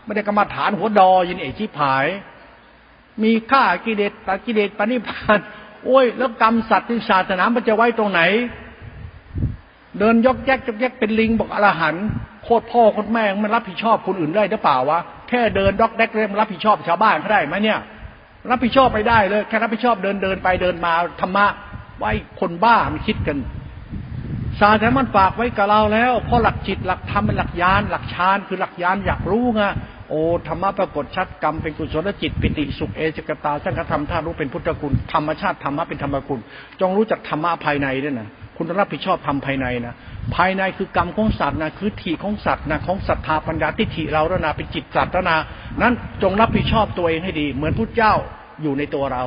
[0.05, 2.05] ไม่ได้กรรมฐานหัวดอยินเอชิผาย
[3.23, 5.39] มีฆ่ากิเลสตัดกิเลสปณิพาน
[5.85, 8.21] โอ้ย แล้วกรรมสัตว์ที่ศาสนามันจะไว้ตรงไหน
[9.99, 11.95] เดินยกแยกยกแยกเป็นลิงบอกอรหัน
[12.43, 17.79] โคตรพ่อโคตรแม่มันรับผิดชอบคนอื่นได้หรือเปล่าวะแค่เดินดอกแดกเร่มรับผิดชอบชาวบ้านเขาได้ไหมเนี่ย
[18.51, 21.45] รับผิดชอบไปได้เลยแค่รับผิดชอบเดินเดินไปเดินมาธรรมะ
[21.99, 23.37] ไว้คนบ้ามันคิดกัน
[24.59, 29.63] ศาสนามันฝากไว้กับเราแล้วเพราะหลักจิตหลักธรรมเป็นหลักยานหลักฌานคือหลักยานอยากรู้ไง
[30.15, 36.39] โอ้ธรรมะปรากฏชัดกรรมเป็นกุศลจิต ปิติสุขเอจกตาสังฆธรรมท่ารู้เป็นพุทธคุณธรรมชาติธรรมะเป็นธรรมคุณ
[36.81, 39.95] จงรู้จักธรรมะภายในด้วยนะคุณรับผิดชอบทำภายในนะ
[40.35, 45.37] ภายในคือกรรมของสัตว์นะคือทีของสัตว์นะของศรัทธาปัญญาทิฏฐิเราแล้วนะเป็นจิตสัตว์แล้วนะ
[45.81, 45.93] นั้น
[46.23, 48.13] จงรับผิดชอบตัวเองให้ดี เหมือนพุทธเจ้า
[48.61, 49.23] อยู่ในตัวเรา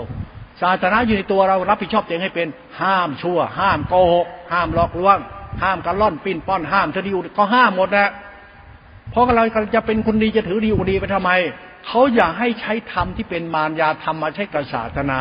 [0.61, 2.49] ศาสนาอยู่ในตัวเรารับผิดชอบตัวเองให้เป็น
[2.83, 5.19] ห้ามชั่ว ห้ามโกหก ห้ามหลอกลวง
[5.63, 8.11] ห้ามการล่อนปิ้นป้อนห้ามทดีก็ห้ามหมดนะ
[9.11, 9.45] เพราะเรา
[9.75, 11.31] จะเป็นคนดีจะถือดีอุดีไปทำไม
[11.87, 15.21] เขาอยากให้ใช้ธรรมที่เป็นมารยาธรรมมาใช้กับศาสนา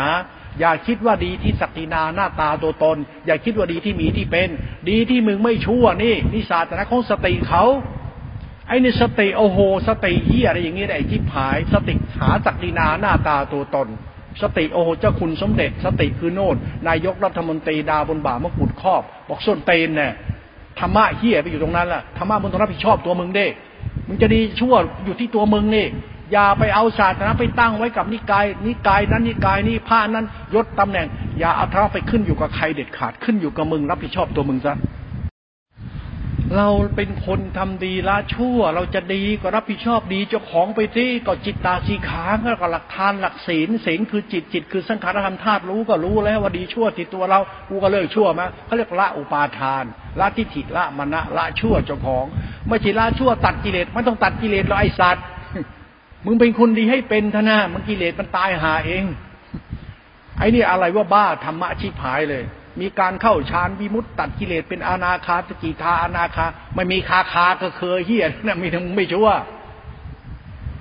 [0.60, 4.50] อย่าคิดว่าดีที่ศักดินาหน้าตาตัวตน อย่าคิดว่าดีที่มีที่เป็น
[4.90, 7.64] ดีที่มึงไม่ชั่วนี่นี่ศาสนาของสติเขา
[8.68, 13.88] ไอ้นี่สติโอโห สติเฮียอะไรอย่างเงี้ยไอ้ที่ผาย สติหาศักดินาหน้าตาตัวตน
[14.42, 16.56] สติโอโหเจ้าคุณสมเด็จ สติคือโน่น
[16.88, 20.12] นายกรัฐมนตรีดาบนบ่ามะกุดครอบ บอกส้นเตนเนี่ย
[20.80, 23.48] ธรรมะเฮียไปอยู่ตรงนั้นล่ะธรรมะมึงต้องรับผิดชอบตัวมึงเด้
[24.08, 24.76] มึงจะดีชั่ว
[25.06, 25.88] อยู่ที่ตัวมึงนี่
[26.32, 31.08] อย่าไปเอาศาสนาไปตั้งไว้กับนิกาย นิกายนั้นนิกายนี้ผ้านั้นยศตำแหน่ง
[31.39, 34.76] อย่าเอาท้าไปขึ้นอยู่กับใครเด็ดขาดขึ้นอยู่กับมึง รับผิดชอบตัวมึงซะ
[36.54, 42.24] เราเป็นคนทำดีละชั่ว เราจะดีก็รับผิดชอบดีเจ้าของไปที่ก็จิตตาสีขา
[42.62, 47.39] ก็หลักทานหลักศีลศีลคือจิตจิตคือสังขารธรรมธาตุรู้ก็รู้แล้วว่าดีชั่วติดตัวเรา
[47.70, 49.84] กูก็เลิกชั่วมาเขาเรียกละอุปาทาน
[50.20, 52.26] ละทิฏฐิละมณะละชั่วเจ้าของ
[52.68, 55.26] ไม่ใช่ละชั่วตัดกิเลสไม่ต้องตัดกิเลสเราไอสัตว์
[56.26, 59.04] มึงเป็นคนดีให้เป็นทนะมันกิเลสมันตายหาเอง
[60.38, 62.43] ไอ้นี่อะไรว่าบ้าธรรมะชิบหายเลย
[62.80, 66.45] มีการเข้าฌานวิมุตตัดกิเลสเป็นอนาคาสกิทาอนาคา
[66.76, 69.30] ไม่มีคาคาก็เคยเฮียนะมีทั้งไม่ชั่ว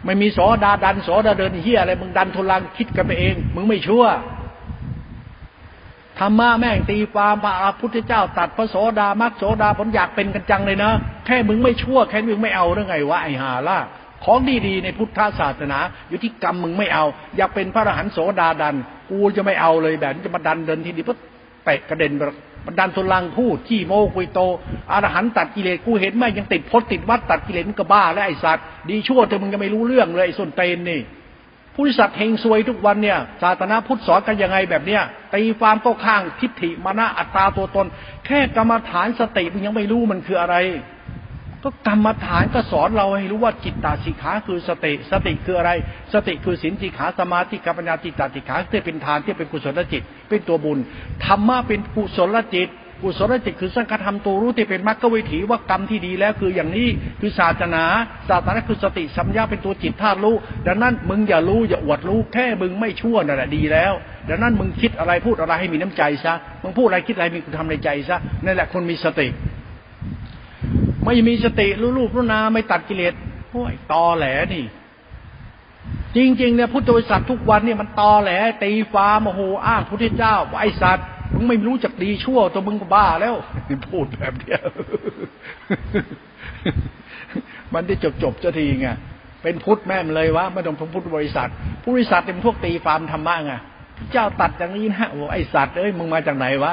[0.05, 4.05] ไม่มีสอดาดันสอดาเดินเฮียอะไรมึงดันทุลังคิดกันไปเอง มึงไม่ชั่ว
[6.19, 10.93] ธรรมะแม่งตีความพระพุทธเจ้าตัดพระโสดามักโสดาผลอยากเป็นกันจังเลยนะ
[11.27, 13.79] แค่มึงไม่ชั่วแค่มึงไม่เอาเรื่องไงวะไอ้หาล่ะ
[14.25, 15.79] ของดีๆในพุทธศาสนา
[16.09, 17.05] อยู่ที่กรรมมึงไม่เอา
[17.37, 18.75] อยากเป็นพระอรหันต์โสดาดัน
[19.11, 21.19] กูจะไม่เอาเลยแบบจะมาดันเดินทีนี้ปุ๊บ
[21.65, 22.13] เตะกระเด็น
[22.67, 24.41] บันดาลทุลังพูดขี้โมกุยโต
[24.91, 31.01] อรหันตัดกิเลสกูเห็นไหมยังติดพจน์ติดวัดตัดกิเลสก็บ้าแล้วไอ้สัตว์ดีชั่วเธอมึงยังไม่รู้เรื่องเลยไอ้ส่วนเตนนี่
[31.75, 35.03] ผู้สัตว์เฮงซวยทุกวันเนี่ยศาสนาพุทธสอนกันยังไงแบบเนี้ย
[35.35, 37.87] ตีความก็ข้างทิฏฐิมานะอัตตาตัวตน
[38.27, 40.57] แค่กรรมฐานสติมึงยังไม่รู้มันคืออะไร
[41.65, 45.71] ก็กรรมฐานก็สอนเราให้รู้ว่าจิตตาสิขาคือสติ สติคืออะไร
[46.13, 50.79] สติคือสินสิขาสมาธิกัปัญญาจิตาสิขาที่เป็นทานที่เป็นกุศลจิต เป็นตัวบุญ
[51.25, 52.69] ธรรมะเป็นกุศลจิต
[53.03, 56.89] กุศลจิตคือสังฆธรรมตัวรู้ที่เป็นมรรควิถีว่ากรรมที่ดีแล้วคืออย่างนี้
[57.21, 57.85] คือศาสนา
[58.29, 60.37] ศาสนาคือสติสัมยาเป็นตัวจิตธาตุรู้
[60.67, 63.93] ดังนั้นมึงอย่ารู้อย่าอวดรู้แค่มึงไม่ชั่วนั่นแหละดีแล้ว
[64.29, 69.29] ดังนั้นมึงคิดอะไรพูดอะไรให้มีน้ำใจซะมึงพูดอะไรคิดอะไรมีคุณทำในใจซะนั่นแหละคนมีสติ
[71.05, 73.15] ไม่มีสติรู้รูปรู้นาไม่ตัดกิเลส
[73.51, 74.65] โอ้ยตอแหลนี่
[76.17, 78.31] จริงๆเนี่ยพุทธบริษัททุกวันเนี่ยมันตอแหล
[78.63, 83.35] ตีฟ้าโมโหอ้างพุทธเจ้าว่าไอสัตว์มึงไม่รู้จักดีชั่ว ตัวมึงก็บ้าแล้ว
[83.91, 84.63] พูดแบบเดียว
[87.75, 88.89] มันได้จบจบจะทีไง
[89.43, 91.51] เป็นพุทธแม่มเลยวะไม่ต้องพุทธบริษัท
[91.83, 93.55] ผู้บริษัทเป็นพวกตีฟาร์มธรรมะไง
[94.13, 96.73] เจ้าตัดอย่างนี้นะโอ้ไอสัตว์เอ้ยมึงมาจากไหนวะ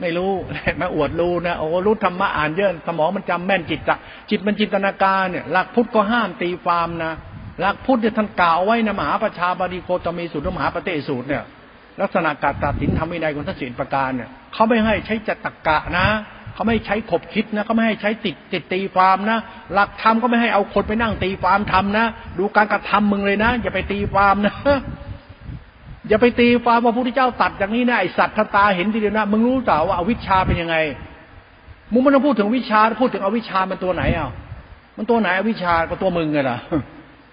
[0.00, 0.32] ไม่รู้
[0.80, 3.98] มาอวดรู้นะโอ้รู้ธรรมะอ่านเยอะสมองมันจำแม่นจิตอะ
[4.30, 7.12] จิตมันจินตนาการเนี่ยหลักพุทธก็ห้ามตีฟามนะ
[7.60, 11.44] หลักพุทธเนี่ยท่านกล่าวไว้นะมหาประชาบดีโคตมีสูตรมหาปเตสูตรเนี่ย
[12.00, 16.06] ลักษณะการตัดสินทำวินัยของท่านศีลประการเนี่ยเขาไม่ให้ใช้จัตกะนะ
[16.54, 19.38] เขาไม่ใช้ขบคิดนะเขาไม่ให้ใช้ติดติดตีฟามนะ
[19.72, 22.06] หลักธรรมก็ไม่ให้เอาคนไปนั่งตีฟามทำนะ
[22.38, 24.54] ดูการกระทำมึงเลยนะ อย่าไปตีฟามนะ
[26.08, 30.76] อย่าไปตีฟามว่าพระพุทธเจ้าตัดอย่างนี้นะไอสัตว์ตาเห็นทีเดียวนะมึงรู้เปล่าว่าอวิชชาเป็นยังไง
[31.92, 34.30] มึงไม่ต้องพูดถึงวิชาพูดถึงอวิชชามันตัวไหนอะ
[34.96, 36.58] มันตัวไหนอวิชชาก็ตัวมึงไงล่ะ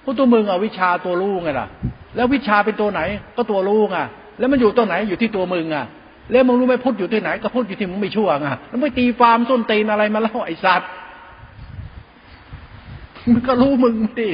[0.03, 1.67] พวกตัวมึงอวิชชาตัวรู้ไงล่ะ
[2.15, 3.01] แล้ววิชาเป็นตัวไหน
[3.35, 3.97] ก็ตัวรู้ไง
[4.39, 5.85] แล้วมันอยู่ตัวไหนอยู่ที่ตัวมึงอะ
[6.31, 10.89] แล้วมึงรู้ไหมพุทธอยู่ที่ไหนก็พุทธอยู่ที่มึงไม่ชั่วไงแล้วไม่ตีฟาร์มส้นตีนอะไรมาเล่าไอสัตว์
[13.31, 14.29] มึงก็รู้มึงดิ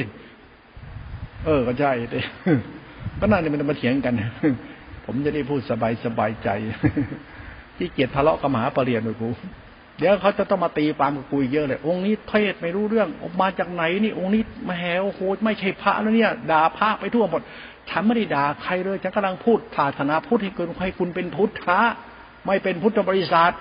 [1.44, 2.20] เออก็ใช่ดิ
[3.20, 4.14] ก็น่าจะมันมาเถียงกัน
[5.06, 6.48] ผมจะได้พูดสบายสบายใจ
[7.76, 9.30] ที่เกียรติทะเลาะกับมหาปรริญญากู
[9.98, 17.42] เดี๋ยวเขาจะต้องมาตีปามกับกูเยอะเลย องค์นี้เทศไม่รู้เรื่องออกมาจากไหนนี่องค์นี้มาแหวโหไม่ใช่พระแล้วเนี่ยด่าพระไปทั่วหมด
[17.90, 21.80] ฉันไม่ได้ด่าใครเลยฉันกำลังพูดศาสนาพุทธให้คุณให้คุณเป็นพุทธะ
[22.46, 23.52] ไม่เป็นพุทธบริษัท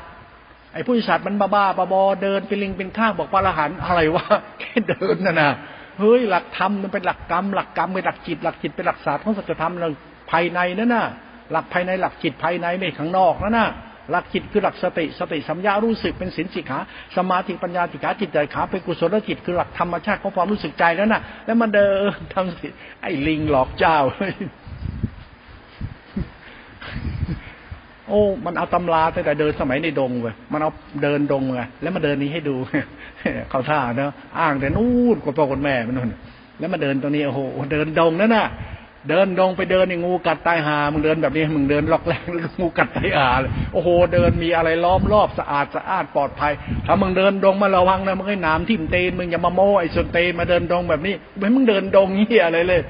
[0.74, 4.26] ไอ้พุทธบริษัทมันบ้าบ้าบอเดินเป็นลิงเป็นข้างบอกพระอรหันต์อะไรวะ
[4.60, 5.52] แค่เดินน่ะนะ
[6.00, 9.90] เฮ้ยหลักธรรมมันเป็นหลักกรรมหลักกรรมเป็นหลักจิตหลักจิตเป็นหลักศาสตร์ของสัจธรรมเรา
[10.32, 11.06] ภายในนั่นน่ะ
[11.52, 13.70] หลักภายในหลักจิตภายในไม่ข้างนอกนั่นน่ะ
[14.12, 16.80] หลักจิตคือหลักสติสติสัมยารู้สึกเป็นสินสิขา
[17.18, 21.88] สมาธิปัญญาสิขาจิตใจขาเป็นกุศลจิตคือหลักธรรมชาติของความรู้สึกใจแล้วน่ะ แล้วมันเดิ
[22.18, 22.68] นทำสิ
[23.02, 23.98] ไอ้ลิงหลอกเจ้า
[28.10, 30.72] โอ้ มันเอาตำราตั้งแต่เดินสมัยในดงเว้ยมันเอา
[31.04, 32.56] เดินดงไงแล้วมาเดินนี้ให้ดู
[33.50, 36.14] เขาท่าเนาะอ้างแต่นู่นกว่าพ่อคนแม่มันนู่น
[36.60, 37.42] แล้วมาเดินตรงนี้โอ้โห
[37.72, 38.48] เดินดงนั่นน่ะ
[39.10, 46.54] เดินดงไปเดินในงูกัดตายหามึงเดินแบบนี้มึงเดินล็อกแรงแล้วงูกัดตายหาเลยโอ้โห เดินมีอะไรล้อมรอบสะอาดสะอาดปลอดภัย
[46.86, 52.82] ถ้ามึงเดินดงมาระวังนะมึงให้น้ำทิ่มเตนมึงอย่ามาโม้ไอ้ส่วนเตนมาเดินดงแบบนี้ไม่มึงเดินดงเหี้ยอะไรเลย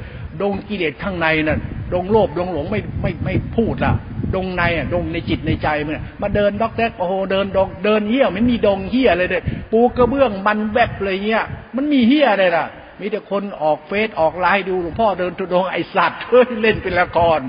[0.41, 1.59] ดงกิเลสข้างในน่ะ
[1.93, 3.93] ดงโลภดงหลงไม่ไม่ไม่พูดล่ะ
[4.35, 12.65] ดงในอะดงในจิตในใจมึงมาเดินด็อกแดกโอ้โหเดินดงเดินเหี้ยไม่มีดงเหี้ยอะไรเลยปูกระเบื้องมันแวบเลยเงี้ยมันมีเหี้ยอะไรล่ะ
[12.99, 17.41] มีแต่คนออกเฟซออกไลน์ดูหลวงพ่อเดินทุดงไอสัตว์เฮ้ยเล่นเป็นละคร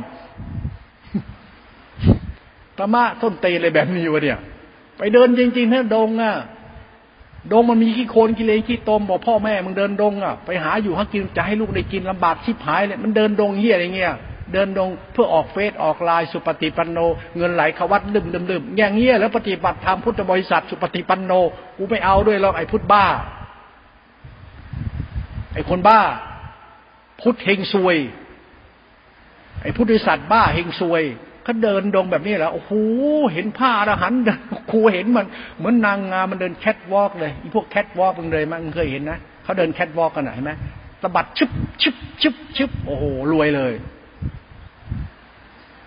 [2.79, 4.39] ธรรมะต้นเตเลยแบบนี้วะเนี่ย
[4.99, 6.35] ไปเดินจริงๆนะดงอะ
[7.53, 14.15] ดงมันมีขี้โคลนกิเลสขี้ตมบอกพ่อแม่มึงเดินดงอะไปหาอยู่หากินจะให้ลูกได้กินลำบากชิบหายเลยมันเดินดงเฮียอะไรเงี้ย
[14.53, 16.99] เดินดงเพื่อออกเฟซออกลน์สุปฏิปันโน
[17.37, 21.33] เงินไหลขวัดลืมลืมลืมอย่างเงี้ยแล้วปฏิบัติธรรมพุทธบริษัทสุปฏิปันโน
[21.77, 23.05] กูไม่เอาด้วยหรอกไอ้พุทธบ้า
[25.55, 26.01] ไอ้คนบ้า
[27.21, 27.97] พุทธเฮงซวย
[29.63, 31.03] ไอ้พุทธิสัตว์บ้าเฮงซวย
[31.45, 32.73] เขาเดินดงแบบนี้แหละโอ้โห
[33.33, 34.13] เห็นผ้าอรหัน
[34.71, 35.27] ครูเห็นมัน
[35.59, 40.51] เหมือนนางงามมันเดินแคทวอล์กเลยพวกแคทวอล์กมึงเลยมั้งเคยเห็นนะเขาเดินแคทวอล์กกันไหนไหม
[41.03, 41.51] สะบัดชึบ
[41.83, 43.75] ชึบชึบชึบโอ้โหรวยเลย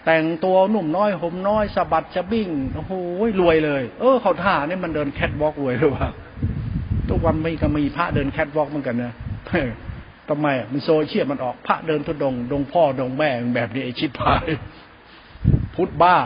[0.06, 2.94] แต่งตัวหนุ่มน้อยห่มน้อยสะบัดจะบิ้งโอ้โห
[3.42, 6.10] รวยเลย เออเขาท่านี่มันเดินแคทวอล์กรวยหรือเปล่า
[7.10, 9.14] ทุกวันไม่ก็มีพระเดินแคทวอล์กเหมือนกันนะ
[10.30, 14.48] ทำไมมันโซเชียลมันออกพระเดินทุดง ดงพ่อดงแม่แบบนี้ไอชิบหาย
[15.76, 16.18] พุทธบ้า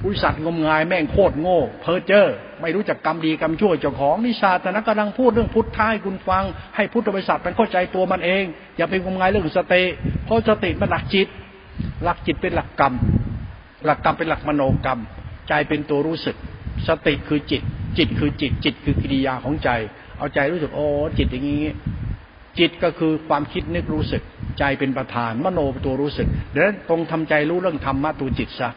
[0.00, 2.26] ผู้สัตว์งมงายแม่งโคตรโง่ เพ้อเจอ
[2.60, 6.44] ไม่รู้จักกรรมดีกรรมชั่วเจ้าของนิชาตนักกำลังพูดเรื่องพุทธท้ายคุณฟัง
[6.76, 8.44] ให้พุทธบริษัทมันเข้าใจตัวมันเอง
[8.76, 9.82] อย่าไปงมงายเรื่องสติ
[10.24, 11.28] เพราะสติมันหลักจิต
[12.04, 12.94] หลักจิตเป็นหลักกรรม
[13.84, 14.98] หลักกรรมเป็นหลักมโนกรรม
[15.48, 16.36] ใจเป็นตัวรู้สึก
[16.88, 17.62] สติคือจิต
[17.98, 19.70] จิตคือจิต จิตคือกิริยาของใจ
[20.18, 20.86] เอาใจรู้สึกโอ้
[21.18, 21.64] จิตอย่างนี้
[22.58, 24.22] จิตก็คือความคิดนึกรู้สึก
[24.58, 28.70] ใจเป็นประธาน มโนเป็นตัวรู้สึกเดี๋ยวตรงทำใจรู้เรื่องธรรมะตัวจิตซะ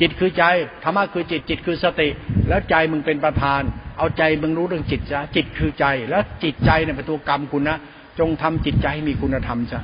[0.00, 0.44] จิตคือใจ
[0.84, 2.08] ธรรมะคือจิตจิตคือสติ
[2.48, 3.62] แล้วใจมึงเป็นประธาน
[3.98, 7.76] เอาใจมึงรู้เรื่องจิตซะจิตคือใจ แล้วจิตใจเนี่ยเป็นตัวกรรมคุณนะ
[8.18, 9.80] จงทำจิตใจให้มีคุณธรรมซะ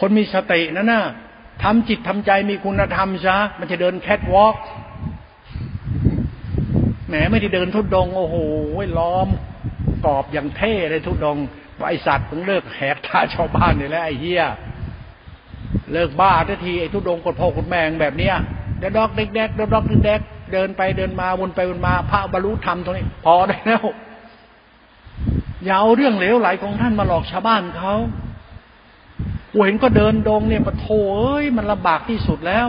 [0.00, 1.02] คนมีสตินะน่ะ
[1.62, 4.56] ทำจิตทำใจมีคุณธรรมซะมันจะเดินแคทวอล์ก
[7.08, 8.36] แหมไม่ได้เดินทุดดง โอ้โห
[8.98, 9.28] ล้อม
[10.04, 11.38] กรอบอย่างเท่เลยทุดง
[11.78, 14.44] ว่าไอสัตว์มึงเลิกแหกตาชาวบ้านนี่แหล้วไอ้เหี้ย
[15.92, 18.34] เลิกบ้าทันทีไอ้ทุดงกดพ่อกดแมงแบบเนี้ย
[18.78, 20.20] เด็กดอกเด็กแดกเด็กดอกเด็กแดก
[20.52, 23.84] เดินไปเดินมาวนไปวนมา พระบรรลุธรรมตรงนี้ พอได้แล้ว
[25.64, 27.94] อย่าเอาเรื่องเหลวไหลของท่านมาหลอกชาวบ้านเขา
[29.52, 32.68] กูเห็นก็เดินดงเนี่ยปะโถเอ้ยมันลำบากที่สุดแล้ว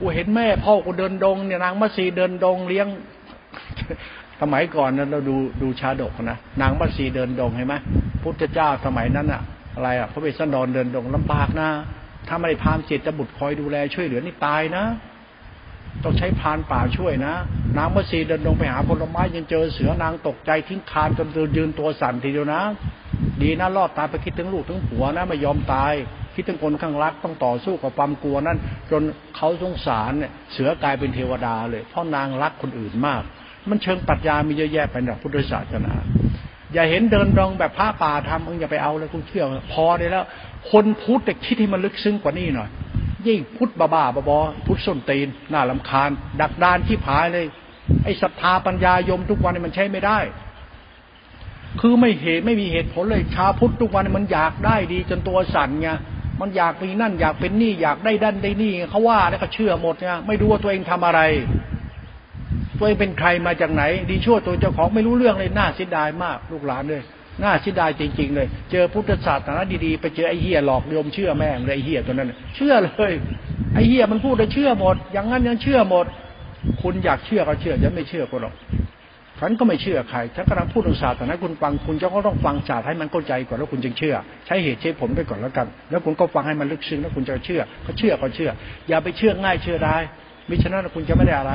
[0.00, 2.88] กูเห็นแม่พ่อกูเดินดงเนี่ยนางมัสีเดินดงเลี้ยง
[4.40, 7.74] สมัยก่อนนะเราดูดูชาดกนะนางมัสีเดินดงเห็นไหม
[8.22, 9.42] พุทธเจ้าสมัยนั้นอะ
[9.74, 11.68] อะไรอะพระเวสสันดรเดินดงลำบากนะ
[12.28, 14.84] ถ้าไม่ได้พานเจตบุตรคอยดูแลช่วยเหลือนี่ตายนะ
[16.04, 17.34] ต้องใช้พานป่าช่วยนะ
[17.78, 22.62] นางมัสีเดินดงไปหาผลไม้ยังเจอเสือนางตกใจทิ้งคานจนยืนตัวสั่นทีเดียวนะ
[23.42, 25.92] ดีนะรอดตายไปคิดถึงลูกถึงผัวนะไม่ยอมตาย
[26.34, 28.58] คิดถึงคนข้างรักต้องต่อสู้กับความกลัวนั่น
[28.90, 29.02] จน
[29.36, 33.22] เขาสงสารเนี่ยเสือกลายเป็นเทวดาเลย เพราะนางรักคนอื่นมาก
[33.68, 35.94] มันเชิงปรัชญามีเยอะแยะไปในพุทธศาสนา
[36.72, 40.24] อย่าเห็นเดินดองแบบพระป่าทำมึงอย่าไปเอาเลยคุณเชื่อพอได้แล้ว
[40.70, 42.68] คนพุทธแต่คิดให้มันลึกซึ้งกว่านี้หน่อย
[43.26, 47.46] ยิ่งพุทธบ้าบ้าบอพุทธส้นตีนน่าลำคาญ ดักดานที่ผายเลย
[48.04, 50.18] ไอ้ศรัทธาปัญญายมทุกวันนี้มันใช้ไม่ได้
[51.80, 55.90] คือไม่เหตุไม่มีเหตุผลเลยชาพุทธทุกวันมันอยากได้ดีจนตัวสั่นไง
[56.40, 61.20] มันอยากมีนั่นอยากเป็นนี่อยากได้ดันได้นี่เขาว่าแล้วก็เชื่อหมดเนี่ยไม่รู้ว่าตัวเองทำอะไร
[62.80, 67.02] ตัวเองเป็นใครมาจากไหน ดีชั่วตัวเจ้าของไม่รู้เรื่องเลยน่าเสียดายมากลูกหลานเลย
[67.42, 73.12] น่าเสียดายจริง ๆ เลย เจอพุทธศาสนาดีๆ ไปเจอไอ้เฮียหลอกโยมเชื่อแม่งเลยไอ้เฮียตัวนั้นเชื่อเลย
[73.74, 76.06] ไอ้เฮียมันพูดเลยเชื่อหมด อย่างนั้นยังเชื่อหมด
[76.82, 78.54] คุณอยากเชื่อก็เชื่อจะไม่เชื่อก็หรอก
[79.42, 84.14] ฉันก็ไม่เชื่อใครฉันกำลังพูดถึงศาสตร์แต่นั้นคุณฟังคุณจะก็ต้องฟังศาสตร์ให้มันเข้าใจก่อนแล้วคุณจึงเชื่อ
[84.46, 88.50] ใช้เหตุใช้ผลไปก่อนแล้วกัน แล้วคุณก็ฟังให้มันลึกซึ้งแล้วคุณจะเชื่อก็เชื่อก็เชื่อ
[88.88, 89.96] อย่าไปเชื่อง่ายเชื่อได้
[90.48, 91.52] มิฉะนั้นคุณจะไม่ได้อะไร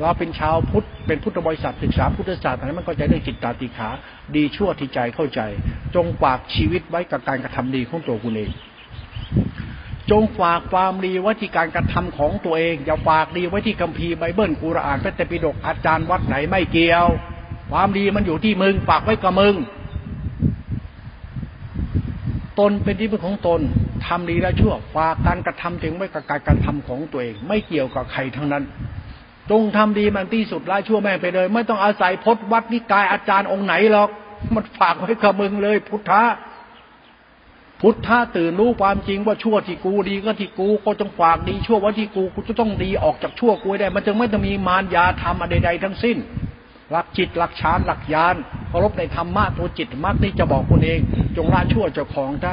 [0.00, 3.88] เราเป็นชาวพุทธเป็นพุทธบริษัทศึกษาพุทธศาสตร์แต่นั้นมันก็จะเรื่องจิตตาติขา
[4.34, 5.40] ดีชั่วที่ใจเข้าใจ
[5.94, 8.50] จงฝากชีวิตไว้กับการกระทำดีของตัวคุณเอง
[10.10, 17.06] จงฝากความดีไว้ที่การกระทำของตัวเอง อย่าฝากดีไว้ที่คัมภีร์ไบเบิลกุรอานพระเตปิฎกอาจารย์วัดไหนไม่เกี่ยว
[17.72, 19.54] ความดีมันอยู่ที่มึงฝากไว้กับมึง
[22.58, 23.60] ตนเป็นที่พึ่งของตน
[24.06, 28.64] ทำดีและชั่วฝากการกระทำถึงไว้กับการกระทำของตัวเอง ไม่เกี่ยวกับใครทั้งนั้น
[29.50, 34.08] จงทำดีมันที่สุดละชั่วแม่ไปเลย ไม่ต้องอาศัยพจนวัดนิกายอาจารย์องค์ไหนหรอก
[34.54, 36.22] มันฝากไว้กับมึงเลย พุทธะ
[37.80, 46.16] พุทธะตื่นรู้ความจริงว่าชั่วที่กูดีก็ที่กูก็ต้องฝากดีชั่วว่าที่กูกูจะต้องดีออกจากชั่วกูได้ มันจึงไม่ต้องมีมารยาทำอะไรใดทั้งสิ้น
[46.94, 48.36] หลักจิตหลักฌานหลักญาณ
[48.68, 50.98] เคารพในธรรมะตัวจิตมรรคนี่จะบอกคุณเอง
[51.36, 52.52] จงละชั่วเจ้าของถ้า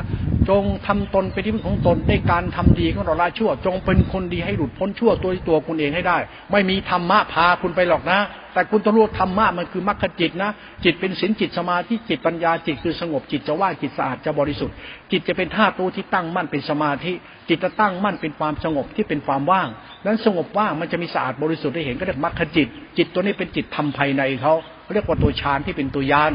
[0.49, 6.17] จงทำตนเป็นที่พึ่งของตนได้การทำดีของเราละชั่ว จงเป็นคนดีให้หลุดพ้นชั่วตัวตัวคุณเองให้ได้
[6.51, 8.19] ไม่มีธรรมะพาคุณไปหรอกนะ
[8.53, 10.51] แต่คุณต้องรู้ธรรมะมันคือมรรคจิตนะ
[10.83, 14.75] จิตเป็นศีลจิตสมาธิจิตปัญญาจิตคือสงบจิตจะว่างจิตสะอาดจะบริสุทธิ์
[15.11, 17.13] จิตจะเป็นธาตุรู้ที่ตั้งมั่นเป็นสมาธิ
[17.49, 19.67] จิตจะตั้งมั่นเป็นความสงบที่เป็นความว่าง
[20.05, 24.53] นั้นสงบว่างมันจะมีสะอาดบริสุทธิ์ได้เห็นก็เรียกมรรคจิต จิตตัวนี้เป็นจิตทำภายในเขา
[24.93, 26.31] เรียกว่าตัวฌานที่เป็นตัวยาน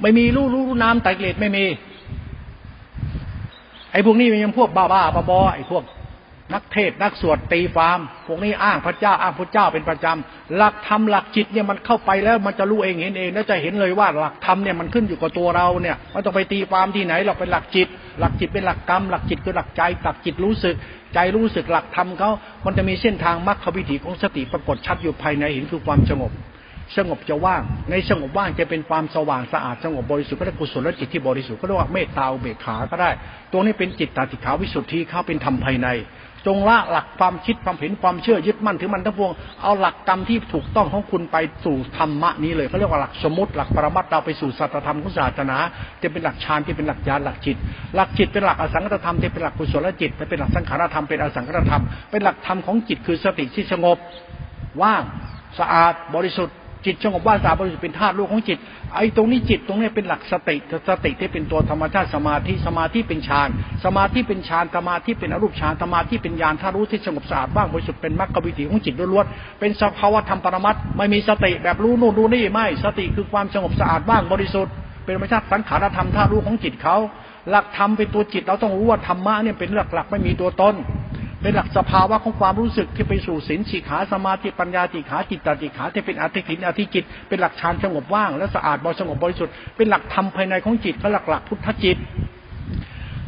[0.00, 1.64] ไม่มีรู้รู้น้ำไตเกลดไม่มี
[3.92, 5.84] ไอ้พวกนี้มันยังพวกบ้าบ้าบอไอ้พวก
[6.52, 17.88] นักเทศนักสวดตีฟาร์มพวกนี้อ้างพระเจ้าอ้างพระเจ้าเป็นประจำหลักธรรมหลักจิตเนี่ยมันเข้าไปแล้วมันจะรู้เองเห็นเองแล้วจะเห็นเลยว่าหลักธรรมเนี่ยมันขึ้นอยู่กับตัวเราเนี่ยไม่ต้องไปตีฟาร์มที่ไหนหรอกเป็นหลักจิต
[18.20, 20.74] หลักจิตเป็นหลักกรรม หลักจิตคือหลักใจหลักจิตรู้สึก
[21.14, 22.30] ใจรู้สึกหลักธรรมเขา
[22.64, 26.32] มันจะมีเส้นทางมรรควิถีของสติปรากฏชัดอยู่ภายในเห็นคือความสงบ
[26.98, 33.10] สงบจะว่าง ในสงบว่างจะเป็นความสว่างสะอาดสงบบริสุทธิ์ก็ได้กุศลจิตที่บริสุทธิ์ก็เรียกว่าเมตตาเบกขาก็ได้
[33.52, 35.88] ตัวนี้เป็นจิตตาติขาวิสุทธิเขาเป็นธรรมภายใน
[36.46, 39.32] จงละหลักความคิดความเห็นความเชื่อยึดมั่นถือมันทั้งพวง
[39.62, 45.56] เอาหลักกรรมที่ถูกต้องของคุณไปสู่ธรรมะนี้เลยเขาเรียกว่าหลักสมมติหลักปรมัตเราไปสู่สัจธรรมของศาสนา
[46.02, 47.56] จะเป็นหลักฌานที่เป็นหลักญาณหลักจิต
[47.96, 53.98] หลักจิตเป็นหลักอสังขตธรรมที่เป็นหลักกุศลจิตเป็นหลักสังขารธรรมเป็นอสังขตธรรมเป็นหลักธรรมของจิตคือสติที่สงบ
[54.82, 55.02] ว่าง
[55.58, 58.58] สะอาดบริสุทธิ์ จิตสงบว่างสะอาดบริสุทธิ์เป็นธาตุรู้ของจิต
[58.94, 60.56] ไอ้ตรงนี้จิตตรงนี้เป็นหลักสติ
[60.88, 63.48] สติที่เป็นตัวธรรมชาติสมาธิสมาธิเป็นฌาน
[63.84, 74.72] สมาธิเป็นฌานสมาธิเป็นอรูปฌานสมาธิเป็นญาณธาตุรู้ที่สงบสะอาดว่างบริสุทธิ์เป็นมรรควิถีของจิตล้วนๆเป็นสภาวะธรรมปรมัตไม่มีสติแบบรู้นู่นรู้นี่ไม่ สติคือความสงบสะอาดว่างบริสุทธิ์
[75.04, 76.96] เป็นธรรมชาติสังขารธรรมธาตุรู้ของจิตเขา
[77.50, 80.74] หลักธรรมเป็นตัวจิตเราต้องรู้ว่าธรรมะเนี่ยเป็นหลักๆไม่มีตัวตน
[81.42, 91.98] เป็นหลักสภาวะของความรู้สึกที่ไปสู่ศีลสีขาสมาธิปัญญาติขาจิตตติขาที่เป็นอธิขินอธิจิต เป็นหลักฌานสงบว่างและสะอาดบริสงบบริสุทธิ์เป็นหลักธรรมภายในของจิตก็หลักหลักพุทธจิต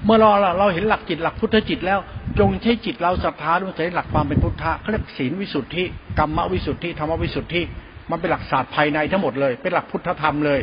[0.05, 1.99] เมื่อเราเราเห็นหลักจิตหลักพุทธจิตแล้ว
[2.39, 5.85] จงใช้จิตเราศรัทธาด้วยใช้หลักความเป็นพุทธะเขาเรียกศีลวิสุทธิ
[6.19, 7.63] กรรมวิสุทธิธรรมวิสุทธิ
[8.11, 10.61] มันเป็นหลักศาสตร์ภายในทั้งหมดเลย เป็นหลักพุทธธรรมเลย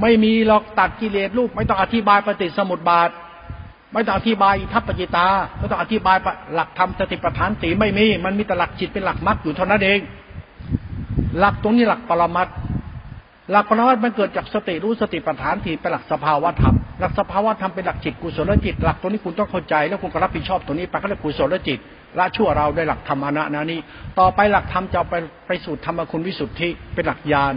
[0.00, 3.10] ไม่มีหรอกตัดกิเลสรูป ไม่ต้องอธิบายปฏิสมุติบาท
[3.92, 5.26] ไม่ต้องอธิบายทัพปจิตา
[5.58, 6.16] ไม่ต้องอธิบาย
[6.54, 10.00] หลักธรรมสติปัฏฐานสีไม่มี มันมีแต่หลักจิตเป็นหลักมรรคอยู่เท่านั้นเอง
[11.38, 12.48] หลักตรงนี้หลักปรมัต
[13.50, 21.78] หลักปรมัตมันเกิดจากสติรู้สติปัฏฐานที่เป็นหลักสภาวธรรมหลักสภาวธรรมเป็นหลักจิตกุศลจิต หลักตัวนี้คุณต้องเข้าใจ แล้วคุณก็รับผิดชอบตัวนี้ไปก็เรียกกุศลจิต
[22.18, 23.80] ละชั่วเราได้หลักธรรมนะนะนี้
[24.18, 25.14] ต่อไปหลักธรรมจะไป
[25.46, 27.54] ไปสู่ธรรมคุณวิสุทธิเป็นหลักญาณ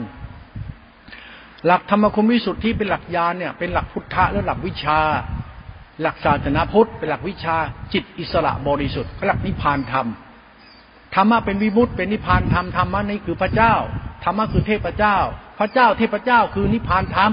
[1.68, 5.00] หลักธรรมคุณวิสุทธิเป็นหลักญาณเนี่ยเป็นหลักพุทธะและหลักวิชา
[6.02, 7.58] หลักศาสนาพุทธเป็นหลักวิชา
[7.94, 10.08] จิตอิสระบริสุทธิ์หลักนิพพานธรรม
[11.16, 13.74] ธรรมะเป็นวิมุตติเป็นนิพพานธรรมธรรมะนี่คือพระเจ้า
[14.24, 15.18] ธรรมะคือเทพเจ้า
[15.60, 17.32] พระเจ้าเทพเจ้าคือนิพพานธรรม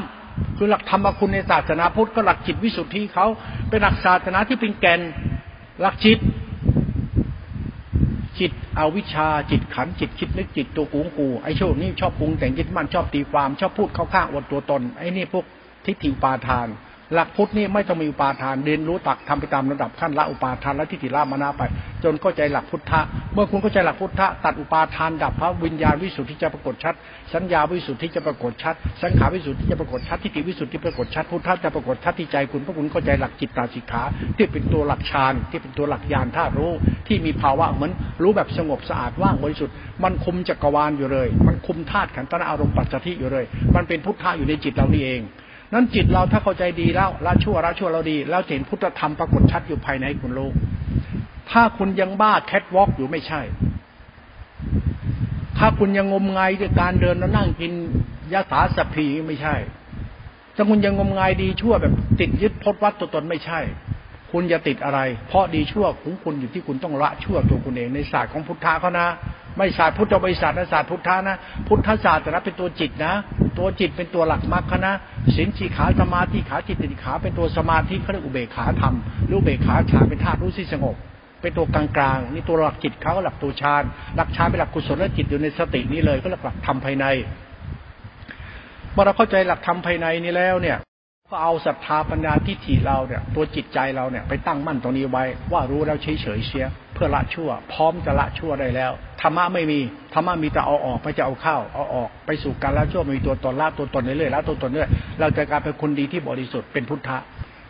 [0.56, 3.26] คือหลักธรรมคุณในศาสนาพุทธก็หลักจิตวิสุทธิเขา
[3.68, 5.00] เป็นหลักศาสนาที่เป็นแก่น
[5.80, 6.18] หลักจิต
[8.40, 15.44] จิตเอาวิชาจิตขันจิตคิดนึกจิตตัวกูงกูไอ้โชคนี่ชอบปรุงแต่งจิตมันชอบตีความชอบพูดเข้าข้างอวดตัวตนไอ้นี่พวก
[15.84, 16.66] ทิฏฐิปาทาน
[17.14, 21.62] หลักพุทธนี่ไม่ต้องมีอุปาทานเรียนรู้ตักทำไปตามระดับขั้นละอุปาทานและทิฏฐิละมานาไป
[22.04, 23.00] จนเข้าใจหลักพุทธะ
[23.34, 26.94] เมื่อคุณเข้าใจหลักพุทธะตัดอุปาทานดับพระวิญญาณวิสุทธิจะปรากฏชัด
[27.34, 34.02] สัญญาวิสุทธิจะปรากฏชัด สังขารวิสุทธิจะปรากฏชัดทิฏฐิวิสุทธิปรากฏชัดพุทธะจะปรากฏชัดที่ใจคุณเพราะคุณเข้าใจหลักจิตตาสิกขา
[34.36, 36.72] ที่เป็นตัวหลักฌานที่เป็นตัวหลักญาณธารู้
[37.08, 37.92] ที่มีภาวะเหมือน
[38.22, 43.44] รู้แบบสงบสะอาดว่างบริสุทธิ์มันคุมจักรวาลอยู่เลย มันคุมธาตุขันธ์ตนอารมณ์ปัจจัยอยู่เลย
[43.76, 45.22] มันเป็นพุทธะอยู่ในจิตเรานี่เอง
[45.72, 50.54] นั้นจิตเราถ้าเข้าใจดีแล้วละชั่วละชั่วเราดี แล้วเห็นพุทธธรรมปรากฏชัดอยู่ภายในคุณโลก
[51.50, 53.40] ถ้าคุณยังบ้าแคทวอล์กอยู่ไม่ใช่
[55.58, 57.72] ถ้าคุณยังงมงายด้วยการเดินแล้วนั่งกิน
[58.32, 59.54] ยาสาสพีไม่ใช่
[60.56, 63.60] ถ้าคุณยังงมงายดีชั่วแบบติดยึดพจวัตตัวตนไม่ใช่
[64.32, 69.08] คุณจะติดอะไร เพราะดีชั่วของคุณอยู่ที่คุณต้องละชั่วตัวคุณเองในศาสตร์ของพุทธะเขานะ
[69.56, 71.36] ไม่ศาสตร์พุทธบริษัทนะศาสตร์พุทธะนะ
[71.68, 73.14] พุทธศาสตร์แต่ละเป็นตัวจิตนะ
[73.58, 74.92] ตัวจิตเป็นตัวหลักมรรคนะ
[75.36, 78.94] สินชีขาสมาธิขาจิตติขาเป็นตัวสมาธิเขาเรียกอุเบกขาธรรม
[79.28, 80.96] รืออุเบกขาฌานเป็นธาตุรู้สิสงบ
[81.42, 81.84] เป็นตัวกลา
[82.16, 83.82] งๆนี่ตัวหลักจิตเขาหลักตัวฌาน
[84.16, 87.06] หลักฌานเป็นหลักกุศลและจิตอยู่ในสตินี้เลยก็หลักหลักธรรมภายใน
[88.92, 90.78] เมื่อเราเข้าใจหลักธรรมภายในนี้แล้วเนี่ย
[91.30, 99.80] ก็เอาศรัทธาปัญญาทิฏฐิเราเนี่ยตัวจิตใจเราเนี่ยไปตั้งมั่นตรงนี้ไว้ ว่ารู้แล้วเฉยเฉยเสียเพื่อละชั่ว พร้อมจะละชั่วได้แล้วธรรมะไม่มี
[100.14, 104.88] ธรรมะมีแต่เอาออกไปจะเอาเข้าเอาออกไปสู่การละชั่วมีตัวตนละตัวตนเรื่อยๆละตัวตนเรื่อย
[105.20, 107.18] เราจะกลายเป็นคนดีที่บริสุทธิ์เป็นพุทธะ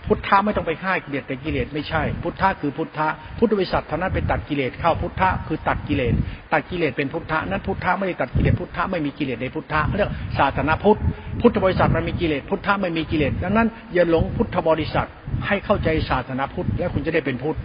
[0.09, 3.09] พุทธะไม่ต้องไปฆ่ากิเลสแต่กิเลสไม่ใช่ พุทธะคือพุทธะ
[3.39, 6.15] พุทธบริษัทเท่านั้นเป็นตัดกิเลสเข้าพุทธะคือตัดกิเลส
[6.53, 10.99] ตัดกิเลสเป็นพุทธะนั้นพุทธะไม่ได้ตัดกิเลสพุทธะไม่มีกิเลสในพุทธะเรียกศาสนาพุทธ
[11.41, 15.09] พุทธบริษัทมันมีกิเลสพุทธะไม่มีกิเลสดังนั้นอย่าหลงพุทธบริษัท
[15.47, 17.59] ให้เข้าใจศาสนาพุทธแล้วคุณจะได้เป็นพุทธ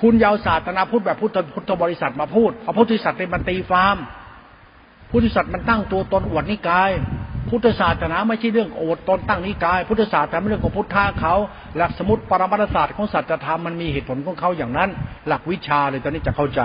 [0.00, 3.96] คุณยาวศาสนาพุทธแบบพุทธพุทธบริษัทมาพูดเอาพุทธบริษัทเป็นมันตีฟาร์ม
[5.10, 6.90] พุทธบริษัทมันตั้งตัวตนอวดนิกาย
[7.50, 11.34] พุทธศาสนาไม่ใช่เรื่องโอดตนตั้งนิกาย พุทธศาสนาเป็นเรื่องของพุทธะเขา
[11.76, 14.88] หลักสมุติปรมัตศาสตร์ของสัจธรรมมันมีเหตุผลของเขาอย่างนั้น
[15.28, 16.60] หลักวิชาเลยตอนนี้จะเข้าใจ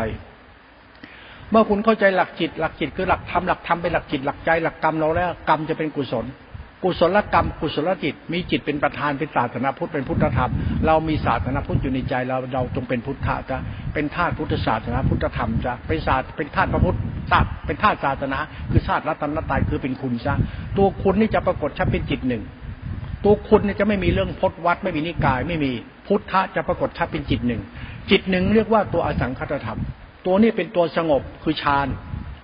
[1.51, 6.25] เมื่อคุณเข้าใจหลักจิต หลักจิตคือหลักธรรมหลักธรรมเป็นหลักจิตหลักใจหลักกรรมเราแล้วกรรมจะเป็นกุศล
[6.83, 10.51] กุศลกรรม กุศลจิต มีจิตเป็นประธานเป็นศาสนาพุทธเป็นพุทธธรรม
[10.85, 13.57] เรามีศาสนาพุทธอยู่ในใจเราเราจงเป็นพุทธะจะ
[13.93, 16.97] เป็นธาตุพุทธศาสนาพุทธธรรมจะเป็นศาสตร์เป็นธาตุพระพุทธ
[17.31, 18.39] ศาตร์เป็นธาตุศาสนา
[18.71, 20.35] คือธาตุรัตนตายคือเป็นคุณซะ
[20.77, 22.43] ตัวคุณนี่จะปรากฏชัดเป็นจิตหนึ่ง
[23.23, 25.71] ตัวคุณนี่จะไม่มีเรื่องพจนวัดไม่มีนิกาย ไม่มี
[26.07, 27.61] พุทธะจะปรากฏชัดเป็นจิตหนึ่ง
[28.09, 29.79] จิตหนึ่งเรียกว่าตัวอสังคตธรรม
[30.25, 31.87] ตัวนี้เป็นตัวสงบคือฌาน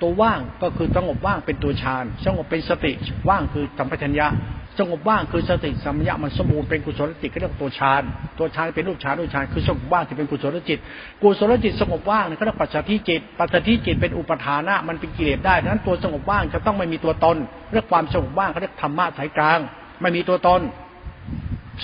[0.02, 2.92] ตัวว่างก็คือสงบว่างเป็นตัวฌานสงบเป็นสติ
[3.30, 4.28] ว่างคือสัมปชัญญะ
[4.80, 8.04] สงบว่างคือสติสัมยามันสมบูรณ์เป็นกุศลจิตก็เรียกตัวฌาน
[8.38, 10.80] ตัวฌานเป็นรูปฌานรูปฌานคือสงบว่างที่เป็นกุศลจิต
[11.22, 17.38] กุศลจิตสงบว่างนี่เขาเรียกปัจจัยจิต ปัจจัยจิตเป็นอุปทานะมันเป็นกิเลสได้ดังนั้นตัวสงบว่างจะต้องไม่มีตัวตน
[17.72, 19.60] เรื่องความสงบว่างเขาเรียกธรรมะสายกลาง
[20.02, 20.62] ไม่มีตัวตน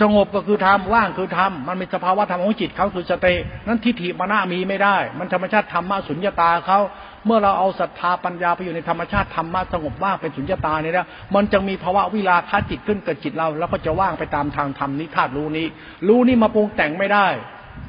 [0.02, 3.36] สงบก็คือธรรมว่างคือธรรมมันเป็นสภาวะธรรมของจิตเขาคือสติ
[3.68, 6.80] นั้นทิฏฐิมานะมีไม่ได้ มันธรรมชาติธรรมะสุญญตาเขา
[7.26, 15.68] เมื่อเราเอาศรัทธาปัญญาไปอยู่ในธรรมชาติธรรมะสงบว่างเป็นสุญญตาเนี่ยนะมันจะมีภาวะวิลาคะจิตขึ้นกับจิตเรา แล้วก็จะว่างไปตามทางธรรมนิธาตุรู้นี้
[16.08, 17.28] รู้นี่มาปรุงแต่งไม่ได้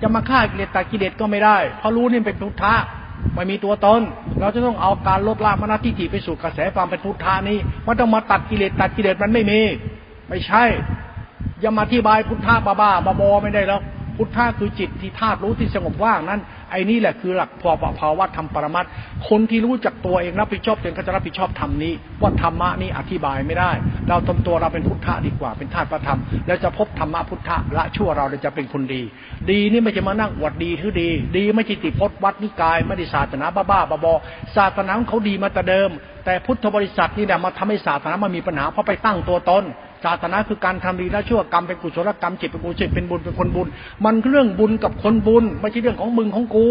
[0.02, 2.74] จะมาฆ่ากิเลสตากิเลสก็ไม่ได้ เพราะรู้นี่เป็นพุทธะ
[3.34, 4.00] ไม่มีตัวตน
[4.40, 9.60] เราจะต้องเอาการลดละมรณะทิฏฐิไปสู่กระแสความเป็นพุทธานี้มันต้องมาตัดกิเลสตัดกิเลสมันไม่มี
[10.28, 10.64] ไม่ใช่
[11.60, 13.80] อย่ามาอธิบายพุทธะบ้าบ้าบอไม่ได้แล้ว
[14.18, 16.40] พุทธะคือจิตที่ธาตุรู้ที่สงบว่างนั้น
[16.70, 17.70] ไอ้นี่แหละคือหลักพอ
[18.00, 18.84] ภาวะธรรมปรมัต
[19.28, 23.70] คนที่รู้จักตัวเองรับผิดชอบตัวเองก็จะรับผิดชอบธรรมนี้ ว่าธรรมะนี้อธิบายไม่ได้
[24.08, 29.02] เราทำตัวเราเป็นพุทธะดีกว่าเป็นธาตุประธรรม แล้วจะพบธรรมะพุทธะละชั่วเราจะเป็นคนดี
[29.50, 34.12] ดีนี่ไม่จะมานั่งอวดดีทือดี ดีไม่ใช่ติพจน์วัดนิกายไม่ได้ศาสนาบ้าบ้าบอ
[34.56, 35.90] ศาสนาเขาดีมาแต่เดิม
[36.24, 39.64] แต่พุทธบริษัทนี่แหละมาทำให้ศาสนามันมีปัญหาเพราะไปตั้งตัวตน
[40.04, 43.66] ศาสนาคือการทำดีและชั่วกรรมเป็นกุศลกรรมจิตเป็นกุศลเป็นบุญเป็นคนบุญ
[44.04, 46.68] มันเรื่องบุญกับคนบุญ ไม่ใช่เรื่องของมึงของกู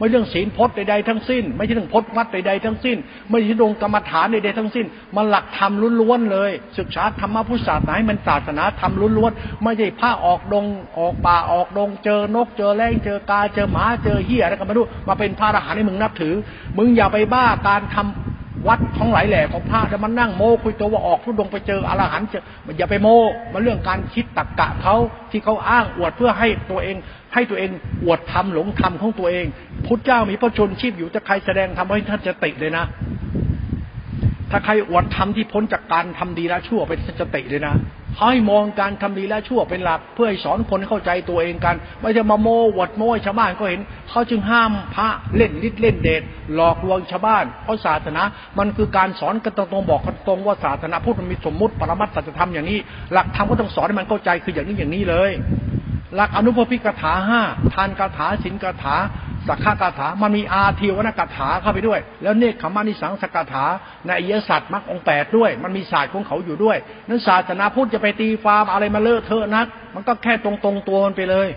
[0.00, 2.96] ม่เรื่องศีลพจน์ใดๆทั้งสิ้น ไม่ใช่เรื่องพจน์วัดใดๆทั้งสิ้น
[3.30, 4.86] ไม่ใช่ดงกรรมฐานใดๆทั้งสิ้น
[5.16, 10.64] มันหลักธรรมล้วนๆเลย ศึกษาธรรมพุทธศาสนาให้มันศาสนาธรรมล้วนๆไม่ใช่ผ้าออกดง
[10.98, 16.34] ออกป่าออกดง เจอนกเจอแรงเจอกาเจอหมาเจอเหี้ยอะไรก็ไม่รู้มาเป็นพระอรหันต์ให้มึงนับถือ
[16.78, 23.08] มึงอย่าไปบ้าการทำ วัดท้องหลายแหล่ของพระแล้วมันนั่งโมคุยตัวว่าออกทุดงไปเจออรหันต์เจอมันอย่าไปโม
[23.52, 24.94] มันเรื่องการคิดตักกะเขา
[25.30, 26.96] ที่เขาอ้างอวดเพื่อให้ตัวเอง
[27.34, 27.70] ให้ตัวเอง
[28.04, 29.46] อวดทำหลงทำของตัวเอง
[29.86, 32.84] พุทธเจ้ามีพระชนชีพอยู่จะใครแสดงทำให้ท่านจะติเลยนะ
[34.50, 37.74] ถ้าใครอวดทำที่พ้นจากการทำดีและชั่วไป็นสติเลยนะ
[38.20, 43.80] ให้มองการทำดีและชั่วเป็นหลัก เพื่อให้สอนคนเข้าใจตัวเองกัน ไม่ใช่มาโมวดโม้ชาวบ้านก็เห็น
[44.10, 46.22] เขาจึงห้ามพระเล่นฤทธิ์เล่นเดช
[46.54, 48.22] หลอกลวงชาวบ้าน เพราะศาสนา
[48.58, 52.78] มันคือการสอนกันตรงๆบอกกันตรงว่าศาสนาพุทธมันมีสมมุติปรมัตถสัจธรรมอย่างนี้
[53.12, 55.30] หลักธรรมก็ต้องสอนให้มันเข้าใจคืออย่างนี้อย่างนี้เลย
[56.14, 57.40] หลักอนุปพิกถาห้า
[57.74, 58.96] ทานคาถาสินคาถา
[59.48, 63.64] สักขากถา มันมีอาทีวนกถาเข้าไปด้วย แล้วเนคขมานิสังสกถา
[64.06, 66.76] ในอิยสัตว์มรรคองแปดด้วย มันมีศาสตร์ของเขาอยู่ด้วย
[67.08, 71.48] นั้นศาสนาพุทธจะไปตีฟาร์มอะไรมาเลอะเทอะนัก มันก็แค่ตรงตรงตัวมันไปเลย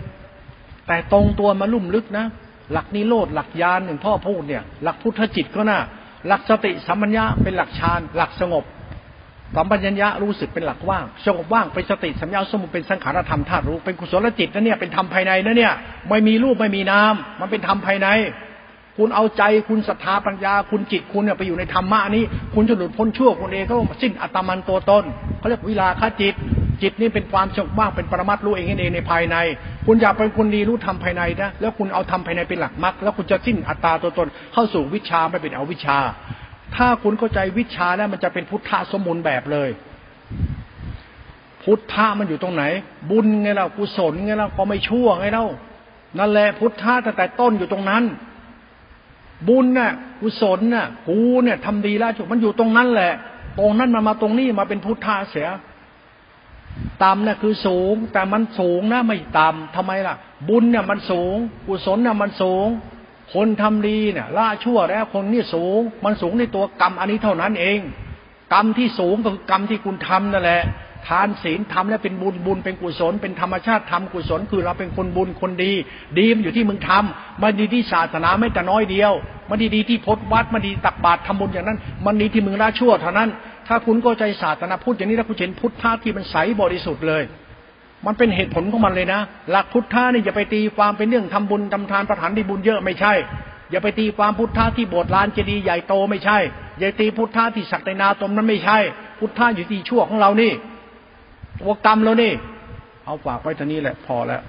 [0.86, 2.26] แต่ตรงตัวมาลุ่มลึกนะ
[2.72, 5.78] หลักนิโรธหลักยานหนึ่งพ่อพูดเนี่ย หลักพุทธจิตก็น่า
[6.26, 8.64] หลักสติสัมปัญญาเป็นหลักฌานหลักสงบ
[9.56, 15.72] สัมปัญญะรู้สึกเป็นหลักว่างสงบว่างเป็นสติสัมยาสมุเป็นสังขารธรรมธาตุรู้เป็นกุศลจิตนะเนี่ยเป็นธรรมภายในนะเนี่ย
[16.08, 18.08] ไม่มีรูปไม่มีนามมันเป็นธรรมภายใน
[18.98, 22.24] คุณเอาใจคุณศรัทธาปัญญา คุณจิตคุณเนี่ยไปอยู่ในธรรมะนี้
[22.54, 25.04] คุณจะหลุดพ้นชั่วคุณเองก็สิ้นอัตมันตัวตน
[25.38, 26.34] เขาเรียกวิลาคจิต
[26.82, 29.36] จิตนี่เป็นความสงบว่างเป็นปรมัตรู้เองเองในภายใน
[29.86, 35.98] คุณอยากเป็นคนดีรู้ธรรมภายในนะแล้วคุณเอาธรรมภายในเป็นหลักมรรคแล้วคุณจะสิ้นอัตตาตัวตนเข้าสู่วิชาไม่เป็นอวิชา
[36.76, 39.70] ถ้าคุณเข้าใจวิชาแล้วมันจะเป็นพุทธะสมุนแบบเลย
[41.64, 42.64] พุทธะมันอยู่ตรงไหน
[43.10, 45.44] บุญไงเรากุศลไงเราก็ไม่ชั่วไงเรา
[46.18, 48.04] นั่นแหละพุทธะตั้งแต่ต้นอยู่ตรงนั้น
[49.48, 53.12] บุญน่ะกุศลน่ะกูเนี่ยทำดีแล้วจุมันอยู่ตรงนั้นแหละ
[53.58, 55.48] ตรงนั้นมามาตรงนี้มาเป็นพุทธะเสีย
[57.02, 60.14] ต่ำเนี่ยคือสูง แต่มันสูงนะไม่ต่ำทำไมล่ะ
[60.48, 61.36] บุญเนี่ยมันสูง
[61.66, 62.66] กุศลเนี่ยมันสูง
[63.34, 67.78] คนทำดีเนี่ยละชั่วแล้วคนนี่สูง มันสูงในตัวกรรมอันนี้เท่านั้นเอง
[68.52, 70.62] กรรมที่สูงก็คือกรรมที่คุณทำนั่นแหละ
[71.08, 75.72] ทานศีลทำแล้วเป็นบุญบุญเป็นกุศล เป็นธรรมชาติทำกุศล คือเราเป็นคนบุญคนดี
[76.18, 79.12] ดีมันอยู่ที่มึงทำมันดีที่ศาสนาไม่แต่น้อยเดียว
[79.50, 83.28] มันดีดีที่พจวัดมันดีตักบาตรทำบุญอย่างนั้น มันดีที่มึงละชั่วเท่านั้น
[83.68, 87.22] ถ้าคุณก็ใจศาสนาพุทธอย่างนี้แล้วคุณเห็นพุทธะที่มันใสบริสุทธิ์เลย
[88.06, 89.20] มันเป็นเหตุผลของมันเลยนะ
[89.50, 93.14] หลักพุทธะนี่อย่าไปตีความเป็นเรื่องทำบุญทำทานประทานที่บุญเยอะไม่ใช่
[93.70, 96.38] อย่าไปตีความพุทธะที่โบสถ์ลานเจดีย์ใหญ่โตไม่ใช่
[96.78, 98.78] อย่าตีพุทธะที่ศักดินาตมนั้นไม่ใช่
[99.18, 100.52] พุทธะอยู่ที่ชั่วของเรานี่
[101.60, 102.32] ตัวกรรมเรานี่
[103.04, 104.42] เอาฝากไว้ท่านี้แหละพอแล้ว